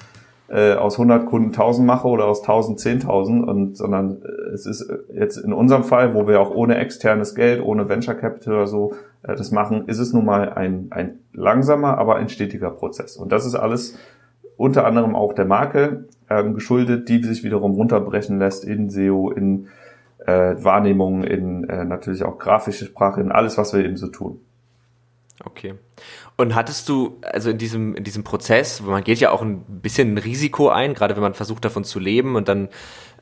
äh, 0.50 0.74
aus 0.74 0.96
100 0.96 1.28
Kunden 1.28 1.50
1000 1.50 1.86
mache 1.86 2.08
oder 2.08 2.26
aus 2.26 2.42
1000 2.42 2.80
10.000. 2.80 3.44
Und 3.44 3.78
sondern 3.78 4.24
äh, 4.24 4.54
es 4.54 4.66
ist 4.66 4.92
jetzt 5.14 5.38
in 5.38 5.54
unserem 5.54 5.84
Fall, 5.84 6.16
wo 6.16 6.28
wir 6.28 6.42
auch 6.42 6.50
ohne 6.50 6.78
externes 6.78 7.36
Geld, 7.36 7.62
ohne 7.62 7.90
Venture 7.90 8.16
Capital 8.16 8.56
oder 8.56 8.68
so 8.68 8.94
äh, 9.22 9.36
das 9.36 9.52
machen, 9.52 9.88
ist 9.88 10.00
es 10.00 10.14
nun 10.14 10.26
mal 10.26 10.50
ein 10.54 10.88
ein 10.90 11.20
langsamer, 11.34 12.00
aber 12.00 12.16
ein 12.16 12.30
stetiger 12.30 12.72
Prozess. 12.72 13.18
Und 13.18 13.32
das 13.32 13.46
ist 13.46 13.54
alles 13.54 14.00
unter 14.60 14.86
anderem 14.86 15.16
auch 15.16 15.32
der 15.32 15.46
Marke 15.46 16.10
ähm, 16.30 16.54
geschuldet, 16.54 17.08
die 17.08 17.24
sich 17.24 17.44
wiederum 17.44 17.76
runterbrechen 17.76 18.40
lässt 18.40 18.66
in 18.66 18.90
SEO, 18.90 19.32
in 19.32 19.70
äh, 20.26 20.56
Wahrnehmung, 20.62 21.24
in 21.24 21.64
äh, 21.70 21.86
natürlich 21.86 22.24
auch 22.24 22.38
grafische 22.38 22.86
Sprache, 22.86 23.22
in 23.22 23.32
alles, 23.32 23.58
was 23.58 23.74
wir 23.74 23.86
eben 23.86 23.96
so 23.96 24.08
tun. 24.08 24.42
Okay. 25.46 25.76
Und 26.36 26.56
hattest 26.56 26.90
du, 26.90 27.20
also 27.22 27.50
in 27.52 27.58
diesem, 27.58 27.96
in 27.96 28.04
diesem 28.04 28.26
Prozess, 28.26 28.82
man 28.82 29.02
geht 29.06 29.20
ja 29.20 29.32
auch 29.32 29.42
ein 29.42 29.62
bisschen 29.82 30.14
ein 30.14 30.18
Risiko 30.18 30.68
ein, 30.68 30.94
gerade 30.94 31.16
wenn 31.16 31.24
man 31.24 31.36
versucht 31.36 31.64
davon 31.64 31.86
zu 31.86 31.98
leben 31.98 32.36
und 32.36 32.50
dann 32.50 32.68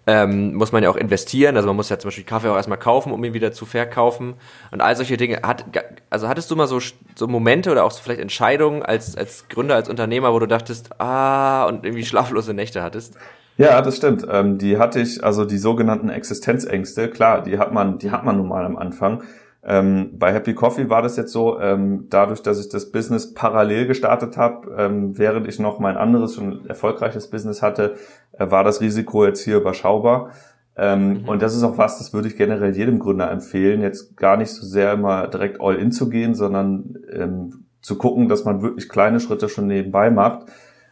ähm, 0.07 0.55
muss 0.55 0.71
man 0.71 0.81
ja 0.81 0.89
auch 0.89 0.95
investieren. 0.95 1.57
Also 1.57 1.67
man 1.67 1.75
muss 1.75 1.89
ja 1.89 1.99
zum 1.99 2.07
Beispiel 2.07 2.23
Kaffee 2.23 2.49
auch 2.49 2.55
erstmal 2.55 2.79
kaufen, 2.79 3.11
um 3.11 3.23
ihn 3.23 3.33
wieder 3.33 3.51
zu 3.51 3.65
verkaufen 3.65 4.35
und 4.71 4.81
all 4.81 4.95
solche 4.95 5.17
Dinge. 5.17 5.41
Hat, 5.43 5.65
also 6.09 6.29
hattest 6.29 6.49
du 6.49 6.55
mal 6.55 6.67
so, 6.67 6.79
so 7.15 7.27
Momente 7.27 7.71
oder 7.71 7.83
auch 7.83 7.91
so 7.91 8.01
vielleicht 8.01 8.21
Entscheidungen 8.21 8.81
als, 8.81 9.17
als 9.17 9.49
Gründer, 9.49 9.75
als 9.75 9.89
Unternehmer, 9.89 10.33
wo 10.33 10.39
du 10.39 10.47
dachtest, 10.47 10.99
ah, 10.99 11.65
und 11.65 11.85
irgendwie 11.85 12.05
schlaflose 12.05 12.53
Nächte 12.53 12.81
hattest? 12.81 13.17
Ja, 13.57 13.81
das 13.81 13.97
stimmt. 13.97 14.25
Ähm, 14.31 14.57
die 14.57 14.77
hatte 14.77 15.01
ich, 15.01 15.23
also 15.23 15.43
die 15.43 15.57
sogenannten 15.57 16.09
Existenzängste, 16.09 17.09
klar, 17.09 17.43
die 17.43 17.59
hat 17.59 17.73
man, 17.73 17.97
die 17.97 18.11
hat 18.11 18.23
man 18.23 18.37
nun 18.37 18.47
mal 18.47 18.65
am 18.65 18.77
Anfang. 18.77 19.23
Ähm, 19.69 20.11
bei 20.17 20.33
Happy 20.33 20.53
Coffee 20.53 20.89
war 20.89 21.01
das 21.01 21.17
jetzt 21.17 21.33
so, 21.33 21.59
ähm, 21.59 22.07
dadurch, 22.09 22.41
dass 22.41 22.57
ich 22.59 22.69
das 22.69 22.89
Business 22.89 23.33
parallel 23.33 23.85
gestartet 23.85 24.37
habe, 24.37 24.73
ähm, 24.77 25.17
während 25.17 25.45
ich 25.45 25.59
noch 25.59 25.79
mein 25.79 25.97
anderes 25.97 26.35
schon 26.35 26.65
erfolgreiches 26.67 27.29
Business 27.29 27.61
hatte, 27.61 27.95
äh, 28.31 28.49
war 28.49 28.63
das 28.63 28.79
Risiko 28.79 29.25
jetzt 29.25 29.43
hier 29.43 29.57
überschaubar. 29.57 30.31
Ähm, 30.77 31.21
mhm. 31.21 31.29
Und 31.29 31.41
das 31.41 31.53
ist 31.53 31.63
auch 31.63 31.77
was, 31.77 31.97
das 31.97 32.13
würde 32.13 32.29
ich 32.29 32.37
generell 32.37 32.77
jedem 32.77 32.97
Gründer 32.97 33.29
empfehlen, 33.29 33.81
jetzt 33.81 34.15
gar 34.15 34.37
nicht 34.37 34.51
so 34.51 34.65
sehr 34.65 34.93
immer 34.93 35.27
direkt 35.27 35.59
all 35.59 35.75
in 35.75 35.91
zu 35.91 36.07
gehen, 36.09 36.33
sondern 36.33 36.97
ähm, 37.11 37.65
zu 37.81 37.97
gucken, 37.97 38.29
dass 38.29 38.45
man 38.45 38.61
wirklich 38.61 38.87
kleine 38.87 39.19
Schritte 39.19 39.49
schon 39.49 39.67
nebenbei 39.67 40.11
macht 40.11 40.47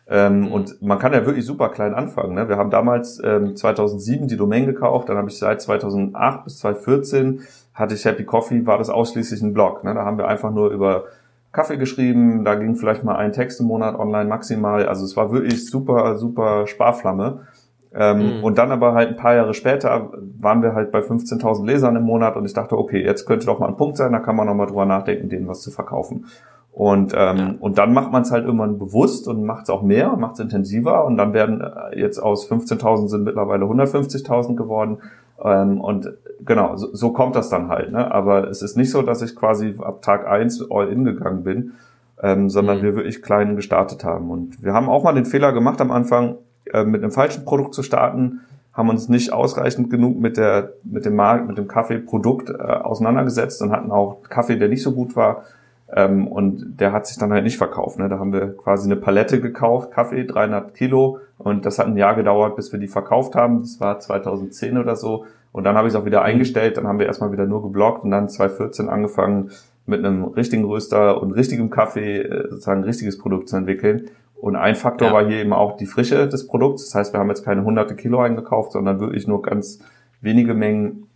ähm, 0.07 0.41
mhm. 0.41 0.51
Und 0.51 0.81
man 0.81 0.99
kann 0.99 1.13
ja 1.13 1.25
wirklich 1.25 1.45
super 1.45 1.69
klein 1.69 1.93
anfangen. 1.93 2.35
Ne? 2.35 2.47
Wir 2.47 2.57
haben 2.57 2.69
damals 2.69 3.19
ähm, 3.23 3.55
2007 3.55 4.27
die 4.27 4.38
Domain 4.38 4.65
gekauft, 4.65 5.09
dann 5.09 5.17
habe 5.17 5.29
ich 5.29 5.38
seit 5.38 5.61
2008 5.61 6.43
bis 6.43 6.59
2014 6.59 7.41
hatte 7.75 7.93
ich 7.93 8.05
Happy 8.05 8.23
Coffee, 8.23 8.65
war 8.65 8.77
das 8.77 8.89
ausschließlich 8.89 9.41
ein 9.41 9.53
Blog. 9.53 9.83
Ne? 9.83 9.93
Da 9.93 10.05
haben 10.05 10.17
wir 10.17 10.27
einfach 10.27 10.51
nur 10.51 10.71
über 10.71 11.03
Kaffee 11.51 11.77
geschrieben, 11.77 12.43
da 12.43 12.55
ging 12.55 12.75
vielleicht 12.75 13.03
mal 13.03 13.15
ein 13.15 13.31
Text 13.31 13.59
im 13.59 13.67
Monat 13.67 13.99
online 13.99 14.29
maximal. 14.29 14.88
Also 14.88 15.05
es 15.05 15.15
war 15.15 15.31
wirklich 15.31 15.69
super, 15.69 16.17
super 16.17 16.67
Sparflamme. 16.67 17.41
Ähm, 17.93 18.38
mhm. 18.38 18.43
Und 18.43 18.57
dann 18.57 18.71
aber 18.71 18.93
halt 18.93 19.09
ein 19.09 19.15
paar 19.15 19.35
Jahre 19.35 19.53
später 19.53 20.11
waren 20.39 20.61
wir 20.61 20.73
halt 20.73 20.91
bei 20.91 20.99
15.000 20.99 21.65
Lesern 21.65 21.95
im 21.95 22.03
Monat 22.03 22.35
und 22.35 22.45
ich 22.45 22.53
dachte, 22.53 22.77
okay, 22.77 23.01
jetzt 23.01 23.25
könnte 23.25 23.45
doch 23.45 23.59
mal 23.59 23.67
ein 23.67 23.77
Punkt 23.77 23.95
sein, 23.95 24.11
da 24.11 24.19
kann 24.19 24.35
man 24.35 24.47
noch 24.47 24.53
mal 24.53 24.65
drüber 24.65 24.85
nachdenken, 24.85 25.29
denen 25.29 25.47
was 25.47 25.61
zu 25.61 25.71
verkaufen. 25.71 26.25
Und, 26.73 27.13
ähm, 27.15 27.38
ja. 27.38 27.53
und 27.61 27.77
dann 27.77 27.93
macht 27.93 28.11
man 28.11 28.23
es 28.23 28.31
halt 28.31 28.43
irgendwann 28.43 28.77
bewusst 28.77 29.29
und 29.29 29.45
macht 29.45 29.63
es 29.63 29.69
auch 29.69 29.81
mehr, 29.81 30.17
macht 30.17 30.33
es 30.33 30.39
intensiver 30.41 31.05
und 31.05 31.15
dann 31.15 31.31
werden 31.31 31.61
äh, 31.61 31.97
jetzt 31.97 32.19
aus 32.19 32.51
15.000 32.51 33.07
sind 33.07 33.23
mittlerweile 33.23 33.63
150.000 33.63 34.57
geworden. 34.57 34.97
Ähm, 35.41 35.79
und 35.79 36.13
genau, 36.45 36.75
so, 36.75 36.93
so 36.93 37.12
kommt 37.12 37.36
das 37.36 37.49
dann 37.49 37.69
halt. 37.69 37.91
Ne? 37.91 38.12
Aber 38.12 38.47
es 38.47 38.62
ist 38.62 38.77
nicht 38.77 38.91
so, 38.91 39.01
dass 39.01 39.21
ich 39.21 39.36
quasi 39.36 39.75
ab 39.79 40.01
Tag 40.01 40.27
eins 40.27 40.63
all 40.69 40.89
in 40.89 41.03
gegangen 41.03 41.43
bin, 41.43 41.73
ähm, 42.21 42.49
sondern 42.49 42.79
mhm. 42.79 42.84
wir 42.84 42.95
wirklich 42.95 43.21
klein 43.21 43.55
gestartet 43.55 44.03
haben. 44.03 44.29
Und 44.29 44.63
wir 44.63 44.73
haben 44.73 44.89
auch 44.89 45.03
mal 45.03 45.13
den 45.13 45.25
Fehler 45.25 45.51
gemacht 45.51 45.81
am 45.81 45.91
Anfang, 45.91 46.36
äh, 46.71 46.84
mit 46.84 47.03
einem 47.03 47.12
falschen 47.12 47.45
Produkt 47.45 47.73
zu 47.73 47.84
starten, 47.84 48.41
haben 48.73 48.89
uns 48.89 49.08
nicht 49.08 49.31
ausreichend 49.31 49.89
genug 49.89 50.19
mit 50.19 50.36
der 50.36 50.73
mit 50.84 51.05
dem 51.05 51.15
Markt, 51.15 51.47
mit 51.47 51.58
dem 51.58 51.67
Kaffeeprodukt 51.67 52.49
äh, 52.49 52.53
auseinandergesetzt 52.53 53.62
und 53.62 53.71
hatten 53.71 53.89
auch 53.91 54.23
Kaffee, 54.23 54.58
der 54.58 54.67
nicht 54.67 54.84
so 54.84 54.91
gut 54.91 55.15
war 55.15 55.43
ähm, 55.93 56.27
und 56.27 56.79
der 56.79 56.91
hat 56.91 57.05
sich 57.08 57.17
dann 57.17 57.31
halt 57.31 57.43
nicht 57.43 57.58
verkauft. 57.58 57.99
Ne? 57.99 58.10
Da 58.10 58.19
haben 58.19 58.34
wir 58.34 58.55
quasi 58.58 58.86
eine 58.86 58.95
Palette 58.95 59.39
gekauft, 59.39 59.91
Kaffee, 59.91 60.25
300 60.25 60.73
Kilo. 60.73 61.19
Und 61.38 61.65
das 61.65 61.79
hat 61.79 61.88
ein 61.88 61.97
Jahr 61.97 62.15
gedauert, 62.15 62.55
bis 62.55 62.71
wir 62.71 62.79
die 62.79 62.88
verkauft 62.88 63.36
haben. 63.36 63.62
Das 63.62 63.79
war 63.79 63.99
2010 63.99 64.77
oder 64.77 64.95
so. 64.95 65.25
Und 65.55 65.63
dann 65.63 65.77
habe 65.77 65.87
ich 65.87 65.93
es 65.93 65.99
auch 65.99 66.03
wieder 66.03 66.21
eingestellt. 66.21 66.75
Dann 66.75 66.85
haben 66.85 66.99
wir 66.99 67.05
erstmal 67.05 67.31
wieder 67.31 67.45
nur 67.45 67.61
geblockt 67.61 68.03
und 68.03 68.11
dann 68.11 68.27
2014 68.27 68.89
angefangen, 68.89 69.51
mit 69.85 70.03
einem 70.03 70.25
richtigen 70.25 70.65
Röster 70.65 71.21
und 71.21 71.31
richtigem 71.31 71.69
Kaffee 71.69 72.23
äh, 72.23 72.49
sozusagen 72.49 72.81
ein 72.81 72.83
richtiges 72.83 73.17
Produkt 73.17 73.47
zu 73.47 73.55
entwickeln. 73.55 74.09
Und 74.35 74.57
ein 74.57 74.75
Faktor 74.75 75.07
ja. 75.07 75.13
war 75.13 75.25
hier 75.25 75.37
eben 75.37 75.53
auch 75.53 75.77
die 75.77 75.85
Frische 75.85 76.27
des 76.27 76.45
Produkts. 76.45 76.83
Das 76.83 76.95
heißt, 76.95 77.13
wir 77.13 77.21
haben 77.21 77.29
jetzt 77.29 77.45
keine 77.45 77.63
hunderte 77.63 77.95
Kilo 77.95 78.19
eingekauft, 78.19 78.73
sondern 78.73 78.99
wirklich 78.99 79.27
nur 79.27 79.43
ganz 79.43 79.79
wenige 80.19 80.55
Mengen 80.55 81.07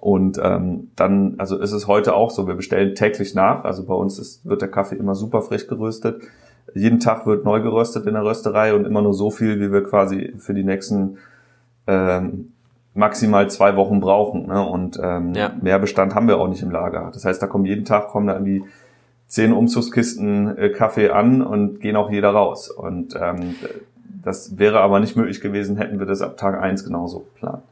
und 0.00 0.38
ähm, 0.42 0.90
dann, 0.94 1.36
also 1.38 1.58
ist 1.58 1.72
es 1.72 1.86
heute 1.86 2.14
auch 2.14 2.30
so, 2.30 2.46
wir 2.46 2.56
bestellen 2.56 2.94
täglich 2.94 3.34
nach. 3.34 3.64
Also 3.64 3.86
bei 3.86 3.94
uns 3.94 4.18
ist, 4.18 4.46
wird 4.46 4.60
der 4.60 4.70
Kaffee 4.70 4.96
immer 4.96 5.14
super 5.14 5.40
frisch 5.40 5.66
geröstet. 5.66 6.20
Jeden 6.74 7.00
Tag 7.00 7.26
wird 7.26 7.46
neu 7.46 7.62
geröstet 7.62 8.06
in 8.06 8.12
der 8.12 8.22
Rösterei 8.22 8.74
und 8.74 8.84
immer 8.84 9.00
nur 9.00 9.14
so 9.14 9.30
viel, 9.30 9.60
wie 9.60 9.72
wir 9.72 9.82
quasi 9.82 10.34
für 10.36 10.52
die 10.52 10.62
nächsten 10.62 11.16
ähm, 11.86 12.52
maximal 12.98 13.48
zwei 13.48 13.76
Wochen 13.76 14.00
brauchen. 14.00 14.46
Ne? 14.46 14.62
Und 14.62 14.98
ähm, 15.02 15.34
ja. 15.34 15.52
mehr 15.60 15.78
Bestand 15.78 16.14
haben 16.14 16.28
wir 16.28 16.38
auch 16.38 16.48
nicht 16.48 16.62
im 16.62 16.70
Lager. 16.70 17.10
Das 17.12 17.24
heißt, 17.24 17.40
da 17.40 17.46
kommen 17.46 17.64
jeden 17.64 17.84
Tag 17.84 18.08
kommen 18.08 18.26
da 18.26 18.34
irgendwie 18.34 18.64
zehn 19.26 19.52
Umzugskisten 19.52 20.58
äh, 20.58 20.70
Kaffee 20.70 21.10
an 21.10 21.42
und 21.42 21.80
gehen 21.80 21.96
auch 21.96 22.10
jeder 22.10 22.30
raus. 22.30 22.70
Und 22.70 23.14
ähm, 23.20 23.54
das 24.22 24.58
wäre 24.58 24.80
aber 24.80 25.00
nicht 25.00 25.16
möglich 25.16 25.40
gewesen, 25.40 25.76
hätten 25.76 25.98
wir 25.98 26.06
das 26.06 26.22
ab 26.22 26.36
Tag 26.36 26.60
eins 26.60 26.84
genauso 26.84 27.20
geplant 27.20 27.62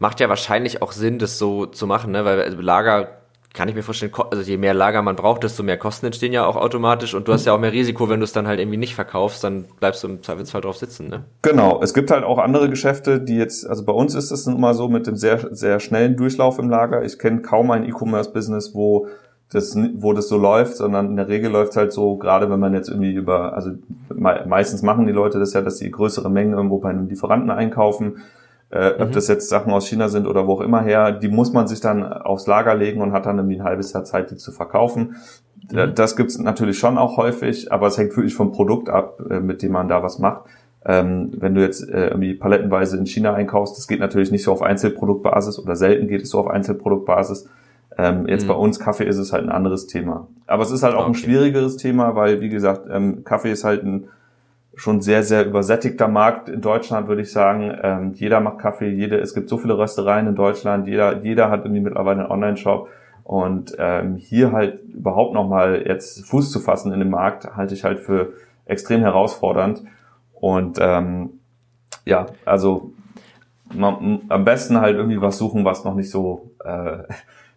macht 0.00 0.18
ja 0.18 0.28
wahrscheinlich 0.28 0.82
auch 0.82 0.92
Sinn, 0.92 1.18
das 1.18 1.38
so 1.38 1.66
zu 1.66 1.86
machen, 1.86 2.10
ne? 2.10 2.24
weil 2.24 2.42
also 2.42 2.60
Lager 2.60 3.19
kann 3.52 3.68
ich 3.68 3.74
mir 3.74 3.82
vorstellen, 3.82 4.12
also 4.30 4.42
je 4.42 4.56
mehr 4.56 4.74
Lager 4.74 5.02
man 5.02 5.16
braucht, 5.16 5.42
desto 5.42 5.62
mehr 5.62 5.76
Kosten 5.76 6.06
entstehen 6.06 6.32
ja 6.32 6.46
auch 6.46 6.56
automatisch 6.56 7.14
und 7.14 7.26
du 7.26 7.32
hast 7.32 7.46
ja 7.46 7.52
auch 7.52 7.58
mehr 7.58 7.72
Risiko, 7.72 8.08
wenn 8.08 8.20
du 8.20 8.24
es 8.24 8.32
dann 8.32 8.46
halt 8.46 8.60
irgendwie 8.60 8.76
nicht 8.76 8.94
verkaufst, 8.94 9.42
dann 9.42 9.64
bleibst 9.80 10.04
du 10.04 10.08
im 10.08 10.22
Zweifelsfall 10.22 10.60
drauf 10.60 10.76
sitzen, 10.76 11.08
ne? 11.08 11.24
Genau, 11.42 11.80
es 11.82 11.92
gibt 11.92 12.10
halt 12.12 12.22
auch 12.22 12.38
andere 12.38 12.70
Geschäfte, 12.70 13.20
die 13.20 13.36
jetzt, 13.36 13.68
also 13.68 13.84
bei 13.84 13.92
uns 13.92 14.14
ist 14.14 14.30
es 14.30 14.46
immer 14.46 14.74
so 14.74 14.88
mit 14.88 15.06
dem 15.06 15.16
sehr, 15.16 15.54
sehr 15.54 15.80
schnellen 15.80 16.16
Durchlauf 16.16 16.58
im 16.58 16.70
Lager. 16.70 17.04
Ich 17.04 17.18
kenne 17.18 17.42
kaum 17.42 17.70
ein 17.72 17.84
E-Commerce-Business, 17.84 18.74
wo 18.74 19.08
das, 19.52 19.76
wo 19.94 20.12
das 20.12 20.28
so 20.28 20.38
läuft, 20.38 20.76
sondern 20.76 21.06
in 21.06 21.16
der 21.16 21.26
Regel 21.26 21.50
läuft 21.50 21.72
es 21.72 21.76
halt 21.76 21.92
so, 21.92 22.16
gerade 22.16 22.48
wenn 22.50 22.60
man 22.60 22.72
jetzt 22.72 22.88
irgendwie 22.88 23.12
über, 23.12 23.54
also 23.54 23.72
meistens 24.14 24.82
machen 24.82 25.06
die 25.06 25.12
Leute 25.12 25.40
das 25.40 25.54
ja, 25.54 25.60
dass 25.60 25.78
sie 25.78 25.90
größere 25.90 26.30
Mengen 26.30 26.52
irgendwo 26.52 26.78
bei 26.78 26.90
einem 26.90 27.08
Lieferanten 27.08 27.50
einkaufen 27.50 28.18
äh, 28.70 28.94
mhm. 28.94 29.02
ob 29.02 29.12
das 29.12 29.28
jetzt 29.28 29.48
Sachen 29.48 29.72
aus 29.72 29.86
China 29.88 30.08
sind 30.08 30.26
oder 30.26 30.46
wo 30.46 30.54
auch 30.54 30.60
immer 30.60 30.82
her, 30.82 31.12
die 31.12 31.28
muss 31.28 31.52
man 31.52 31.66
sich 31.66 31.80
dann 31.80 32.04
aufs 32.04 32.46
Lager 32.46 32.74
legen 32.74 33.00
und 33.00 33.12
hat 33.12 33.26
dann 33.26 33.38
irgendwie 33.38 33.58
ein 33.60 33.64
halbes 33.64 33.92
Jahr 33.92 34.04
Zeit, 34.04 34.30
die 34.30 34.36
zu 34.36 34.52
verkaufen. 34.52 35.16
Mhm. 35.70 35.94
Das 35.94 36.16
gibt's 36.16 36.38
natürlich 36.38 36.78
schon 36.78 36.98
auch 36.98 37.16
häufig, 37.16 37.72
aber 37.72 37.88
es 37.88 37.98
hängt 37.98 38.16
wirklich 38.16 38.34
vom 38.34 38.52
Produkt 38.52 38.88
ab, 38.88 39.20
äh, 39.28 39.40
mit 39.40 39.62
dem 39.62 39.72
man 39.72 39.88
da 39.88 40.02
was 40.02 40.18
macht. 40.18 40.44
Ähm, 40.86 41.32
wenn 41.36 41.54
du 41.54 41.60
jetzt 41.60 41.86
äh, 41.88 42.08
irgendwie 42.08 42.34
palettenweise 42.34 42.96
in 42.96 43.04
China 43.04 43.34
einkaufst, 43.34 43.76
das 43.76 43.86
geht 43.86 44.00
natürlich 44.00 44.30
nicht 44.30 44.44
so 44.44 44.52
auf 44.52 44.62
Einzelproduktbasis 44.62 45.58
oder 45.58 45.76
selten 45.76 46.08
geht 46.08 46.22
es 46.22 46.30
so 46.30 46.38
auf 46.38 46.48
Einzelproduktbasis. 46.48 47.48
Ähm, 47.98 48.26
jetzt 48.28 48.44
mhm. 48.44 48.48
bei 48.48 48.54
uns 48.54 48.78
Kaffee 48.78 49.04
ist 49.04 49.18
es 49.18 49.32
halt 49.32 49.44
ein 49.44 49.50
anderes 49.50 49.86
Thema. 49.88 50.28
Aber 50.46 50.62
es 50.62 50.70
ist 50.70 50.82
halt 50.82 50.94
auch 50.94 51.00
okay. 51.00 51.10
ein 51.10 51.14
schwierigeres 51.14 51.76
Thema, 51.76 52.14
weil 52.14 52.40
wie 52.40 52.48
gesagt, 52.48 52.88
ähm, 52.90 53.24
Kaffee 53.24 53.50
ist 53.50 53.64
halt 53.64 53.84
ein 53.84 54.08
schon 54.80 55.02
sehr, 55.02 55.22
sehr 55.22 55.44
übersättigter 55.44 56.08
Markt 56.08 56.48
in 56.48 56.62
Deutschland, 56.62 57.06
würde 57.06 57.20
ich 57.20 57.30
sagen. 57.30 57.76
Ähm, 57.82 58.12
jeder 58.14 58.40
macht 58.40 58.60
Kaffee, 58.60 58.88
jede, 58.88 59.18
es 59.18 59.34
gibt 59.34 59.50
so 59.50 59.58
viele 59.58 59.76
Röstereien 59.76 60.26
in 60.26 60.34
Deutschland, 60.34 60.88
jeder, 60.88 61.22
jeder 61.22 61.50
hat 61.50 61.64
irgendwie 61.66 61.82
mittlerweile 61.82 62.20
einen 62.20 62.30
Online-Shop. 62.30 62.88
Und 63.22 63.76
ähm, 63.78 64.16
hier 64.16 64.52
halt 64.52 64.80
überhaupt 64.84 65.34
nochmal 65.34 65.84
jetzt 65.86 66.24
Fuß 66.26 66.50
zu 66.50 66.60
fassen 66.60 66.92
in 66.92 66.98
dem 66.98 67.10
Markt, 67.10 67.54
halte 67.56 67.74
ich 67.74 67.84
halt 67.84 68.00
für 68.00 68.32
extrem 68.64 69.02
herausfordernd. 69.02 69.82
Und 70.32 70.78
ähm, 70.80 71.40
ja, 72.06 72.26
also 72.46 72.92
man, 73.74 74.22
am 74.30 74.44
besten 74.46 74.80
halt 74.80 74.96
irgendwie 74.96 75.20
was 75.20 75.36
suchen, 75.36 75.62
was 75.66 75.84
noch 75.84 75.94
nicht 75.94 76.10
so 76.10 76.52
äh, 76.64 77.02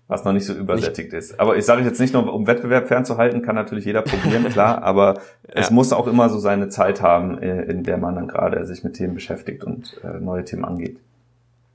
was 0.08 0.26
noch 0.26 0.34
nicht 0.34 0.46
so 0.46 0.54
übersättigt 0.54 1.14
ist. 1.14 1.40
Aber 1.40 1.56
ich 1.56 1.66
sage 1.66 1.82
jetzt 1.84 2.00
nicht 2.00 2.14
nur, 2.14 2.32
um 2.34 2.46
Wettbewerb 2.46 2.88
fernzuhalten, 2.88 3.42
kann 3.42 3.56
natürlich 3.56 3.86
jeder 3.86 4.02
probieren, 4.02 4.44
klar, 4.50 4.84
aber 4.84 5.16
ja. 5.48 5.54
es 5.56 5.72
muss 5.72 5.94
auch 5.94 6.08
immer 6.08 6.30
so 6.30 6.40
seine 6.40 6.70
Zeit 6.70 7.02
haben, 7.02 7.42
äh, 7.42 7.64
in 7.64 7.84
der 7.84 7.98
man 7.98 8.16
dann 8.16 8.28
gerade 8.28 8.66
sich 8.66 8.84
mit 8.84 8.96
Themen 8.96 9.14
beschäftigt 9.14 9.64
und 9.64 10.00
äh, 10.04 10.20
neue 10.20 10.44
Themen 10.44 10.66
angeht. 10.66 10.98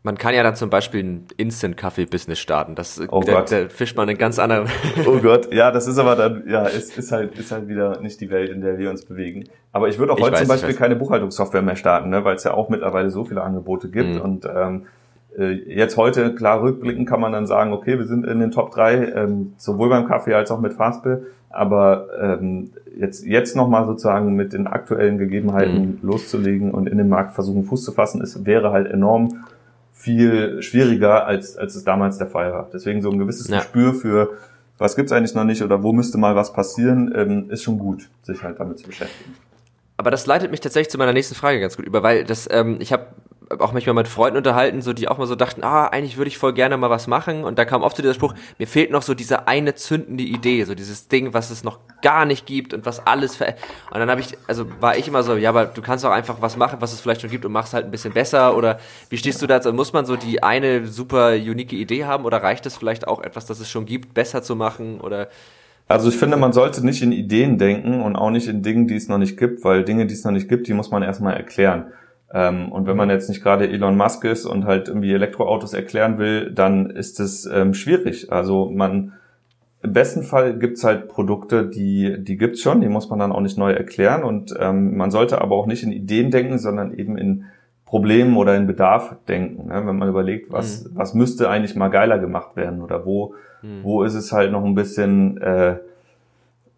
Man 0.05 0.17
kann 0.17 0.33
ja 0.33 0.45
dann 0.45 0.55
zum 0.55 0.71
Beispiel 0.71 1.03
ein 1.03 1.27
Instant-Kaffee-Business 1.37 2.39
starten. 2.39 2.77
Das, 2.77 3.01
oh 3.11 3.21
da, 3.21 3.33
Gott. 3.33 3.51
da 3.51 3.69
fischt 3.69 3.97
man 3.97 4.09
einen 4.09 4.17
ganz 4.17 4.39
anderen. 4.39 4.69
Oh 5.07 5.19
Gott, 5.19 5.53
ja, 5.53 5.73
das 5.73 5.89
ist 5.89 5.99
aber 5.99 6.15
dann, 6.15 6.45
ja, 6.49 6.67
ist, 6.67 6.97
ist 6.97 7.11
halt, 7.11 7.37
ist 7.37 7.51
halt 7.51 7.69
wieder 7.69 8.01
nicht 8.01 8.21
die 8.21 8.31
Welt, 8.31 8.51
in 8.51 8.61
der 8.61 8.79
wir 8.79 8.91
uns 8.91 9.05
bewegen. 9.05 9.45
Aber 9.73 9.89
ich 9.89 9.99
würde 9.99 10.13
auch 10.13 10.19
ich 10.19 10.25
heute 10.25 10.35
weiß, 10.35 10.41
zum 10.41 10.49
Beispiel 10.49 10.75
keine 10.75 10.97
Buchhaltungssoftware 10.97 11.63
mehr 11.63 11.77
starten, 11.77 12.11
ne, 12.11 12.25
weil 12.25 12.37
es 12.37 12.45
ja 12.45 12.55
auch 12.55 12.69
mittlerweile 12.69 13.11
so 13.11 13.25
viele 13.25 13.43
Angebote 13.43 13.91
gibt 13.91 14.15
mhm. 14.15 14.21
und 14.21 14.45
ähm, 14.45 14.87
äh, 14.87 14.89
jetzt 15.45 15.97
heute, 15.97 16.35
klar 16.35 16.63
rückblicken, 16.63 17.07
kann 17.07 17.21
man 17.21 17.33
dann 17.33 17.47
sagen, 17.47 17.73
okay, 17.73 17.99
wir 17.99 18.07
sind 18.07 18.27
in 18.27 18.41
den 18.41 18.51
Top 18.51 18.73
3, 18.73 19.13
ähm, 19.13 19.53
sowohl 19.57 19.89
beim 19.89 20.07
Kaffee 20.07 20.35
als 20.35 20.51
auch 20.51 20.61
mit 20.61 20.75
Fastbill. 20.75 21.27
Aber 21.51 22.09
ähm, 22.21 22.71
jetzt, 22.99 23.25
jetzt 23.25 23.57
nochmal 23.57 23.87
sozusagen 23.87 24.35
mit 24.35 24.53
den 24.53 24.67
aktuellen 24.67 25.19
Gegebenheiten 25.19 25.99
mhm. 26.03 26.09
loszulegen 26.09 26.73
und 26.73 26.89
in 26.89 26.99
den 26.99 27.09
Markt 27.09 27.35
versuchen, 27.35 27.65
Fuß 27.65 27.85
zu 27.85 27.93
fassen, 27.93 28.21
ist, 28.21 28.45
wäre 28.45 28.73
halt 28.73 28.91
enorm 28.91 29.45
viel 29.93 30.63
schwieriger, 30.63 31.27
als, 31.27 31.57
als 31.57 31.75
es 31.75 31.85
damals 31.85 32.19
der 32.19 32.27
Fall 32.27 32.53
war. 32.53 32.69
Deswegen 32.73 33.03
so 33.03 33.11
ein 33.11 33.19
gewisses 33.19 33.49
ja. 33.49 33.59
Gespür 33.59 33.95
für, 33.95 34.31
was 34.77 34.95
gibt's 34.95 35.13
eigentlich 35.13 35.35
noch 35.35 35.45
nicht 35.45 35.63
oder 35.63 35.83
wo 35.83 35.93
müsste 35.93 36.19
mal 36.19 36.37
was 36.37 36.53
passieren, 36.53 37.13
ähm, 37.17 37.51
ist 37.51 37.63
schon 37.63 37.79
gut, 37.79 38.09
sich 38.23 38.43
halt 38.43 38.61
damit 38.61 38.79
zu 38.79 38.87
beschäftigen. 38.87 39.35
Aber 39.97 40.13
das 40.13 40.27
leitet 40.27 40.53
mich 40.53 40.61
tatsächlich 40.61 40.91
zu 40.91 40.99
meiner 40.99 41.13
nächsten 41.13 41.35
Frage 41.35 41.59
ganz 41.61 41.77
gut 41.77 41.85
über, 41.85 42.05
weil 42.05 42.25
das, 42.25 42.49
ähm, 42.51 42.77
ich 42.81 42.93
habe 42.93 43.07
auch 43.59 43.73
manchmal 43.73 43.95
mit 43.95 44.09
Freunden 44.09 44.37
unterhalten, 44.37 44.83
so 44.83 44.93
die 44.93 45.09
auch 45.09 45.19
mal 45.19 45.27
so 45.27 45.35
dachten, 45.35 45.63
ah, 45.63 45.87
eigentlich 45.87 46.17
würde 46.17 46.29
ich 46.29 46.39
voll 46.39 46.53
gerne 46.53 46.77
mal 46.77 46.91
was 46.91 47.07
machen. 47.07 47.45
Und 47.45 47.59
da 47.59 47.65
kam 47.65 47.83
oft 47.83 47.97
so 47.97 48.03
dieser 48.03 48.15
Spruch, 48.15 48.35
mir 48.59 48.67
fehlt 48.67 48.91
noch 48.91 49.03
so 49.03 49.15
diese 49.15 49.49
eine 49.49 49.75
zündende 49.75 50.25
Idee, 50.25 50.65
so 50.65 50.75
dieses 50.75 51.09
Ding, 51.09 51.33
was 51.35 51.51
es 51.51 51.65
noch 51.65 51.79
gar 52.03 52.27
nicht 52.27 52.47
gibt 52.47 52.75
und 52.75 52.85
was 52.85 53.07
alles 53.07 53.37
ver 53.37 53.55
Und 53.91 54.01
dann 54.01 54.11
habe 54.11 54.21
ich, 54.21 54.37
also 54.47 54.67
war 54.81 54.97
ich 54.97 55.09
immer 55.09 55.23
so, 55.23 55.37
ja, 55.37 55.49
aber 55.51 55.67
du 55.67 55.81
kannst 55.81 56.05
auch 56.05 56.11
einfach 56.11 56.41
was 56.41 56.57
machen, 56.57 56.77
was 56.81 56.93
es 56.93 57.01
vielleicht 57.01 57.23
schon 57.23 57.31
gibt 57.31 57.45
und 57.45 57.53
machst 57.53 57.73
halt 57.73 57.87
ein 57.87 57.91
bisschen 57.91 58.13
besser. 58.13 58.57
Oder 58.57 58.79
wie 59.09 59.17
stehst 59.17 59.41
du 59.41 59.47
dazu? 59.47 59.73
Muss 59.73 59.93
man 59.93 60.05
so 60.05 60.17
die 60.17 60.43
eine 60.43 60.87
super 60.87 61.33
unique 61.33 61.73
Idee 61.73 62.05
haben 62.05 62.25
oder 62.25 62.43
reicht 62.43 62.67
es 62.67 62.77
vielleicht 62.77 63.09
auch 63.09 63.23
etwas, 63.23 63.47
das 63.47 63.61
es 63.61 63.71
schon 63.71 63.87
gibt, 63.87 64.15
besser 64.15 64.43
zu 64.43 64.57
machen? 64.57 65.01
Oder 65.01 65.29
also 65.89 66.11
ich 66.11 66.17
finde, 66.17 66.37
man 66.37 66.53
sollte 66.53 66.85
nicht 66.85 67.03
in 67.03 67.13
Ideen 67.13 67.57
denken 67.57 68.03
und 68.03 68.15
auch 68.15 68.31
nicht 68.31 68.47
in 68.47 68.63
Dingen, 68.63 68.87
die 68.87 68.97
es 68.97 69.09
noch 69.09 69.17
nicht 69.17 69.39
gibt, 69.39 69.65
weil 69.65 69.85
Dinge, 69.85 70.05
die 70.05 70.13
es 70.13 70.23
noch 70.23 70.33
nicht 70.33 70.47
gibt, 70.47 70.69
die 70.69 70.75
muss 70.75 70.91
man 70.91 71.03
erstmal 71.03 71.35
erklären. 71.35 71.87
Ähm, 72.33 72.71
und 72.73 72.87
wenn 72.87 72.97
man 72.97 73.11
jetzt 73.11 73.29
nicht 73.29 73.43
gerade 73.43 73.69
Elon 73.69 73.97
Musk 73.97 74.25
ist 74.25 74.45
und 74.45 74.65
halt 74.65 74.89
irgendwie 74.89 75.13
Elektroautos 75.13 75.73
erklären 75.73 76.19
will, 76.19 76.51
dann 76.51 76.91
ist 76.91 77.21
es 77.21 77.47
ähm, 77.47 77.75
schwierig. 77.75 78.33
Also 78.33 78.71
man 78.71 79.15
im 79.83 79.93
besten 79.93 80.23
Fall 80.23 80.59
gibt's 80.59 80.83
halt 80.83 81.09
Produkte, 81.09 81.67
die, 81.67 82.17
die 82.23 82.37
gibt's 82.37 82.61
schon, 82.61 82.81
die 82.81 82.89
muss 82.89 83.09
man 83.11 83.21
dann 83.21 83.33
auch 83.33 83.41
nicht 83.41 83.57
neu 83.57 83.73
erklären. 83.73 84.25
Und 84.25 84.55
ähm, 84.59 84.97
man 84.97 85.11
sollte 85.11 85.41
aber 85.41 85.55
auch 85.55 85.67
nicht 85.67 85.83
in 85.83 85.93
Ideen 85.93 86.31
denken, 86.31 86.59
sondern 86.59 86.93
eben 86.93 87.17
in 87.17 87.45
Problemen 87.87 88.37
oder 88.37 88.55
in 88.57 88.67
Bedarf 88.67 89.17
denken. 89.29 89.69
Ne? 89.69 89.87
Wenn 89.87 89.97
man 89.97 90.09
überlegt, 90.09 90.53
was, 90.53 90.85
mhm. 90.85 90.91
was 90.95 91.15
müsste 91.15 91.49
eigentlich 91.49 91.77
mal 91.77 91.89
geiler 91.89 92.19
gemacht 92.19 92.57
werden 92.57 92.83
oder 92.83 93.07
wo, 93.07 93.35
mhm. 93.63 93.83
wo 93.83 94.03
ist 94.03 94.15
es 94.15 94.33
halt 94.33 94.53
noch 94.53 94.65
ein 94.65 94.75
bisschen, 94.75 95.41
äh, 95.41 95.77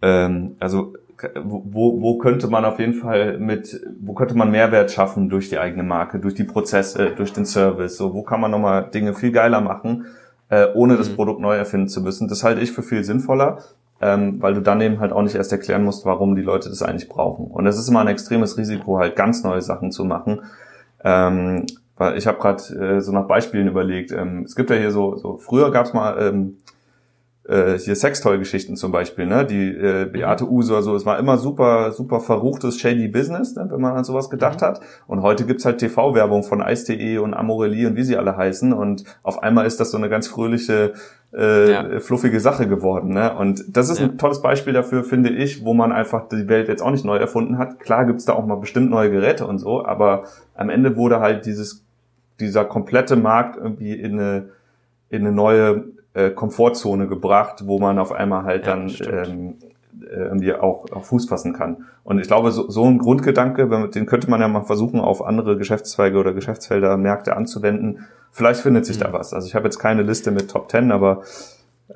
ähm, 0.03 0.57
also 0.61 0.95
wo, 1.43 2.01
wo 2.01 2.19
könnte 2.19 2.49
man 2.49 2.65
auf 2.65 2.79
jeden 2.79 2.95
Fall 2.95 3.39
mit, 3.39 3.81
wo 4.01 4.15
könnte 4.15 4.37
man 4.37 4.51
Mehrwert 4.51 4.91
schaffen 4.91 5.29
durch 5.29 5.49
die 5.49 5.59
eigene 5.59 5.83
Marke, 5.83 6.19
durch 6.19 6.35
die 6.35 6.45
Prozesse, 6.45 7.13
durch 7.17 7.33
den 7.33 7.45
Service, 7.45 7.97
so 7.97 8.15
wo 8.15 8.23
kann 8.23 8.41
man 8.41 8.51
nochmal 8.51 8.89
Dinge 8.91 9.15
viel 9.15 9.33
geiler 9.33 9.61
machen, 9.61 10.07
äh, 10.49 10.67
ohne 10.75 10.95
mhm. 10.95 10.99
das 10.99 11.09
Produkt 11.11 11.41
neu 11.41 11.57
erfinden 11.57 11.89
zu 11.89 12.01
müssen. 12.03 12.29
Das 12.29 12.45
halte 12.45 12.61
ich 12.61 12.73
für 12.73 12.83
viel 12.83 13.05
sinnvoller, 13.05 13.59
ähm, 14.01 14.41
weil 14.41 14.55
du 14.55 14.63
dann 14.63 14.81
eben 14.81 15.01
halt 15.01 15.13
auch 15.13 15.23
nicht 15.23 15.35
erst 15.35 15.53
erklären 15.53 15.85
musst, 15.85 16.05
warum 16.07 16.37
die 16.37 16.43
Leute 16.43 16.69
das 16.69 16.83
eigentlich 16.83 17.09
brauchen. 17.09 17.47
Und 17.47 17.67
es 17.67 17.79
ist 17.79 17.89
immer 17.89 18.01
ein 18.01 18.09
extremes 18.09 18.57
Risiko, 18.57 18.99
halt 18.99 19.17
ganz 19.17 19.45
neue 19.45 19.63
Sachen 19.63 19.91
zu 19.93 20.05
machen. 20.05 20.43
Ähm, 21.05 21.67
weil 22.01 22.17
ich 22.17 22.27
habe 22.27 22.39
gerade 22.39 22.63
äh, 22.75 23.01
so 23.01 23.13
nach 23.13 23.27
Beispielen 23.27 23.69
überlegt. 23.69 24.11
Ähm, 24.11 24.45
es 24.45 24.57
gibt 24.57 24.71
ja 24.71 24.77
hier 24.77 24.91
so, 24.91 25.17
so 25.17 25.37
früher 25.37 25.71
gab 25.71 25.85
es 25.85 25.93
mal 25.93 26.17
ähm, 26.19 26.57
äh, 27.51 27.79
hier 27.79 27.97
Sextoy-Geschichten 27.97 28.77
zum 28.77 28.93
Beispiel, 28.93 29.27
ne? 29.27 29.45
Die 29.45 29.71
äh, 29.71 30.05
Beate 30.07 30.45
mhm. 30.45 30.53
Use 30.53 30.73
oder 30.73 30.83
so, 30.83 30.95
es 30.95 31.05
war 31.05 31.19
immer 31.19 31.37
super, 31.37 31.91
super 31.91 32.21
verruchtes, 32.21 32.79
shady 32.79 33.09
Business, 33.09 33.57
ne? 33.57 33.67
wenn 33.71 33.81
man 33.81 33.97
an 33.97 34.05
sowas 34.05 34.31
gedacht 34.31 34.61
mhm. 34.61 34.67
hat. 34.67 34.81
Und 35.07 35.23
heute 35.23 35.45
gibt's 35.45 35.65
halt 35.65 35.79
TV-Werbung 35.79 36.45
von 36.45 36.61
Ice.de 36.61 37.19
und 37.19 37.35
Amorelie 37.35 37.89
und 37.89 37.97
wie 37.97 38.05
sie 38.05 38.17
alle 38.17 38.37
heißen. 38.37 38.73
Und 38.73 39.05
auf 39.23 39.43
einmal 39.43 39.67
ist 39.67 39.81
das 39.81 39.91
so 39.91 39.99
eine 39.99 40.09
ganz 40.09 40.29
fröhliche, 40.29 40.93
äh, 41.33 41.73
ja. 41.73 42.01
fluffige 42.01 42.39
Sache 42.39 42.69
geworden. 42.69 43.13
Ne? 43.13 43.35
Und 43.35 43.65
das 43.77 43.91
ist 43.91 43.99
ja. 43.99 44.07
ein 44.07 44.19
tolles 44.19 44.43
Beispiel 44.43 44.73
dafür, 44.73 45.03
finde 45.03 45.31
ich, 45.31 45.65
wo 45.65 45.75
man 45.75 45.91
einfach 45.91 46.29
die 46.29 46.49
Welt 46.49 46.69
jetzt 46.69 46.83
auch 46.83 46.91
nicht 46.93 47.05
neu 47.05 47.17
erfunden 47.17 47.59
hat. 47.59 47.81
Klar 47.81 48.07
gibt's 48.07 48.25
da 48.25 48.35
auch 48.35 48.47
mal 48.47 48.57
bestimmt 48.57 48.91
neue 48.91 49.11
Geräte 49.11 49.47
und 49.47 49.59
so, 49.59 49.85
aber 49.85 50.25
am 50.55 50.71
Ende 50.71 50.97
wurde 50.97 51.21
halt 51.21 51.47
dieses, 51.47 51.85
dieser 52.39 52.65
komplette 52.65 53.17
Markt 53.17 53.57
irgendwie 53.57 53.93
in 53.93 54.21
eine, 54.21 54.49
in 55.09 55.23
eine 55.23 55.33
neue 55.33 55.85
äh, 56.15 56.31
Komfortzone 56.31 57.07
gebracht, 57.07 57.63
wo 57.67 57.79
man 57.79 57.99
auf 57.99 58.13
einmal 58.13 58.45
halt 58.45 58.67
ja, 58.67 58.77
dann 58.77 58.93
ähm, 59.07 59.55
äh, 60.03 60.15
irgendwie 60.15 60.55
auch, 60.55 60.91
auch 60.93 61.05
Fuß 61.05 61.29
fassen 61.29 61.53
kann. 61.53 61.85
Und 62.05 62.19
ich 62.19 62.27
glaube, 62.27 62.51
so, 62.51 62.69
so 62.69 62.85
ein 62.85 62.99
Grundgedanke, 62.99 63.89
den 63.95 64.07
könnte 64.07 64.31
man 64.31 64.41
ja 64.41 64.49
mal 64.49 64.63
versuchen, 64.63 65.01
auf 65.01 65.25
andere 65.25 65.57
Geschäftszweige 65.57 66.19
oder 66.19 66.33
Geschäftsfelder, 66.33 66.97
Märkte 66.97 67.37
anzuwenden. 67.37 68.07
Vielleicht 68.31 68.61
findet 68.61 68.87
sich 68.87 68.99
mhm. 68.99 69.05
da 69.05 69.13
was. 69.13 69.35
Also 69.35 69.47
ich 69.47 69.55
habe 69.55 69.65
jetzt 69.65 69.79
keine 69.79 70.03
Liste 70.03 70.31
mit 70.31 70.51
Top 70.51 70.69
Ten, 70.69 70.93
aber 70.93 71.23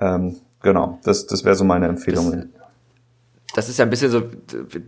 ähm, 0.01 0.37
genau, 0.63 0.99
das, 1.05 1.27
das 1.27 1.45
wäre 1.45 1.55
so 1.55 1.65
meine 1.65 1.89
Empfehlung. 1.89 2.31
Das, 2.31 2.64
das 3.55 3.69
ist 3.69 3.79
ja 3.79 3.85
ein 3.85 3.91
bisschen 3.91 4.11
so 4.11 4.23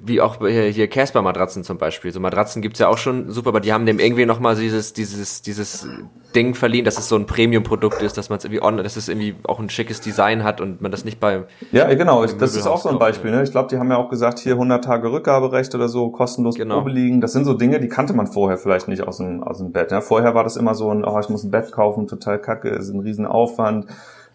wie 0.04 0.20
auch 0.20 0.38
hier 0.38 0.88
Casper-Matratzen 0.88 1.62
zum 1.62 1.78
Beispiel. 1.78 2.12
So 2.12 2.18
Matratzen 2.18 2.62
gibt's 2.62 2.80
ja 2.80 2.88
auch 2.88 2.98
schon 2.98 3.30
super, 3.30 3.50
aber 3.50 3.60
die 3.60 3.72
haben 3.72 3.86
dem 3.86 4.00
irgendwie 4.00 4.26
nochmal 4.26 4.56
dieses, 4.56 4.92
dieses, 4.92 5.40
dieses 5.40 5.88
Ding 6.34 6.54
verliehen, 6.54 6.84
dass 6.84 6.98
es 6.98 7.08
so 7.08 7.14
ein 7.14 7.26
Premium-Produkt 7.26 8.02
ist, 8.02 8.18
dass 8.18 8.28
man 8.28 8.38
es 8.38 8.44
irgendwie 8.44 8.62
online, 8.62 8.82
dass 8.82 8.96
es 8.96 9.08
irgendwie 9.08 9.36
auch 9.44 9.60
ein 9.60 9.70
schickes 9.70 10.00
Design 10.00 10.42
hat 10.42 10.60
und 10.60 10.80
man 10.80 10.90
das 10.90 11.04
nicht 11.04 11.20
bei. 11.20 11.44
Ja, 11.70 11.92
genau, 11.94 12.26
das 12.26 12.56
ist 12.56 12.66
auch 12.66 12.82
so 12.82 12.88
ein 12.88 12.98
Beispiel. 12.98 13.30
Ne? 13.30 13.44
Ich 13.44 13.52
glaube, 13.52 13.68
die 13.68 13.78
haben 13.78 13.90
ja 13.90 13.98
auch 13.98 14.10
gesagt, 14.10 14.40
hier 14.40 14.54
100 14.54 14.84
Tage 14.84 15.12
Rückgaberecht 15.12 15.72
oder 15.76 15.88
so, 15.88 16.10
kostenlos 16.10 16.56
genau. 16.56 16.78
Probe 16.78 16.90
liegen. 16.90 17.20
Das 17.20 17.32
sind 17.32 17.44
so 17.44 17.54
Dinge, 17.54 17.78
die 17.78 17.88
kannte 17.88 18.14
man 18.14 18.26
vorher 18.26 18.58
vielleicht 18.58 18.88
nicht 18.88 19.06
aus 19.06 19.18
dem, 19.18 19.44
aus 19.44 19.58
dem 19.58 19.70
Bett. 19.70 19.92
Ne? 19.92 20.02
Vorher 20.02 20.34
war 20.34 20.42
das 20.42 20.56
immer 20.56 20.74
so 20.74 20.90
ein, 20.90 21.04
oh, 21.04 21.20
ich 21.20 21.28
muss 21.28 21.44
ein 21.44 21.52
Bett 21.52 21.70
kaufen, 21.70 22.08
total 22.08 22.40
kacke, 22.40 22.70
ist 22.70 22.90
ein 22.90 22.98
Riesenaufwand. 22.98 23.86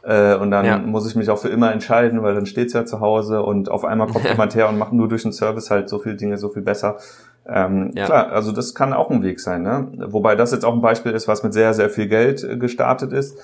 Äh, 0.03 0.35
und 0.35 0.49
dann 0.49 0.65
ja. 0.65 0.77
muss 0.79 1.07
ich 1.07 1.15
mich 1.15 1.29
auch 1.29 1.37
für 1.37 1.49
immer 1.49 1.71
entscheiden, 1.71 2.23
weil 2.23 2.33
dann 2.33 2.45
steht's 2.45 2.73
ja 2.73 2.85
zu 2.85 3.01
Hause 3.01 3.43
und 3.43 3.69
auf 3.69 3.85
einmal 3.85 4.07
kommt 4.07 4.25
jemand 4.29 4.55
her 4.55 4.67
und 4.69 4.77
macht 4.77 4.93
nur 4.93 5.07
durch 5.07 5.23
den 5.23 5.31
Service 5.31 5.69
halt 5.69 5.89
so 5.89 5.99
viele 5.99 6.15
Dinge 6.15 6.37
so 6.37 6.49
viel 6.49 6.63
besser. 6.63 6.97
Ähm, 7.47 7.91
ja. 7.93 8.05
Klar, 8.05 8.31
also 8.31 8.51
das 8.51 8.73
kann 8.73 8.93
auch 8.93 9.09
ein 9.09 9.23
Weg 9.23 9.39
sein. 9.39 9.61
Ne? 9.63 9.87
Wobei 10.07 10.35
das 10.35 10.51
jetzt 10.51 10.65
auch 10.65 10.73
ein 10.73 10.81
Beispiel 10.81 11.11
ist, 11.11 11.27
was 11.27 11.43
mit 11.43 11.53
sehr, 11.53 11.73
sehr 11.73 11.89
viel 11.89 12.07
Geld 12.07 12.43
äh, 12.43 12.57
gestartet 12.57 13.13
ist. 13.13 13.37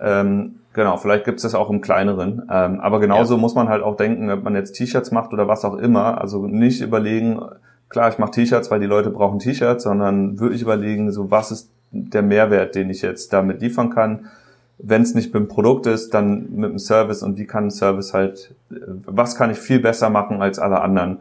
Ähm, 0.00 0.56
genau, 0.72 0.96
vielleicht 0.96 1.26
gibt's 1.26 1.42
das 1.42 1.54
auch 1.54 1.68
im 1.68 1.82
kleineren. 1.82 2.48
Ähm, 2.50 2.80
aber 2.80 3.00
genauso 3.00 3.34
ja. 3.34 3.40
muss 3.40 3.54
man 3.54 3.68
halt 3.68 3.82
auch 3.82 3.96
denken, 3.96 4.30
ob 4.30 4.42
man 4.42 4.54
jetzt 4.54 4.72
T-Shirts 4.72 5.10
macht 5.10 5.32
oder 5.34 5.48
was 5.48 5.64
auch 5.66 5.76
immer. 5.76 6.18
Also 6.18 6.46
nicht 6.46 6.80
überlegen, 6.80 7.42
klar, 7.90 8.08
ich 8.08 8.18
mache 8.18 8.30
T-Shirts, 8.30 8.70
weil 8.70 8.80
die 8.80 8.86
Leute 8.86 9.10
brauchen 9.10 9.38
T-Shirts, 9.38 9.84
sondern 9.84 10.40
wirklich 10.40 10.62
überlegen, 10.62 11.12
so 11.12 11.30
was 11.30 11.50
ist 11.50 11.70
der 11.90 12.22
Mehrwert, 12.22 12.74
den 12.74 12.88
ich 12.88 13.02
jetzt 13.02 13.34
damit 13.34 13.60
liefern 13.60 13.90
kann 13.90 14.30
wenn 14.82 15.02
es 15.02 15.14
nicht 15.14 15.34
mit 15.34 15.42
dem 15.42 15.48
Produkt 15.48 15.86
ist, 15.86 16.14
dann 16.14 16.54
mit 16.54 16.70
dem 16.70 16.78
Service 16.78 17.22
und 17.22 17.36
wie 17.38 17.46
kann 17.46 17.66
ein 17.66 17.70
Service 17.70 18.14
halt, 18.14 18.54
was 18.68 19.36
kann 19.36 19.50
ich 19.50 19.58
viel 19.58 19.80
besser 19.80 20.08
machen 20.10 20.42
als 20.42 20.58
alle 20.58 20.80
anderen, 20.80 21.18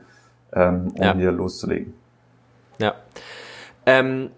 ähm, 0.53 0.93
um 0.95 1.03
ja. 1.03 1.15
hier 1.15 1.31
loszulegen. 1.31 1.93
Ja. 2.79 2.95
Ähm, 3.85 4.29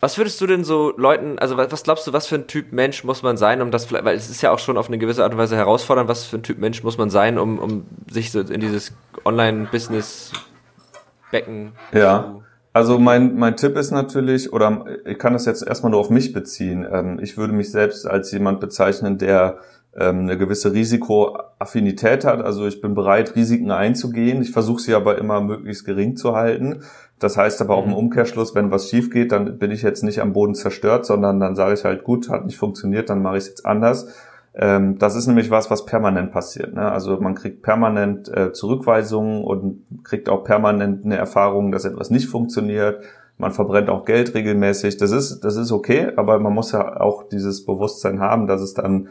was 0.00 0.16
würdest 0.16 0.40
du 0.40 0.46
denn 0.46 0.64
so 0.64 0.94
Leuten, 0.96 1.38
also 1.38 1.58
was 1.58 1.82
glaubst 1.82 2.06
du, 2.06 2.14
was 2.14 2.26
für 2.26 2.36
ein 2.36 2.46
Typ 2.46 2.72
Mensch 2.72 3.04
muss 3.04 3.22
man 3.22 3.36
sein, 3.36 3.60
um 3.60 3.70
das 3.70 3.84
vielleicht, 3.84 4.06
weil 4.06 4.16
es 4.16 4.30
ist 4.30 4.40
ja 4.40 4.50
auch 4.50 4.58
schon 4.58 4.78
auf 4.78 4.88
eine 4.88 4.96
gewisse 4.96 5.22
Art 5.22 5.32
und 5.32 5.38
Weise 5.38 5.56
herausfordernd, 5.56 6.08
was 6.08 6.24
für 6.24 6.36
ein 6.36 6.42
Typ 6.42 6.56
Mensch 6.58 6.82
muss 6.82 6.96
man 6.96 7.10
sein, 7.10 7.38
um, 7.38 7.58
um 7.58 7.84
sich 8.10 8.32
so 8.32 8.40
in 8.40 8.60
dieses 8.60 8.94
Online-Business-Becken 9.26 11.72
ja. 11.92 12.24
zu 12.24 12.42
also 12.72 12.98
mein, 12.98 13.36
mein 13.36 13.56
Tipp 13.56 13.76
ist 13.76 13.90
natürlich, 13.90 14.52
oder 14.52 14.84
ich 15.04 15.18
kann 15.18 15.32
das 15.32 15.46
jetzt 15.46 15.66
erstmal 15.66 15.90
nur 15.90 16.00
auf 16.00 16.10
mich 16.10 16.32
beziehen. 16.32 16.86
Ähm, 16.90 17.18
ich 17.20 17.36
würde 17.36 17.52
mich 17.52 17.70
selbst 17.70 18.06
als 18.06 18.30
jemand 18.30 18.60
bezeichnen, 18.60 19.18
der 19.18 19.58
ähm, 19.96 20.20
eine 20.20 20.38
gewisse 20.38 20.72
Risikoaffinität 20.72 22.24
hat. 22.24 22.42
Also 22.42 22.66
ich 22.66 22.80
bin 22.80 22.94
bereit, 22.94 23.34
Risiken 23.34 23.72
einzugehen. 23.72 24.40
Ich 24.40 24.52
versuche 24.52 24.80
sie 24.80 24.94
aber 24.94 25.18
immer 25.18 25.40
möglichst 25.40 25.84
gering 25.84 26.16
zu 26.16 26.36
halten. 26.36 26.82
Das 27.18 27.36
heißt 27.36 27.60
aber 27.60 27.74
auch 27.74 27.84
im 27.84 27.90
mhm. 27.90 27.96
Umkehrschluss, 27.96 28.54
wenn 28.54 28.70
was 28.70 28.88
schief 28.88 29.10
geht, 29.10 29.32
dann 29.32 29.58
bin 29.58 29.72
ich 29.72 29.82
jetzt 29.82 30.04
nicht 30.04 30.20
am 30.20 30.32
Boden 30.32 30.54
zerstört, 30.54 31.04
sondern 31.06 31.40
dann 31.40 31.56
sage 31.56 31.74
ich 31.74 31.84
halt, 31.84 32.04
gut, 32.04 32.30
hat 32.30 32.46
nicht 32.46 32.56
funktioniert, 32.56 33.10
dann 33.10 33.20
mache 33.20 33.36
ich 33.36 33.44
es 33.44 33.48
jetzt 33.48 33.66
anders. 33.66 34.14
Ähm, 34.54 34.98
das 34.98 35.14
ist 35.14 35.26
nämlich 35.26 35.50
was, 35.50 35.70
was 35.70 35.86
permanent 35.86 36.32
passiert. 36.32 36.74
Ne? 36.74 36.90
Also 36.90 37.18
man 37.20 37.34
kriegt 37.34 37.62
permanent 37.62 38.28
äh, 38.28 38.52
Zurückweisungen 38.52 39.44
und 39.44 39.84
kriegt 40.02 40.28
auch 40.28 40.42
permanent 40.42 41.04
eine 41.04 41.16
Erfahrung, 41.16 41.70
dass 41.70 41.84
etwas 41.84 42.10
nicht 42.10 42.28
funktioniert. 42.28 43.04
Man 43.38 43.52
verbrennt 43.52 43.88
auch 43.88 44.04
Geld 44.04 44.34
regelmäßig. 44.34 44.96
Das 44.96 45.12
ist, 45.12 45.40
das 45.40 45.56
ist 45.56 45.72
okay, 45.72 46.12
aber 46.16 46.38
man 46.40 46.52
muss 46.52 46.72
ja 46.72 47.00
auch 47.00 47.28
dieses 47.28 47.64
Bewusstsein 47.64 48.20
haben, 48.20 48.46
dass 48.46 48.60
es 48.60 48.74
dann 48.74 49.08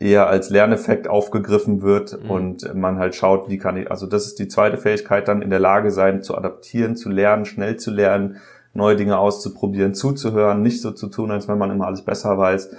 eher 0.00 0.28
als 0.28 0.48
Lerneffekt 0.48 1.08
aufgegriffen 1.08 1.82
wird 1.82 2.24
mhm. 2.24 2.30
und 2.30 2.74
man 2.74 2.98
halt 2.98 3.14
schaut, 3.14 3.50
wie 3.50 3.58
kann 3.58 3.76
ich, 3.76 3.90
also 3.90 4.06
das 4.06 4.26
ist 4.26 4.38
die 4.38 4.48
zweite 4.48 4.78
Fähigkeit, 4.78 5.28
dann 5.28 5.42
in 5.42 5.50
der 5.50 5.60
Lage 5.60 5.90
sein, 5.90 6.22
zu 6.22 6.36
adaptieren, 6.36 6.96
zu 6.96 7.10
lernen, 7.10 7.44
schnell 7.44 7.76
zu 7.76 7.90
lernen, 7.90 8.38
neue 8.72 8.96
Dinge 8.96 9.18
auszuprobieren, 9.18 9.94
zuzuhören, 9.94 10.62
nicht 10.62 10.80
so 10.80 10.92
zu 10.92 11.08
tun, 11.08 11.30
als 11.30 11.48
wenn 11.48 11.58
man 11.58 11.70
immer 11.70 11.86
alles 11.86 12.02
besser 12.02 12.38
weiß. 12.38 12.70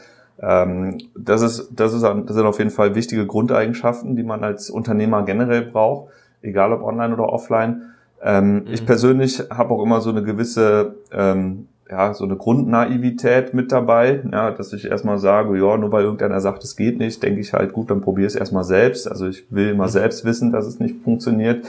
Ähm, 0.42 0.98
das, 1.16 1.42
ist, 1.42 1.70
das, 1.72 1.94
ist, 1.94 2.02
das 2.02 2.36
sind 2.36 2.46
auf 2.46 2.58
jeden 2.58 2.72
Fall 2.72 2.96
wichtige 2.96 3.28
Grundeigenschaften, 3.28 4.16
die 4.16 4.24
man 4.24 4.44
als 4.44 4.70
Unternehmer 4.70 5.24
generell 5.24 5.62
braucht, 5.62 6.12
egal 6.42 6.74
ob 6.74 6.82
online 6.84 7.14
oder 7.14 7.32
offline. 7.32 7.84
Ähm, 8.24 8.56
mhm. 8.56 8.64
Ich 8.72 8.86
persönlich 8.86 9.44
habe 9.52 9.74
auch 9.74 9.84
immer 9.84 10.02
so 10.02 10.10
eine 10.10 10.24
gewisse, 10.24 10.96
ähm, 11.12 11.68
ja, 11.90 12.14
so 12.14 12.24
eine 12.24 12.38
Grundnaivität 12.38 13.54
mit 13.54 13.72
dabei, 13.72 14.24
ja, 14.32 14.52
dass 14.52 14.74
ich 14.74 14.86
erstmal 14.86 15.20
sage, 15.20 15.58
ja, 15.58 15.78
nur 15.78 15.92
weil 15.92 16.06
irgendeiner 16.06 16.40
sagt, 16.40 16.64
es 16.64 16.76
geht 16.76 16.98
nicht, 16.98 17.22
denke 17.22 17.42
ich 17.42 17.54
halt, 17.54 17.74
gut, 17.74 17.92
dann 17.92 18.02
probiere 18.02 18.28
es 18.28 18.36
erstmal 18.36 18.64
selbst. 18.64 19.08
Also 19.10 19.28
ich 19.28 19.46
will 19.52 19.70
immer 19.70 19.86
mhm. 19.86 19.90
selbst 19.90 20.26
wissen, 20.26 20.52
dass 20.52 20.66
es 20.66 20.80
nicht 20.80 21.04
funktioniert. 21.04 21.66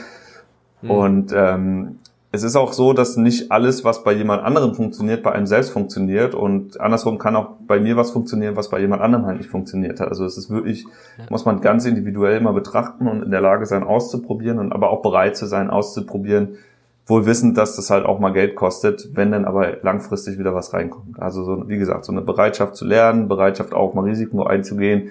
Mhm. 0.80 0.90
Und 0.90 1.32
ähm, 1.34 1.98
es 2.34 2.42
ist 2.42 2.56
auch 2.56 2.72
so, 2.72 2.94
dass 2.94 3.18
nicht 3.18 3.52
alles, 3.52 3.84
was 3.84 4.04
bei 4.04 4.12
jemand 4.12 4.42
anderem 4.42 4.74
funktioniert, 4.74 5.22
bei 5.22 5.32
einem 5.32 5.46
selbst 5.46 5.70
funktioniert 5.70 6.34
und 6.34 6.80
andersrum 6.80 7.18
kann 7.18 7.36
auch 7.36 7.50
bei 7.66 7.78
mir 7.78 7.98
was 7.98 8.10
funktionieren, 8.10 8.56
was 8.56 8.70
bei 8.70 8.80
jemand 8.80 9.02
anderem 9.02 9.26
halt 9.26 9.36
nicht 9.36 9.50
funktioniert 9.50 10.00
hat. 10.00 10.08
Also 10.08 10.24
es 10.24 10.38
ist 10.38 10.48
wirklich, 10.48 10.84
ja. 11.18 11.24
muss 11.28 11.44
man 11.44 11.60
ganz 11.60 11.84
individuell 11.84 12.40
mal 12.40 12.54
betrachten 12.54 13.06
und 13.06 13.22
in 13.22 13.30
der 13.30 13.42
Lage 13.42 13.66
sein, 13.66 13.82
auszuprobieren 13.82 14.58
und 14.58 14.72
aber 14.72 14.88
auch 14.88 15.02
bereit 15.02 15.36
zu 15.36 15.44
sein, 15.44 15.68
auszuprobieren, 15.68 16.56
wohl 17.04 17.26
wissend, 17.26 17.58
dass 17.58 17.76
das 17.76 17.90
halt 17.90 18.06
auch 18.06 18.18
mal 18.18 18.32
Geld 18.32 18.54
kostet, 18.54 19.10
wenn 19.12 19.30
dann 19.30 19.44
aber 19.44 19.82
langfristig 19.82 20.38
wieder 20.38 20.54
was 20.54 20.72
reinkommt. 20.72 21.20
Also 21.20 21.44
so, 21.44 21.68
wie 21.68 21.76
gesagt, 21.76 22.06
so 22.06 22.12
eine 22.12 22.22
Bereitschaft 22.22 22.76
zu 22.76 22.86
lernen, 22.86 23.28
Bereitschaft 23.28 23.74
auch 23.74 23.92
mal 23.92 24.04
Risiken 24.04 24.40
einzugehen 24.40 25.10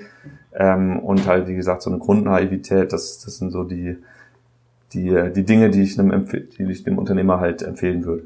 ähm, 0.54 0.98
und 0.98 1.28
halt, 1.28 1.48
wie 1.48 1.56
gesagt, 1.56 1.84
so 1.84 1.92
eine 1.92 2.00
Grundnaivität, 2.00 2.92
das, 2.94 3.20
das 3.20 3.38
sind 3.38 3.52
so 3.52 3.64
die, 3.64 3.98
die, 4.94 5.32
die 5.34 5.44
Dinge, 5.44 5.70
die 5.70 5.84
ich, 5.84 6.00
einem, 6.00 6.28
die 6.28 6.64
ich 6.64 6.84
dem 6.84 6.98
Unternehmer 6.98 7.40
halt 7.40 7.62
empfehlen 7.62 8.06
würde. 8.06 8.24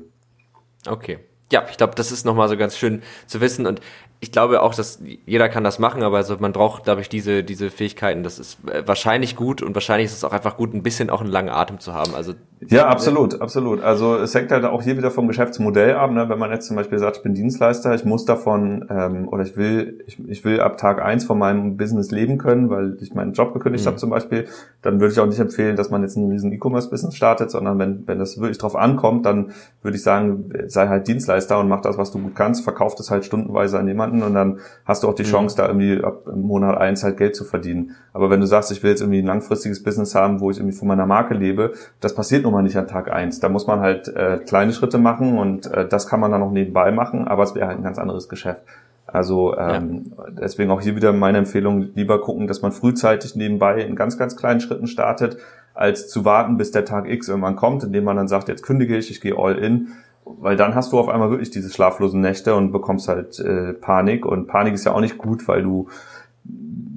Okay. 0.88 1.20
Ja, 1.52 1.66
ich 1.70 1.78
glaube, 1.78 1.94
das 1.96 2.12
ist 2.12 2.26
nochmal 2.26 2.50
so 2.50 2.58
ganz 2.58 2.76
schön 2.76 3.04
zu 3.28 3.40
wissen. 3.40 3.68
Und 3.68 3.80
ich 4.20 4.32
glaube 4.32 4.62
auch, 4.62 4.74
dass 4.74 5.00
jeder 5.26 5.50
kann 5.50 5.64
das 5.64 5.78
machen, 5.78 6.02
aber 6.02 6.18
also 6.18 6.38
man 6.40 6.52
braucht, 6.52 6.86
glaube 6.86 7.02
ich, 7.02 7.10
diese, 7.10 7.44
diese 7.44 7.70
Fähigkeiten. 7.70 8.24
Das 8.24 8.40
ist 8.40 8.58
äh, 8.70 8.88
wahrscheinlich 8.88 9.36
gut 9.36 9.62
und 9.62 9.76
wahrscheinlich 9.76 10.06
ist 10.06 10.18
es 10.18 10.24
auch 10.24 10.34
einfach 10.34 10.58
gut, 10.58 10.74
ein 10.74 10.84
bisschen 10.84 11.10
auch 11.10 11.22
einen 11.22 11.30
langen 11.30 11.50
Atem 11.50 11.80
zu 11.80 11.94
haben. 11.94 12.16
Also 12.16 12.34
ja, 12.68 12.88
absolut, 12.88 13.42
absolut. 13.42 13.84
Also 13.84 14.16
es 14.16 14.34
hängt 14.34 14.52
halt 14.52 14.64
auch 14.64 14.82
hier 14.82 14.98
wieder 14.98 15.12
vom 15.12 15.28
Geschäftsmodell 15.28 15.96
ab. 15.96 16.12
Ne? 16.12 16.30
Wenn 16.30 16.40
man 16.40 16.52
jetzt 16.52 16.68
zum 16.68 16.76
Beispiel 16.76 16.98
sagt, 17.00 17.18
ich 17.18 17.24
bin 17.24 17.34
Dienstleister, 17.34 17.94
ich 17.94 18.06
muss 18.06 18.26
davon 18.26 18.86
ähm, 18.90 19.28
oder 19.28 19.44
ich 19.44 19.58
will, 19.58 20.04
ich, 20.08 20.18
ich 20.28 20.46
will 20.46 20.62
ab 20.62 20.78
Tag 20.78 21.02
eins 21.02 21.26
von 21.26 21.38
meinem 21.38 21.78
Business 21.78 22.12
leben 22.12 22.38
können, 22.38 22.70
weil 22.70 22.98
ich 23.02 23.14
meinen 23.14 23.34
Job 23.34 23.54
gekündigt 23.54 23.84
mhm. 23.84 23.90
habe 23.90 23.98
zum 23.98 24.10
Beispiel, 24.10 24.48
dann 24.82 25.00
würde 25.00 25.14
ich 25.14 25.20
auch 25.20 25.28
nicht 25.28 25.40
empfehlen, 25.40 25.76
dass 25.76 25.90
man 25.90 26.02
jetzt 26.02 26.16
ein 26.16 26.32
riesen 26.32 26.52
E-Commerce-Business 26.54 27.16
startet, 27.16 27.52
sondern 27.52 27.78
wenn, 27.78 28.08
wenn 28.08 28.20
das 28.20 28.40
wirklich 28.40 28.58
drauf 28.58 28.76
ankommt, 28.76 29.26
dann 29.26 29.52
würde 29.82 29.98
ich 29.98 30.04
sagen, 30.04 30.52
sei 30.68 30.88
halt 30.88 31.08
Dienstleister 31.08 31.60
und 31.60 31.68
mach 31.68 31.82
das, 31.82 31.98
was 31.98 32.12
du 32.12 32.20
gut 32.20 32.36
kannst, 32.36 32.64
verkauf 32.64 32.96
das 32.96 33.12
halt 33.12 33.26
stundenweise 33.26 33.78
an 33.78 33.88
jemanden 33.88 34.05
und 34.12 34.34
dann 34.34 34.60
hast 34.86 35.04
du 35.04 35.08
auch 35.08 35.14
die 35.14 35.24
mhm. 35.24 35.28
Chance, 35.28 35.58
da 35.58 35.68
irgendwie 35.68 36.04
ab 36.04 36.28
Monat 36.34 36.78
eins 36.78 37.04
halt 37.04 37.18
Geld 37.18 37.36
zu 37.36 37.44
verdienen. 37.44 37.96
Aber 38.14 38.30
wenn 38.30 38.40
du 38.40 38.48
sagst, 38.48 38.72
ich 38.72 38.84
will 38.84 38.92
jetzt 38.92 39.02
irgendwie 39.02 39.20
ein 39.20 39.26
langfristiges 39.26 39.84
Business 39.84 40.16
haben, 40.16 40.40
wo 40.40 40.52
ich 40.52 40.58
irgendwie 40.58 40.76
von 40.76 40.88
meiner 40.88 41.06
Marke 41.06 41.34
lebe, 41.34 41.74
das 42.00 42.16
passiert 42.16 42.44
nun 42.44 42.54
mal 42.54 42.62
nicht 42.62 42.78
an 42.78 42.88
Tag 42.88 43.12
eins. 43.12 43.40
Da 43.40 43.50
muss 43.50 43.68
man 43.68 43.80
halt 43.80 44.08
äh, 44.08 44.40
kleine 44.46 44.74
Schritte 44.74 44.98
machen 44.98 45.38
und 45.38 45.68
äh, 45.68 45.88
das 45.88 46.08
kann 46.08 46.20
man 46.20 46.32
dann 46.32 46.42
auch 46.42 46.52
nebenbei 46.52 46.92
machen, 46.92 47.28
aber 47.28 47.44
es 47.44 47.56
wäre 47.56 47.68
halt 47.68 47.78
ein 47.78 47.84
ganz 47.84 47.98
anderes 47.98 48.30
Geschäft. 48.30 48.62
Also 49.08 49.56
ähm, 49.58 50.12
ja. 50.18 50.26
deswegen 50.42 50.72
auch 50.72 50.82
hier 50.82 50.96
wieder 50.96 51.14
meine 51.14 51.38
Empfehlung, 51.38 51.90
lieber 51.94 52.22
gucken, 52.22 52.48
dass 52.48 52.62
man 52.62 52.72
frühzeitig 52.72 53.36
nebenbei 53.36 53.82
in 53.82 53.96
ganz, 53.96 54.18
ganz 54.18 54.36
kleinen 54.36 54.60
Schritten 54.60 54.88
startet, 54.88 55.38
als 55.74 56.08
zu 56.10 56.26
warten, 56.26 56.58
bis 56.58 56.72
der 56.72 56.86
Tag 56.86 57.08
X 57.10 57.28
irgendwann 57.28 57.56
kommt, 57.56 57.84
indem 57.84 58.06
man 58.06 58.18
dann 58.18 58.28
sagt, 58.28 58.48
jetzt 58.48 58.64
kündige 58.64 58.98
ich, 58.98 59.12
ich 59.12 59.22
gehe 59.22 59.38
all 59.38 59.58
in 59.58 59.90
weil 60.26 60.58
dann 60.58 60.76
hast 60.76 60.92
du 60.92 61.00
auf 61.00 61.08
einmal 61.08 61.30
wirklich 61.30 61.52
diese 61.52 61.72
schlaflosen 61.72 62.20
Nächte 62.20 62.56
und 62.56 62.72
bekommst 62.72 63.08
halt 63.08 63.40
äh, 63.40 63.74
Panik 63.74 64.26
und 64.26 64.48
Panik 64.48 64.74
ist 64.74 64.86
ja 64.86 64.94
auch 64.94 65.02
nicht 65.02 65.18
gut, 65.18 65.48
weil 65.48 65.64
du 65.64 65.88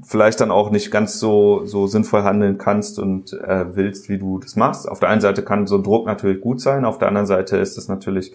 vielleicht 0.04 0.40
dann 0.40 0.50
auch 0.50 0.70
nicht 0.70 0.90
ganz 0.90 1.20
so 1.20 1.66
so 1.66 1.86
sinnvoll 1.86 2.22
handeln 2.22 2.56
kannst 2.56 2.98
und 2.98 3.34
äh, 3.34 3.76
willst, 3.76 4.08
wie 4.08 4.18
du 4.18 4.38
das 4.38 4.56
machst. 4.56 4.88
Auf 4.88 5.00
der 5.00 5.10
einen 5.10 5.20
Seite 5.20 5.42
kann 5.42 5.66
so 5.66 5.76
ein 5.76 5.82
Druck 5.82 6.06
natürlich 6.06 6.40
gut 6.40 6.60
sein, 6.60 6.84
auf 6.84 6.98
der 6.98 7.08
anderen 7.08 7.26
Seite 7.26 7.58
ist 7.58 7.76
es 7.76 7.88
natürlich 7.88 8.32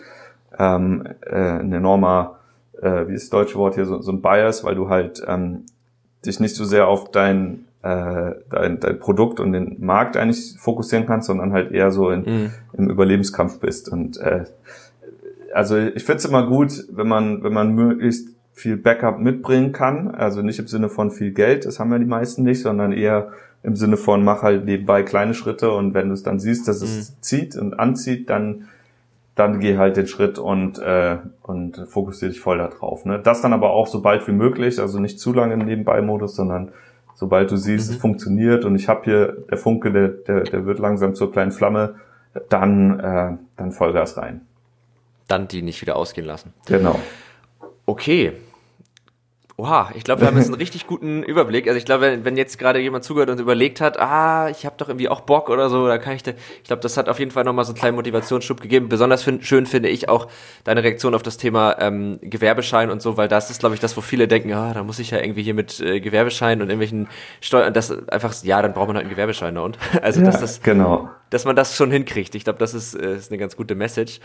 ähm, 0.60 1.08
äh, 1.22 1.60
ein 1.60 1.74
enormer, 1.74 2.38
äh, 2.80 3.08
wie 3.08 3.14
ist 3.14 3.24
das 3.24 3.30
deutsche 3.32 3.58
Wort 3.58 3.76
hier, 3.76 3.86
so, 3.86 4.02
so 4.02 4.12
ein 4.12 4.22
Bias, 4.22 4.64
weil 4.64 4.76
du 4.76 4.90
halt 4.90 5.24
ähm, 5.28 5.66
dich 6.26 6.40
nicht 6.40 6.56
so 6.56 6.66
sehr 6.66 6.88
auf 6.88 7.12
dein 7.12 7.66
äh, 7.84 8.36
dein, 8.50 8.80
dein 8.80 9.00
Produkt 9.00 9.40
und 9.40 9.52
den 9.52 9.76
Markt 9.86 10.16
eigentlich 10.16 10.56
fokussieren 10.58 11.06
kannst, 11.06 11.28
sondern 11.28 11.52
halt 11.52 11.72
eher 11.72 11.92
so 11.92 12.10
in, 12.10 12.22
mhm. 12.22 12.52
im 12.74 12.90
Überlebenskampf 12.90 13.60
bist. 13.60 13.90
Und 13.90 14.18
äh, 14.18 14.46
also 15.54 15.78
ich 15.78 16.04
finde 16.04 16.18
es 16.18 16.26
immer 16.26 16.48
gut, 16.48 16.86
wenn 16.92 17.08
man, 17.08 17.44
wenn 17.44 17.54
man 17.54 17.74
möglichst 17.74 18.30
viel 18.54 18.78
Backup 18.78 19.20
mitbringen 19.20 19.72
kann. 19.72 20.14
Also 20.14 20.42
nicht 20.42 20.60
im 20.60 20.68
Sinne 20.68 20.90
von 20.90 21.12
viel 21.12 21.32
Geld, 21.32 21.66
das 21.66 21.80
haben 21.80 21.92
ja 21.92 22.00
die 22.00 22.06
meisten 22.06 22.44
nicht, 22.44 22.62
sondern 22.62 22.92
eher 22.92 23.30
im 23.64 23.76
Sinne 23.76 23.98
von 23.98 24.24
mach 24.24 24.44
halt 24.44 24.66
nebenbei 24.66 25.04
kleine 25.04 25.34
Schritte 25.34 25.72
und 25.72 25.94
wenn 25.94 26.10
du 26.10 26.14
es 26.14 26.24
dann 26.24 26.40
siehst, 26.40 26.68
dass 26.68 26.82
es 26.82 27.12
mhm. 27.12 27.16
zieht 27.22 27.56
und 27.56 27.80
anzieht, 27.80 28.30
dann 28.30 28.68
dann 29.36 29.60
geh 29.60 29.78
halt 29.78 29.98
den 29.98 30.06
Schritt 30.06 30.38
und 30.38 30.78
äh, 30.80 31.18
und 31.42 31.84
fokussiere 31.90 32.32
dich 32.32 32.40
voll 32.40 32.60
da 32.60 32.68
drauf. 32.68 33.06
Ne? 33.06 33.20
Das 33.20 33.42
dann 33.42 33.54
aber 33.54 33.72
auch 33.72 33.88
so 33.88 34.02
bald 34.02 34.28
wie 34.28 34.34
möglich, 34.34 34.80
also 34.80 35.00
nicht 35.00 35.20
zu 35.20 35.34
lange 35.34 35.54
im 35.54 35.66
Nebenbei-Modus, 35.66 36.36
sondern 36.36 36.70
sobald 37.16 37.50
du 37.50 37.58
siehst, 37.58 37.90
mhm. 37.90 37.96
es 37.96 38.02
funktioniert 38.02 38.66
und 38.66 38.76
ich 38.76 38.90
habe 38.90 39.02
hier 39.06 39.38
der 39.50 39.58
Funke, 39.58 39.92
der, 39.92 40.10
der 40.10 40.44
der 40.44 40.66
wird 40.66 40.78
langsam 40.78 41.16
zur 41.16 41.32
kleinen 41.32 41.52
Flamme, 41.52 41.96
dann 42.50 43.00
äh, 43.00 43.38
dann 43.56 43.72
Vollgas 43.72 44.18
rein 44.18 44.42
dann 45.34 45.48
die 45.48 45.62
nicht 45.62 45.82
wieder 45.82 45.96
ausgehen 45.96 46.26
lassen. 46.28 46.54
Genau. 46.68 47.00
Okay. 47.86 48.34
Oha, 49.56 49.92
ich 49.94 50.04
glaube, 50.04 50.22
wir 50.22 50.28
haben 50.28 50.38
jetzt 50.38 50.48
einen 50.48 50.56
richtig 50.60 50.88
guten 50.88 51.22
Überblick. 51.22 51.68
Also 51.68 51.78
ich 51.78 51.86
glaube, 51.86 52.02
wenn, 52.02 52.26
wenn 52.26 52.38
jetzt 52.38 52.58
gerade 52.58 52.80
jemand 52.80 53.04
zugehört 53.04 53.30
und 53.30 53.40
überlegt 53.40 53.82
hat, 53.82 54.00
ah, 54.00 54.50
ich 54.50 54.66
habe 54.66 54.76
doch 54.78 54.90
irgendwie 54.90 55.10
auch 55.10 55.22
Bock 55.22 55.50
oder 55.50 55.70
so, 55.70 55.88
da 55.88 56.00
kann 56.00 56.16
ich, 56.16 56.24
da, 56.24 56.32
ich 56.32 56.64
glaube, 56.64 56.82
das 56.82 56.98
hat 56.98 57.08
auf 57.08 57.20
jeden 57.20 57.30
Fall 57.30 57.44
nochmal 57.44 57.64
so 57.64 57.72
einen 57.72 57.78
kleinen 57.78 57.96
Motivationsschub 57.96 58.62
gegeben. 58.62 58.90
Besonders 58.90 59.22
find, 59.22 59.46
schön 59.46 59.68
finde 59.68 59.90
ich 59.90 60.10
auch 60.10 60.28
deine 60.64 60.84
Reaktion 60.84 61.14
auf 61.14 61.22
das 61.22 61.38
Thema 61.38 61.76
ähm, 61.80 62.18
Gewerbeschein 62.22 62.90
und 62.90 63.04
so, 63.04 63.16
weil 63.16 63.28
das 63.28 63.52
ist, 63.52 63.60
glaube 63.60 63.76
ich, 63.76 63.82
das, 63.82 63.96
wo 63.96 64.02
viele 64.02 64.28
denken, 64.28 64.52
ah, 64.54 64.74
da 64.74 64.84
muss 64.84 64.98
ich 64.98 65.12
ja 65.12 65.20
irgendwie 65.20 65.44
hier 65.44 65.54
mit 65.54 65.80
äh, 65.80 66.00
Gewerbeschein 66.00 66.60
und 66.60 66.70
irgendwelchen 66.70 67.08
Steuern, 67.40 67.74
das 67.74 67.92
einfach, 68.10 68.34
ja, 68.44 68.60
dann 68.62 68.74
braucht 68.74 68.88
man 68.88 68.96
halt 68.96 69.06
einen 69.06 69.14
Gewerbeschein 69.14 69.54
da 69.54 69.62
und. 69.62 69.78
Also 70.02 70.20
ja, 70.20 70.26
dass 70.26 70.42
das, 70.42 70.62
genau. 70.62 71.10
dass 71.30 71.46
man 71.46 71.56
das 71.56 71.78
schon 71.78 71.92
hinkriegt. 71.92 72.36
Ich 72.36 72.44
glaube, 72.44 72.60
das 72.60 72.74
ist, 72.74 72.96
äh, 72.96 73.16
ist 73.16 73.32
eine 73.32 73.38
ganz 73.38 73.56
gute 73.56 73.76
Message. 73.76 74.20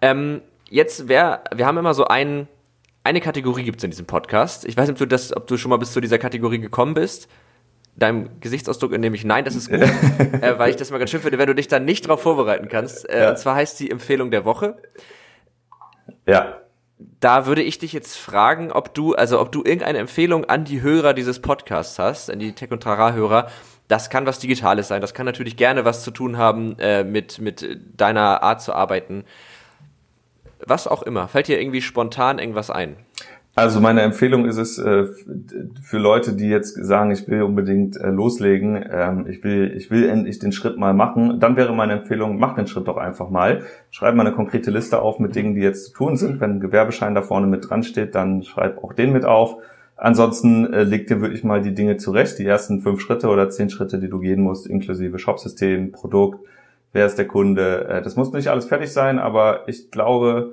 Ähm, 0.00 0.42
jetzt 0.72 1.08
wäre, 1.08 1.42
wir 1.54 1.66
haben 1.66 1.78
immer 1.78 1.94
so 1.94 2.06
einen, 2.06 2.48
eine 3.04 3.20
Kategorie 3.20 3.62
gibt 3.62 3.78
es 3.78 3.84
in 3.84 3.90
diesem 3.90 4.06
Podcast. 4.06 4.64
Ich 4.64 4.76
weiß 4.76 4.88
nicht, 4.88 4.94
ob 4.94 4.98
du 4.98 5.06
das, 5.06 5.36
ob 5.36 5.46
du 5.46 5.56
schon 5.56 5.68
mal 5.70 5.76
bis 5.76 5.92
zu 5.92 6.00
dieser 6.00 6.18
Kategorie 6.18 6.58
gekommen 6.58 6.94
bist. 6.94 7.28
Deinem 7.94 8.40
Gesichtsausdruck 8.40 8.92
nehme 8.92 9.14
ich 9.14 9.24
nein, 9.24 9.44
das 9.44 9.54
ist 9.54 9.68
gut, 9.68 9.80
äh, 10.40 10.58
weil 10.58 10.70
ich 10.70 10.76
das 10.76 10.90
mal 10.90 10.98
ganz 10.98 11.10
schön 11.10 11.20
finde, 11.20 11.36
wenn 11.36 11.46
du 11.46 11.54
dich 11.54 11.68
dann 11.68 11.84
nicht 11.84 12.06
darauf 12.06 12.22
vorbereiten 12.22 12.68
kannst. 12.68 13.08
Äh, 13.08 13.22
ja. 13.22 13.30
Und 13.30 13.38
zwar 13.38 13.54
heißt 13.54 13.78
die 13.80 13.90
Empfehlung 13.90 14.30
der 14.30 14.46
Woche. 14.46 14.78
Ja. 16.26 16.56
Da 17.20 17.46
würde 17.46 17.62
ich 17.62 17.78
dich 17.78 17.92
jetzt 17.92 18.16
fragen, 18.16 18.72
ob 18.72 18.94
du, 18.94 19.14
also 19.14 19.40
ob 19.40 19.52
du 19.52 19.62
irgendeine 19.62 19.98
Empfehlung 19.98 20.46
an 20.46 20.64
die 20.64 20.80
Hörer 20.80 21.12
dieses 21.12 21.42
Podcasts 21.42 21.98
hast, 21.98 22.30
an 22.30 22.38
die 22.38 22.54
Tech 22.54 22.70
und 22.70 22.82
Trara-Hörer. 22.82 23.48
Das 23.88 24.08
kann 24.08 24.24
was 24.24 24.38
Digitales 24.38 24.88
sein. 24.88 25.02
Das 25.02 25.12
kann 25.12 25.26
natürlich 25.26 25.58
gerne 25.58 25.84
was 25.84 26.02
zu 26.02 26.12
tun 26.12 26.38
haben 26.38 26.78
äh, 26.78 27.04
mit, 27.04 27.40
mit 27.40 27.78
deiner 27.94 28.42
Art 28.42 28.62
zu 28.62 28.72
arbeiten 28.72 29.24
was 30.66 30.86
auch 30.86 31.02
immer. 31.02 31.28
Fällt 31.28 31.48
dir 31.48 31.60
irgendwie 31.60 31.82
spontan 31.82 32.38
irgendwas 32.38 32.70
ein? 32.70 32.96
Also 33.54 33.80
meine 33.80 34.00
Empfehlung 34.00 34.46
ist 34.46 34.56
es 34.56 34.78
äh, 34.78 35.08
für 35.82 35.98
Leute, 35.98 36.32
die 36.32 36.48
jetzt 36.48 36.74
sagen, 36.82 37.10
ich 37.10 37.28
will 37.28 37.42
unbedingt 37.42 37.98
äh, 37.98 38.08
loslegen, 38.08 38.82
ähm, 38.90 39.26
ich 39.28 39.44
will, 39.44 39.74
ich 39.76 39.90
will 39.90 40.08
endlich 40.08 40.38
den 40.38 40.52
Schritt 40.52 40.78
mal 40.78 40.94
machen, 40.94 41.38
dann 41.38 41.56
wäre 41.56 41.74
meine 41.74 41.92
Empfehlung, 41.92 42.38
mach 42.38 42.54
den 42.54 42.66
Schritt 42.66 42.88
doch 42.88 42.96
einfach 42.96 43.28
mal. 43.28 43.60
Schreib 43.90 44.14
mal 44.14 44.26
eine 44.26 44.34
konkrete 44.34 44.70
Liste 44.70 45.02
auf 45.02 45.18
mit 45.18 45.34
Dingen, 45.34 45.54
die 45.54 45.60
jetzt 45.60 45.84
zu 45.84 45.92
tun 45.92 46.16
sind. 46.16 46.40
Wenn 46.40 46.52
ein 46.52 46.60
Gewerbeschein 46.60 47.14
da 47.14 47.20
vorne 47.20 47.46
mit 47.46 47.68
dran 47.68 47.82
steht, 47.82 48.14
dann 48.14 48.42
schreib 48.42 48.82
auch 48.82 48.94
den 48.94 49.12
mit 49.12 49.26
auf. 49.26 49.58
Ansonsten 49.96 50.72
äh, 50.72 50.84
leg 50.84 51.06
dir 51.06 51.20
wirklich 51.20 51.44
mal 51.44 51.60
die 51.60 51.74
Dinge 51.74 51.98
zurecht, 51.98 52.38
die 52.38 52.46
ersten 52.46 52.80
fünf 52.80 53.02
Schritte 53.02 53.28
oder 53.28 53.50
zehn 53.50 53.68
Schritte, 53.68 53.98
die 53.98 54.08
du 54.08 54.18
gehen 54.18 54.40
musst, 54.40 54.66
inklusive 54.66 55.18
Shopsystem, 55.18 55.92
Produkt, 55.92 56.40
wer 56.92 57.06
ist 57.06 57.18
der 57.18 57.26
Kunde. 57.26 57.88
Äh, 57.88 58.02
das 58.02 58.16
muss 58.16 58.32
nicht 58.32 58.48
alles 58.48 58.66
fertig 58.66 58.92
sein, 58.92 59.18
aber 59.18 59.68
ich 59.68 59.90
glaube, 59.90 60.52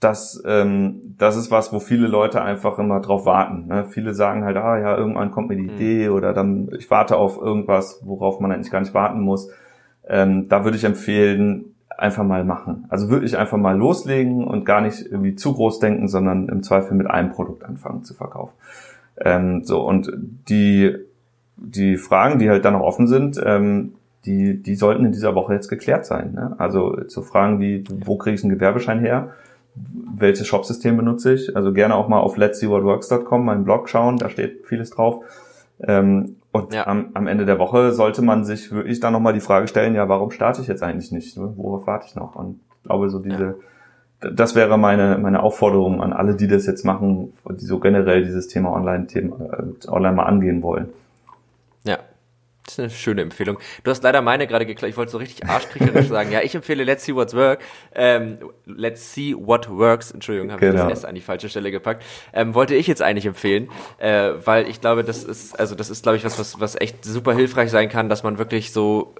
dass 0.00 0.42
ähm, 0.46 1.14
das 1.18 1.36
ist 1.36 1.50
was, 1.50 1.72
wo 1.72 1.80
viele 1.80 2.06
Leute 2.06 2.40
einfach 2.40 2.78
immer 2.78 3.00
drauf 3.00 3.26
warten. 3.26 3.66
Ne? 3.66 3.86
Viele 3.88 4.14
sagen 4.14 4.44
halt, 4.44 4.56
ah 4.56 4.78
ja, 4.78 4.96
irgendwann 4.96 5.32
kommt 5.32 5.48
mir 5.48 5.56
die 5.56 5.62
mhm. 5.62 5.70
Idee 5.70 6.08
oder 6.10 6.32
dann 6.32 6.70
ich 6.78 6.90
warte 6.90 7.16
auf 7.16 7.36
irgendwas, 7.40 8.00
worauf 8.04 8.38
man 8.38 8.52
eigentlich 8.52 8.70
gar 8.70 8.80
nicht 8.80 8.94
warten 8.94 9.20
muss. 9.20 9.50
Ähm, 10.06 10.48
da 10.48 10.64
würde 10.64 10.76
ich 10.76 10.84
empfehlen, 10.84 11.74
einfach 11.96 12.22
mal 12.22 12.44
machen. 12.44 12.86
Also 12.88 13.10
wirklich 13.10 13.36
einfach 13.36 13.58
mal 13.58 13.76
loslegen 13.76 14.44
und 14.44 14.64
gar 14.64 14.80
nicht 14.80 15.04
irgendwie 15.04 15.34
zu 15.34 15.52
groß 15.52 15.80
denken, 15.80 16.06
sondern 16.06 16.48
im 16.48 16.62
Zweifel 16.62 16.96
mit 16.96 17.08
einem 17.08 17.32
Produkt 17.32 17.64
anfangen 17.64 18.04
zu 18.04 18.14
verkaufen. 18.14 18.54
Ähm, 19.20 19.64
so 19.64 19.84
und 19.84 20.12
die 20.48 20.94
die 21.60 21.96
Fragen, 21.96 22.38
die 22.38 22.48
halt 22.48 22.64
dann 22.64 22.74
noch 22.74 22.82
offen 22.82 23.08
sind, 23.08 23.40
ähm, 23.44 23.94
die, 24.24 24.62
die 24.62 24.74
sollten 24.74 25.04
in 25.04 25.12
dieser 25.12 25.34
Woche 25.34 25.54
jetzt 25.54 25.68
geklärt 25.68 26.06
sein. 26.06 26.32
Ne? 26.32 26.54
Also 26.58 27.04
zu 27.04 27.22
Fragen 27.22 27.60
wie, 27.60 27.84
wo 28.04 28.16
kriege 28.16 28.34
ich 28.34 28.42
einen 28.42 28.52
Gewerbeschein 28.52 29.00
her? 29.00 29.30
Welches 29.74 30.46
Shopsystem 30.46 30.96
benutze 30.96 31.34
ich? 31.34 31.54
Also 31.56 31.72
gerne 31.72 31.94
auch 31.94 32.08
mal 32.08 32.18
auf 32.18 32.36
let's 32.36 32.58
see 32.58 32.68
what 32.68 32.82
works.com, 32.82 33.44
meinen 33.44 33.64
Blog 33.64 33.88
schauen, 33.88 34.16
da 34.16 34.28
steht 34.28 34.66
vieles 34.66 34.90
drauf. 34.90 35.24
Ähm, 35.80 36.36
und 36.50 36.74
ja. 36.74 36.86
am, 36.86 37.10
am 37.14 37.26
Ende 37.26 37.44
der 37.44 37.58
Woche 37.58 37.92
sollte 37.92 38.22
man 38.22 38.44
sich 38.44 38.72
wirklich 38.72 39.00
dann 39.00 39.12
nochmal 39.12 39.32
die 39.32 39.40
Frage 39.40 39.68
stellen, 39.68 39.94
ja, 39.94 40.08
warum 40.08 40.30
starte 40.30 40.60
ich 40.60 40.66
jetzt 40.66 40.82
eigentlich 40.82 41.12
nicht? 41.12 41.36
Ne? 41.36 41.52
Worauf 41.56 41.86
warte 41.86 42.06
ich 42.08 42.16
noch? 42.16 42.34
Und 42.34 42.60
ich 42.76 42.82
glaube, 42.84 43.10
so 43.10 43.20
diese, 43.20 43.56
ja. 44.22 44.30
das 44.30 44.54
wäre 44.54 44.78
meine, 44.78 45.18
meine 45.18 45.42
Aufforderung 45.42 46.02
an 46.02 46.12
alle, 46.12 46.34
die 46.34 46.48
das 46.48 46.66
jetzt 46.66 46.84
machen, 46.84 47.32
die 47.48 47.64
so 47.64 47.78
generell 47.78 48.24
dieses 48.24 48.48
Thema 48.48 48.72
Online-Thema, 48.72 49.36
äh, 49.52 49.88
online 49.88 50.16
mal 50.16 50.24
angehen 50.24 50.62
wollen. 50.62 50.88
Das 52.68 52.74
ist 52.74 52.80
eine 52.80 52.90
schöne 52.90 53.22
Empfehlung. 53.22 53.58
Du 53.82 53.90
hast 53.90 54.02
leider 54.02 54.20
meine 54.20 54.46
gerade 54.46 54.66
geklaut. 54.66 54.90
Ich 54.90 54.96
wollte 54.98 55.10
so 55.10 55.16
richtig 55.16 55.46
arschkriecherisch 55.48 56.08
sagen. 56.08 56.30
Ja, 56.30 56.42
ich 56.42 56.54
empfehle 56.54 56.84
Let's 56.84 57.02
See 57.02 57.14
What's 57.14 57.32
Work. 57.32 57.60
Ähm, 57.94 58.38
Let's 58.66 59.14
See 59.14 59.34
What 59.34 59.70
Works. 59.70 60.10
Entschuldigung, 60.10 60.52
habe 60.52 60.60
genau. 60.60 60.82
ich 60.82 60.90
das 60.90 60.98
S 60.98 61.04
an 61.06 61.14
die 61.14 61.22
falsche 61.22 61.48
Stelle 61.48 61.70
gepackt. 61.70 62.04
Ähm, 62.34 62.52
wollte 62.52 62.74
ich 62.74 62.86
jetzt 62.86 63.00
eigentlich 63.00 63.24
empfehlen, 63.24 63.70
äh, 63.96 64.32
weil 64.44 64.68
ich 64.68 64.82
glaube, 64.82 65.02
das 65.02 65.24
ist, 65.24 65.58
also 65.58 65.74
das 65.74 65.88
ist, 65.88 66.02
glaube 66.02 66.18
ich, 66.18 66.24
was, 66.24 66.38
was, 66.38 66.60
was 66.60 66.78
echt 66.78 67.06
super 67.06 67.34
hilfreich 67.34 67.70
sein 67.70 67.88
kann, 67.88 68.10
dass 68.10 68.22
man 68.22 68.36
wirklich 68.36 68.70
so 68.70 69.14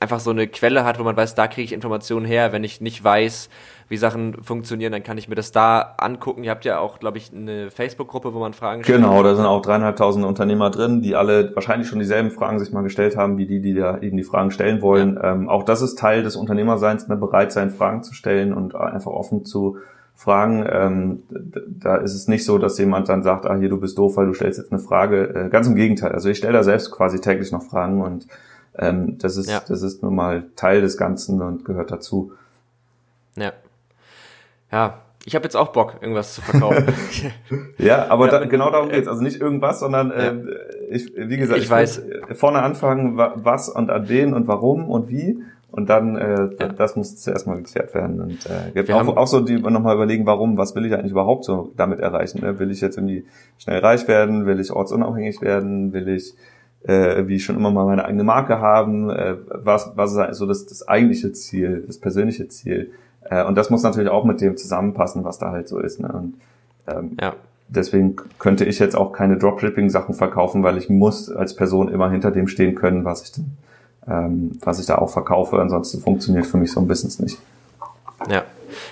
einfach 0.00 0.20
so 0.20 0.30
eine 0.30 0.46
Quelle 0.46 0.84
hat, 0.84 0.98
wo 0.98 1.04
man 1.04 1.16
weiß, 1.16 1.34
da 1.34 1.46
kriege 1.46 1.64
ich 1.64 1.72
Informationen 1.72 2.26
her, 2.26 2.52
wenn 2.52 2.64
ich 2.64 2.80
nicht 2.80 3.02
weiß, 3.02 3.48
wie 3.88 3.96
Sachen 3.96 4.42
funktionieren, 4.42 4.92
dann 4.92 5.02
kann 5.02 5.16
ich 5.16 5.28
mir 5.28 5.36
das 5.36 5.52
da 5.52 5.94
angucken. 5.98 6.42
Ihr 6.42 6.50
habt 6.50 6.64
ja 6.64 6.80
auch, 6.80 6.98
glaube 6.98 7.18
ich, 7.18 7.32
eine 7.32 7.70
Facebook-Gruppe, 7.70 8.34
wo 8.34 8.40
man 8.40 8.52
Fragen 8.52 8.82
stellt. 8.82 8.98
Genau, 8.98 9.22
da 9.22 9.34
sind 9.34 9.46
auch 9.46 9.62
dreieinhalbtausend 9.62 10.24
Unternehmer 10.24 10.70
drin, 10.70 11.02
die 11.02 11.14
alle 11.14 11.54
wahrscheinlich 11.54 11.88
schon 11.88 12.00
dieselben 12.00 12.30
Fragen 12.30 12.58
sich 12.58 12.72
mal 12.72 12.82
gestellt 12.82 13.16
haben, 13.16 13.38
wie 13.38 13.46
die, 13.46 13.60
die 13.60 13.74
da 13.74 13.98
eben 13.98 14.16
die 14.16 14.24
Fragen 14.24 14.50
stellen 14.50 14.82
wollen. 14.82 15.14
Ja. 15.14 15.32
Ähm, 15.32 15.48
auch 15.48 15.62
das 15.62 15.82
ist 15.82 15.98
Teil 15.98 16.22
des 16.24 16.34
Unternehmerseins, 16.36 17.06
ne, 17.06 17.16
bereit 17.16 17.52
sein, 17.52 17.70
Fragen 17.70 18.02
zu 18.02 18.12
stellen 18.12 18.52
und 18.52 18.74
einfach 18.74 19.12
offen 19.12 19.44
zu 19.44 19.78
Fragen. 20.16 20.66
Ähm, 20.68 21.22
da 21.30 21.96
ist 21.96 22.14
es 22.14 22.26
nicht 22.26 22.44
so, 22.44 22.58
dass 22.58 22.78
jemand 22.78 23.08
dann 23.08 23.22
sagt, 23.22 23.46
ah 23.46 23.54
hier, 23.54 23.68
du 23.68 23.78
bist 23.78 23.98
doof, 23.98 24.16
weil 24.16 24.26
du 24.26 24.34
stellst 24.34 24.58
jetzt 24.58 24.72
eine 24.72 24.80
Frage. 24.80 25.46
Äh, 25.46 25.48
ganz 25.50 25.68
im 25.68 25.76
Gegenteil. 25.76 26.12
Also 26.12 26.28
ich 26.28 26.38
stelle 26.38 26.54
da 26.54 26.64
selbst 26.64 26.90
quasi 26.90 27.20
täglich 27.20 27.52
noch 27.52 27.62
Fragen 27.62 28.00
und 28.00 28.26
ähm, 28.78 29.18
das 29.18 29.36
ist, 29.36 29.50
ja. 29.50 29.60
das 29.66 29.82
ist 29.82 30.02
nun 30.02 30.14
mal 30.14 30.44
Teil 30.56 30.80
des 30.80 30.96
Ganzen 30.96 31.42
und 31.42 31.64
gehört 31.64 31.90
dazu. 31.90 32.32
Ja. 33.36 33.52
Ja, 34.70 35.02
ich 35.24 35.34
habe 35.34 35.42
jetzt 35.42 35.56
auch 35.56 35.68
Bock, 35.68 35.96
irgendwas 36.00 36.34
zu 36.34 36.40
verkaufen. 36.40 36.86
ja, 37.78 38.06
aber 38.08 38.26
ja, 38.26 38.38
da, 38.38 38.44
genau 38.46 38.70
darum 38.70 38.90
geht's. 38.90 39.08
Also 39.08 39.22
nicht 39.22 39.40
irgendwas, 39.40 39.80
sondern 39.80 40.10
ja. 40.10 40.16
äh, 40.16 40.44
ich, 40.90 41.12
wie 41.16 41.36
gesagt, 41.36 41.58
ich, 41.58 41.64
ich 41.64 41.70
weiß. 41.70 42.02
vorne 42.34 42.62
anfangen, 42.62 43.16
was 43.16 43.68
und 43.68 43.90
an 43.90 44.08
wen 44.08 44.34
und 44.34 44.46
warum 44.46 44.88
und 44.88 45.08
wie. 45.08 45.42
Und 45.72 45.90
dann, 45.90 46.16
äh, 46.16 46.48
ja. 46.58 46.68
das 46.68 46.94
muss 46.94 47.16
zuerst 47.16 47.46
mal 47.48 47.56
geklärt 47.56 47.92
werden. 47.92 48.20
Und 48.20 48.38
äh, 48.46 48.92
auch, 48.92 49.16
auch 49.16 49.26
so 49.26 49.40
die 49.40 49.58
nochmal 49.58 49.96
überlegen, 49.96 50.26
warum, 50.26 50.56
was 50.56 50.76
will 50.76 50.86
ich 50.86 50.94
eigentlich 50.94 51.10
überhaupt 51.10 51.44
so 51.44 51.72
damit 51.76 51.98
erreichen? 51.98 52.40
Ne? 52.42 52.60
Will 52.60 52.70
ich 52.70 52.80
jetzt 52.80 52.96
irgendwie 52.96 53.26
schnell 53.58 53.80
reich 53.80 54.06
werden? 54.06 54.46
Will 54.46 54.60
ich 54.60 54.70
ortsunabhängig 54.70 55.42
werden? 55.42 55.92
Will 55.92 56.08
ich 56.08 56.34
äh, 56.86 57.26
wie 57.26 57.40
schon 57.40 57.56
immer 57.56 57.70
mal 57.70 57.86
meine 57.86 58.04
eigene 58.04 58.24
Marke 58.24 58.60
haben? 58.60 59.10
Äh, 59.10 59.36
was, 59.48 59.92
was 59.96 60.14
ist 60.14 60.38
so 60.38 60.46
das, 60.46 60.66
das 60.66 60.86
eigentliche 60.86 61.32
Ziel, 61.32 61.84
das 61.86 61.98
persönliche 61.98 62.48
Ziel? 62.48 62.92
Äh, 63.22 63.44
und 63.44 63.56
das 63.56 63.70
muss 63.70 63.82
natürlich 63.82 64.10
auch 64.10 64.24
mit 64.24 64.40
dem 64.40 64.56
zusammenpassen, 64.56 65.24
was 65.24 65.38
da 65.38 65.50
halt 65.50 65.68
so 65.68 65.78
ist. 65.78 66.00
Ne? 66.00 66.08
Und 66.08 66.34
ähm, 66.86 67.16
ja. 67.20 67.34
deswegen 67.68 68.16
könnte 68.38 68.64
ich 68.64 68.78
jetzt 68.78 68.96
auch 68.96 69.12
keine 69.12 69.36
Dropshipping-Sachen 69.36 70.14
verkaufen, 70.14 70.62
weil 70.62 70.78
ich 70.78 70.88
muss 70.88 71.30
als 71.30 71.54
Person 71.54 71.88
immer 71.88 72.10
hinter 72.10 72.30
dem 72.30 72.48
stehen 72.48 72.74
können, 72.74 73.04
was 73.04 73.22
ich 73.22 73.32
denn 73.32 73.56
ähm, 74.08 74.52
was 74.62 74.78
ich 74.78 74.86
da 74.86 74.96
auch 74.96 75.10
verkaufe. 75.10 75.58
Ansonsten 75.60 76.00
funktioniert 76.00 76.46
für 76.46 76.56
mich 76.56 76.72
so 76.72 76.80
ein 76.80 76.88
Business 76.88 77.18
nicht. 77.18 77.38
Ja. 78.30 78.44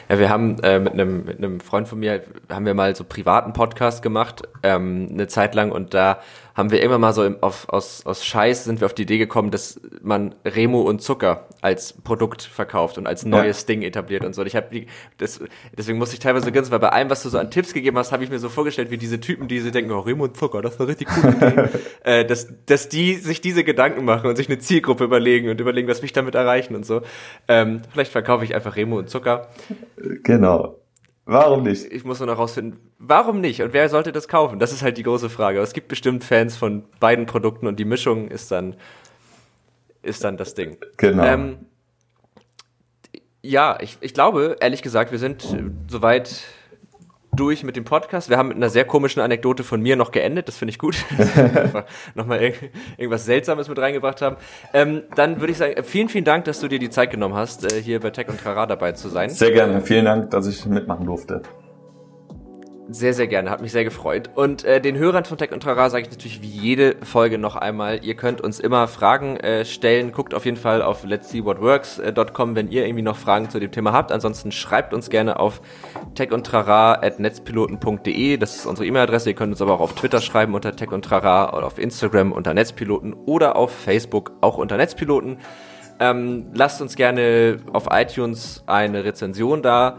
Ja, 0.08 0.18
wir 0.18 0.28
haben 0.30 0.58
äh, 0.62 0.78
mit 0.78 0.92
einem 0.92 1.24
mit 1.24 1.38
einem 1.38 1.60
Freund 1.60 1.88
von 1.88 1.98
mir 1.98 2.22
haben 2.48 2.64
wir 2.64 2.74
mal 2.74 2.94
so 2.94 3.04
privaten 3.04 3.52
Podcast 3.52 4.02
gemacht 4.02 4.42
ähm, 4.62 5.08
eine 5.10 5.26
Zeit 5.26 5.54
lang 5.54 5.72
und 5.72 5.94
da 5.94 6.18
haben 6.54 6.70
wir 6.70 6.82
immer 6.82 6.98
mal 6.98 7.12
so 7.12 7.24
im, 7.24 7.42
auf, 7.42 7.68
aus, 7.68 8.06
aus 8.06 8.24
Scheiß 8.24 8.64
sind 8.64 8.80
wir 8.80 8.86
auf 8.86 8.94
die 8.94 9.02
Idee 9.02 9.18
gekommen, 9.18 9.50
dass 9.50 9.80
man 10.02 10.34
Remo 10.44 10.82
und 10.82 11.02
Zucker 11.02 11.48
als 11.60 11.92
Produkt 11.92 12.42
verkauft 12.42 12.96
und 12.96 13.06
als 13.06 13.24
neues 13.24 13.62
ja. 13.62 13.66
Ding 13.66 13.82
etabliert 13.82 14.24
und 14.24 14.34
so. 14.34 14.42
Und 14.42 14.46
ich 14.46 14.54
habe 14.54 14.86
das, 15.18 15.40
deswegen 15.76 15.98
musste 15.98 16.14
ich 16.14 16.20
teilweise 16.20 16.52
grinsen, 16.52 16.70
weil 16.70 16.78
bei 16.78 16.90
allem, 16.90 17.10
was 17.10 17.22
du 17.22 17.28
so 17.28 17.38
an 17.38 17.50
Tipps 17.50 17.74
gegeben 17.74 17.98
hast, 17.98 18.12
habe 18.12 18.22
ich 18.22 18.30
mir 18.30 18.38
so 18.38 18.48
vorgestellt, 18.48 18.90
wie 18.90 18.98
diese 18.98 19.18
Typen, 19.18 19.48
die 19.48 19.58
sie 19.60 19.72
denken, 19.72 19.90
oh, 19.90 20.00
Remo 20.00 20.24
und 20.24 20.36
Zucker, 20.36 20.62
das 20.62 20.78
war 20.78 20.86
richtig 20.86 21.08
cool. 21.16 21.70
äh, 22.04 22.24
dass, 22.24 22.48
dass 22.66 22.88
die 22.88 23.14
sich 23.14 23.40
diese 23.40 23.64
Gedanken 23.64 24.04
machen 24.04 24.30
und 24.30 24.36
sich 24.36 24.48
eine 24.48 24.58
Zielgruppe 24.58 25.04
überlegen 25.04 25.48
und 25.48 25.60
überlegen, 25.60 25.88
was 25.88 26.02
mich 26.02 26.12
damit 26.12 26.36
erreichen 26.36 26.76
und 26.76 26.86
so. 26.86 27.02
Ähm, 27.48 27.82
vielleicht 27.92 28.12
verkaufe 28.12 28.44
ich 28.44 28.54
einfach 28.54 28.76
Remo 28.76 28.98
und 28.98 29.10
Zucker. 29.10 29.48
Genau. 30.22 30.78
Warum 31.26 31.62
nicht? 31.62 31.90
Ich 31.90 32.04
muss 32.04 32.18
nur 32.18 32.26
noch 32.26 32.38
rausfinden, 32.38 32.78
warum 32.98 33.40
nicht 33.40 33.62
und 33.62 33.72
wer 33.72 33.88
sollte 33.88 34.12
das 34.12 34.28
kaufen? 34.28 34.58
Das 34.58 34.72
ist 34.72 34.82
halt 34.82 34.98
die 34.98 35.02
große 35.02 35.30
Frage. 35.30 35.58
Aber 35.58 35.64
es 35.64 35.72
gibt 35.72 35.88
bestimmt 35.88 36.22
Fans 36.22 36.56
von 36.56 36.84
beiden 37.00 37.26
Produkten 37.26 37.66
und 37.66 37.78
die 37.78 37.86
Mischung 37.86 38.28
ist 38.28 38.50
dann, 38.50 38.76
ist 40.02 40.22
dann 40.22 40.36
das 40.36 40.54
Ding. 40.54 40.76
Genau. 40.98 41.24
Ähm, 41.24 41.66
ja, 43.40 43.78
ich, 43.80 43.98
ich 44.00 44.12
glaube, 44.12 44.56
ehrlich 44.60 44.82
gesagt, 44.82 45.12
wir 45.12 45.18
sind 45.18 45.46
soweit 45.88 46.42
durch 47.36 47.64
mit 47.64 47.76
dem 47.76 47.84
Podcast. 47.84 48.30
Wir 48.30 48.38
haben 48.38 48.48
mit 48.48 48.56
einer 48.56 48.70
sehr 48.70 48.84
komischen 48.84 49.22
Anekdote 49.22 49.64
von 49.64 49.80
mir 49.80 49.96
noch 49.96 50.10
geendet. 50.10 50.48
Das 50.48 50.56
finde 50.56 50.70
ich 50.70 50.78
gut. 50.78 50.96
Nochmal 52.14 52.42
irg 52.42 52.70
irgendwas 52.96 53.24
Seltsames 53.24 53.68
mit 53.68 53.78
reingebracht 53.78 54.22
haben. 54.22 54.36
Ähm, 54.72 55.02
dann 55.14 55.40
würde 55.40 55.52
ich 55.52 55.58
sagen, 55.58 55.82
vielen, 55.84 56.08
vielen 56.08 56.24
Dank, 56.24 56.44
dass 56.44 56.60
du 56.60 56.68
dir 56.68 56.78
die 56.78 56.90
Zeit 56.90 57.10
genommen 57.10 57.34
hast, 57.34 57.72
äh, 57.72 57.82
hier 57.82 58.00
bei 58.00 58.10
Tech 58.10 58.28
und 58.28 58.40
Trara 58.40 58.66
dabei 58.66 58.92
zu 58.92 59.08
sein. 59.08 59.30
Sehr 59.30 59.52
gerne. 59.52 59.80
Vielen 59.80 60.04
Dank, 60.04 60.30
dass 60.30 60.46
ich 60.46 60.64
mitmachen 60.66 61.06
durfte. 61.06 61.42
Sehr, 62.90 63.14
sehr 63.14 63.28
gerne, 63.28 63.48
hat 63.48 63.62
mich 63.62 63.72
sehr 63.72 63.84
gefreut. 63.84 64.28
Und 64.34 64.62
äh, 64.64 64.78
den 64.78 64.98
Hörern 64.98 65.24
von 65.24 65.38
Tech 65.38 65.52
und 65.52 65.62
Trara 65.62 65.88
sage 65.88 66.02
ich 66.02 66.10
natürlich 66.10 66.42
wie 66.42 66.48
jede 66.48 66.96
Folge 67.02 67.38
noch 67.38 67.56
einmal, 67.56 68.04
ihr 68.04 68.14
könnt 68.14 68.42
uns 68.42 68.60
immer 68.60 68.88
Fragen 68.88 69.38
äh, 69.38 69.64
stellen. 69.64 70.12
Guckt 70.12 70.34
auf 70.34 70.44
jeden 70.44 70.58
Fall 70.58 70.82
auf 70.82 71.02
let's 71.04 71.30
see 71.30 71.42
what 71.42 71.62
works.com, 71.62 72.54
wenn 72.54 72.70
ihr 72.70 72.84
irgendwie 72.84 73.00
noch 73.00 73.16
Fragen 73.16 73.48
zu 73.48 73.58
dem 73.58 73.72
Thema 73.72 73.94
habt. 73.94 74.12
Ansonsten 74.12 74.52
schreibt 74.52 74.92
uns 74.92 75.08
gerne 75.08 75.40
auf 75.40 75.62
techundtrara.netzpiloten.de. 76.14 78.36
Das 78.36 78.56
ist 78.56 78.66
unsere 78.66 78.86
E-Mail-Adresse. 78.86 79.30
Ihr 79.30 79.36
könnt 79.36 79.52
uns 79.52 79.62
aber 79.62 79.72
auch 79.72 79.80
auf 79.80 79.94
Twitter 79.94 80.20
schreiben 80.20 80.54
unter 80.54 80.76
Tech 80.76 80.92
und 80.92 81.06
Trara 81.06 81.56
oder 81.56 81.66
auf 81.66 81.78
Instagram 81.78 82.32
unter 82.32 82.52
Netzpiloten 82.52 83.14
oder 83.14 83.56
auf 83.56 83.72
Facebook 83.72 84.32
auch 84.42 84.58
unter 84.58 84.76
Netzpiloten. 84.76 85.38
Ähm, 86.00 86.50
lasst 86.52 86.82
uns 86.82 86.96
gerne 86.96 87.60
auf 87.72 87.86
iTunes 87.90 88.62
eine 88.66 89.04
Rezension 89.04 89.62
da 89.62 89.96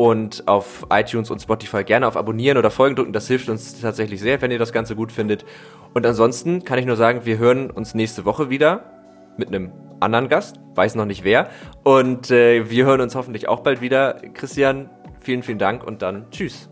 und 0.00 0.48
auf 0.48 0.86
iTunes 0.88 1.30
und 1.30 1.42
Spotify 1.42 1.84
gerne 1.84 2.06
auf 2.06 2.16
Abonnieren 2.16 2.56
oder 2.56 2.70
Folgen 2.70 2.96
drücken. 2.96 3.12
Das 3.12 3.28
hilft 3.28 3.50
uns 3.50 3.82
tatsächlich 3.82 4.18
sehr, 4.18 4.40
wenn 4.40 4.50
ihr 4.50 4.58
das 4.58 4.72
Ganze 4.72 4.96
gut 4.96 5.12
findet. 5.12 5.44
Und 5.92 6.06
ansonsten 6.06 6.64
kann 6.64 6.78
ich 6.78 6.86
nur 6.86 6.96
sagen, 6.96 7.26
wir 7.26 7.36
hören 7.36 7.70
uns 7.70 7.94
nächste 7.94 8.24
Woche 8.24 8.48
wieder 8.48 9.34
mit 9.36 9.48
einem 9.48 9.72
anderen 10.00 10.30
Gast, 10.30 10.58
weiß 10.74 10.94
noch 10.94 11.04
nicht 11.04 11.22
wer. 11.22 11.50
Und 11.84 12.30
äh, 12.30 12.70
wir 12.70 12.86
hören 12.86 13.02
uns 13.02 13.14
hoffentlich 13.14 13.46
auch 13.46 13.60
bald 13.60 13.82
wieder. 13.82 14.14
Christian, 14.32 14.88
vielen, 15.18 15.42
vielen 15.42 15.58
Dank 15.58 15.84
und 15.84 16.00
dann 16.00 16.30
tschüss. 16.30 16.70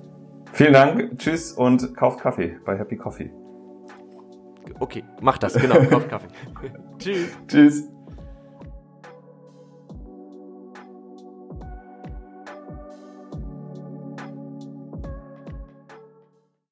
Vielen 0.55 0.73
Dank, 0.73 1.19
tschüss 1.19 1.53
und 1.53 1.95
kauft 1.95 2.21
Kaffee 2.21 2.57
bei 2.65 2.79
Happy 2.79 2.97
Coffee. 2.97 3.31
Okay, 4.81 5.05
mach 5.21 5.37
das, 5.37 5.53
genau, 5.53 5.75
kauft 5.83 6.09
Kaffee. 6.09 6.29
tschüss. 6.99 7.29
Tschüss. 7.47 7.98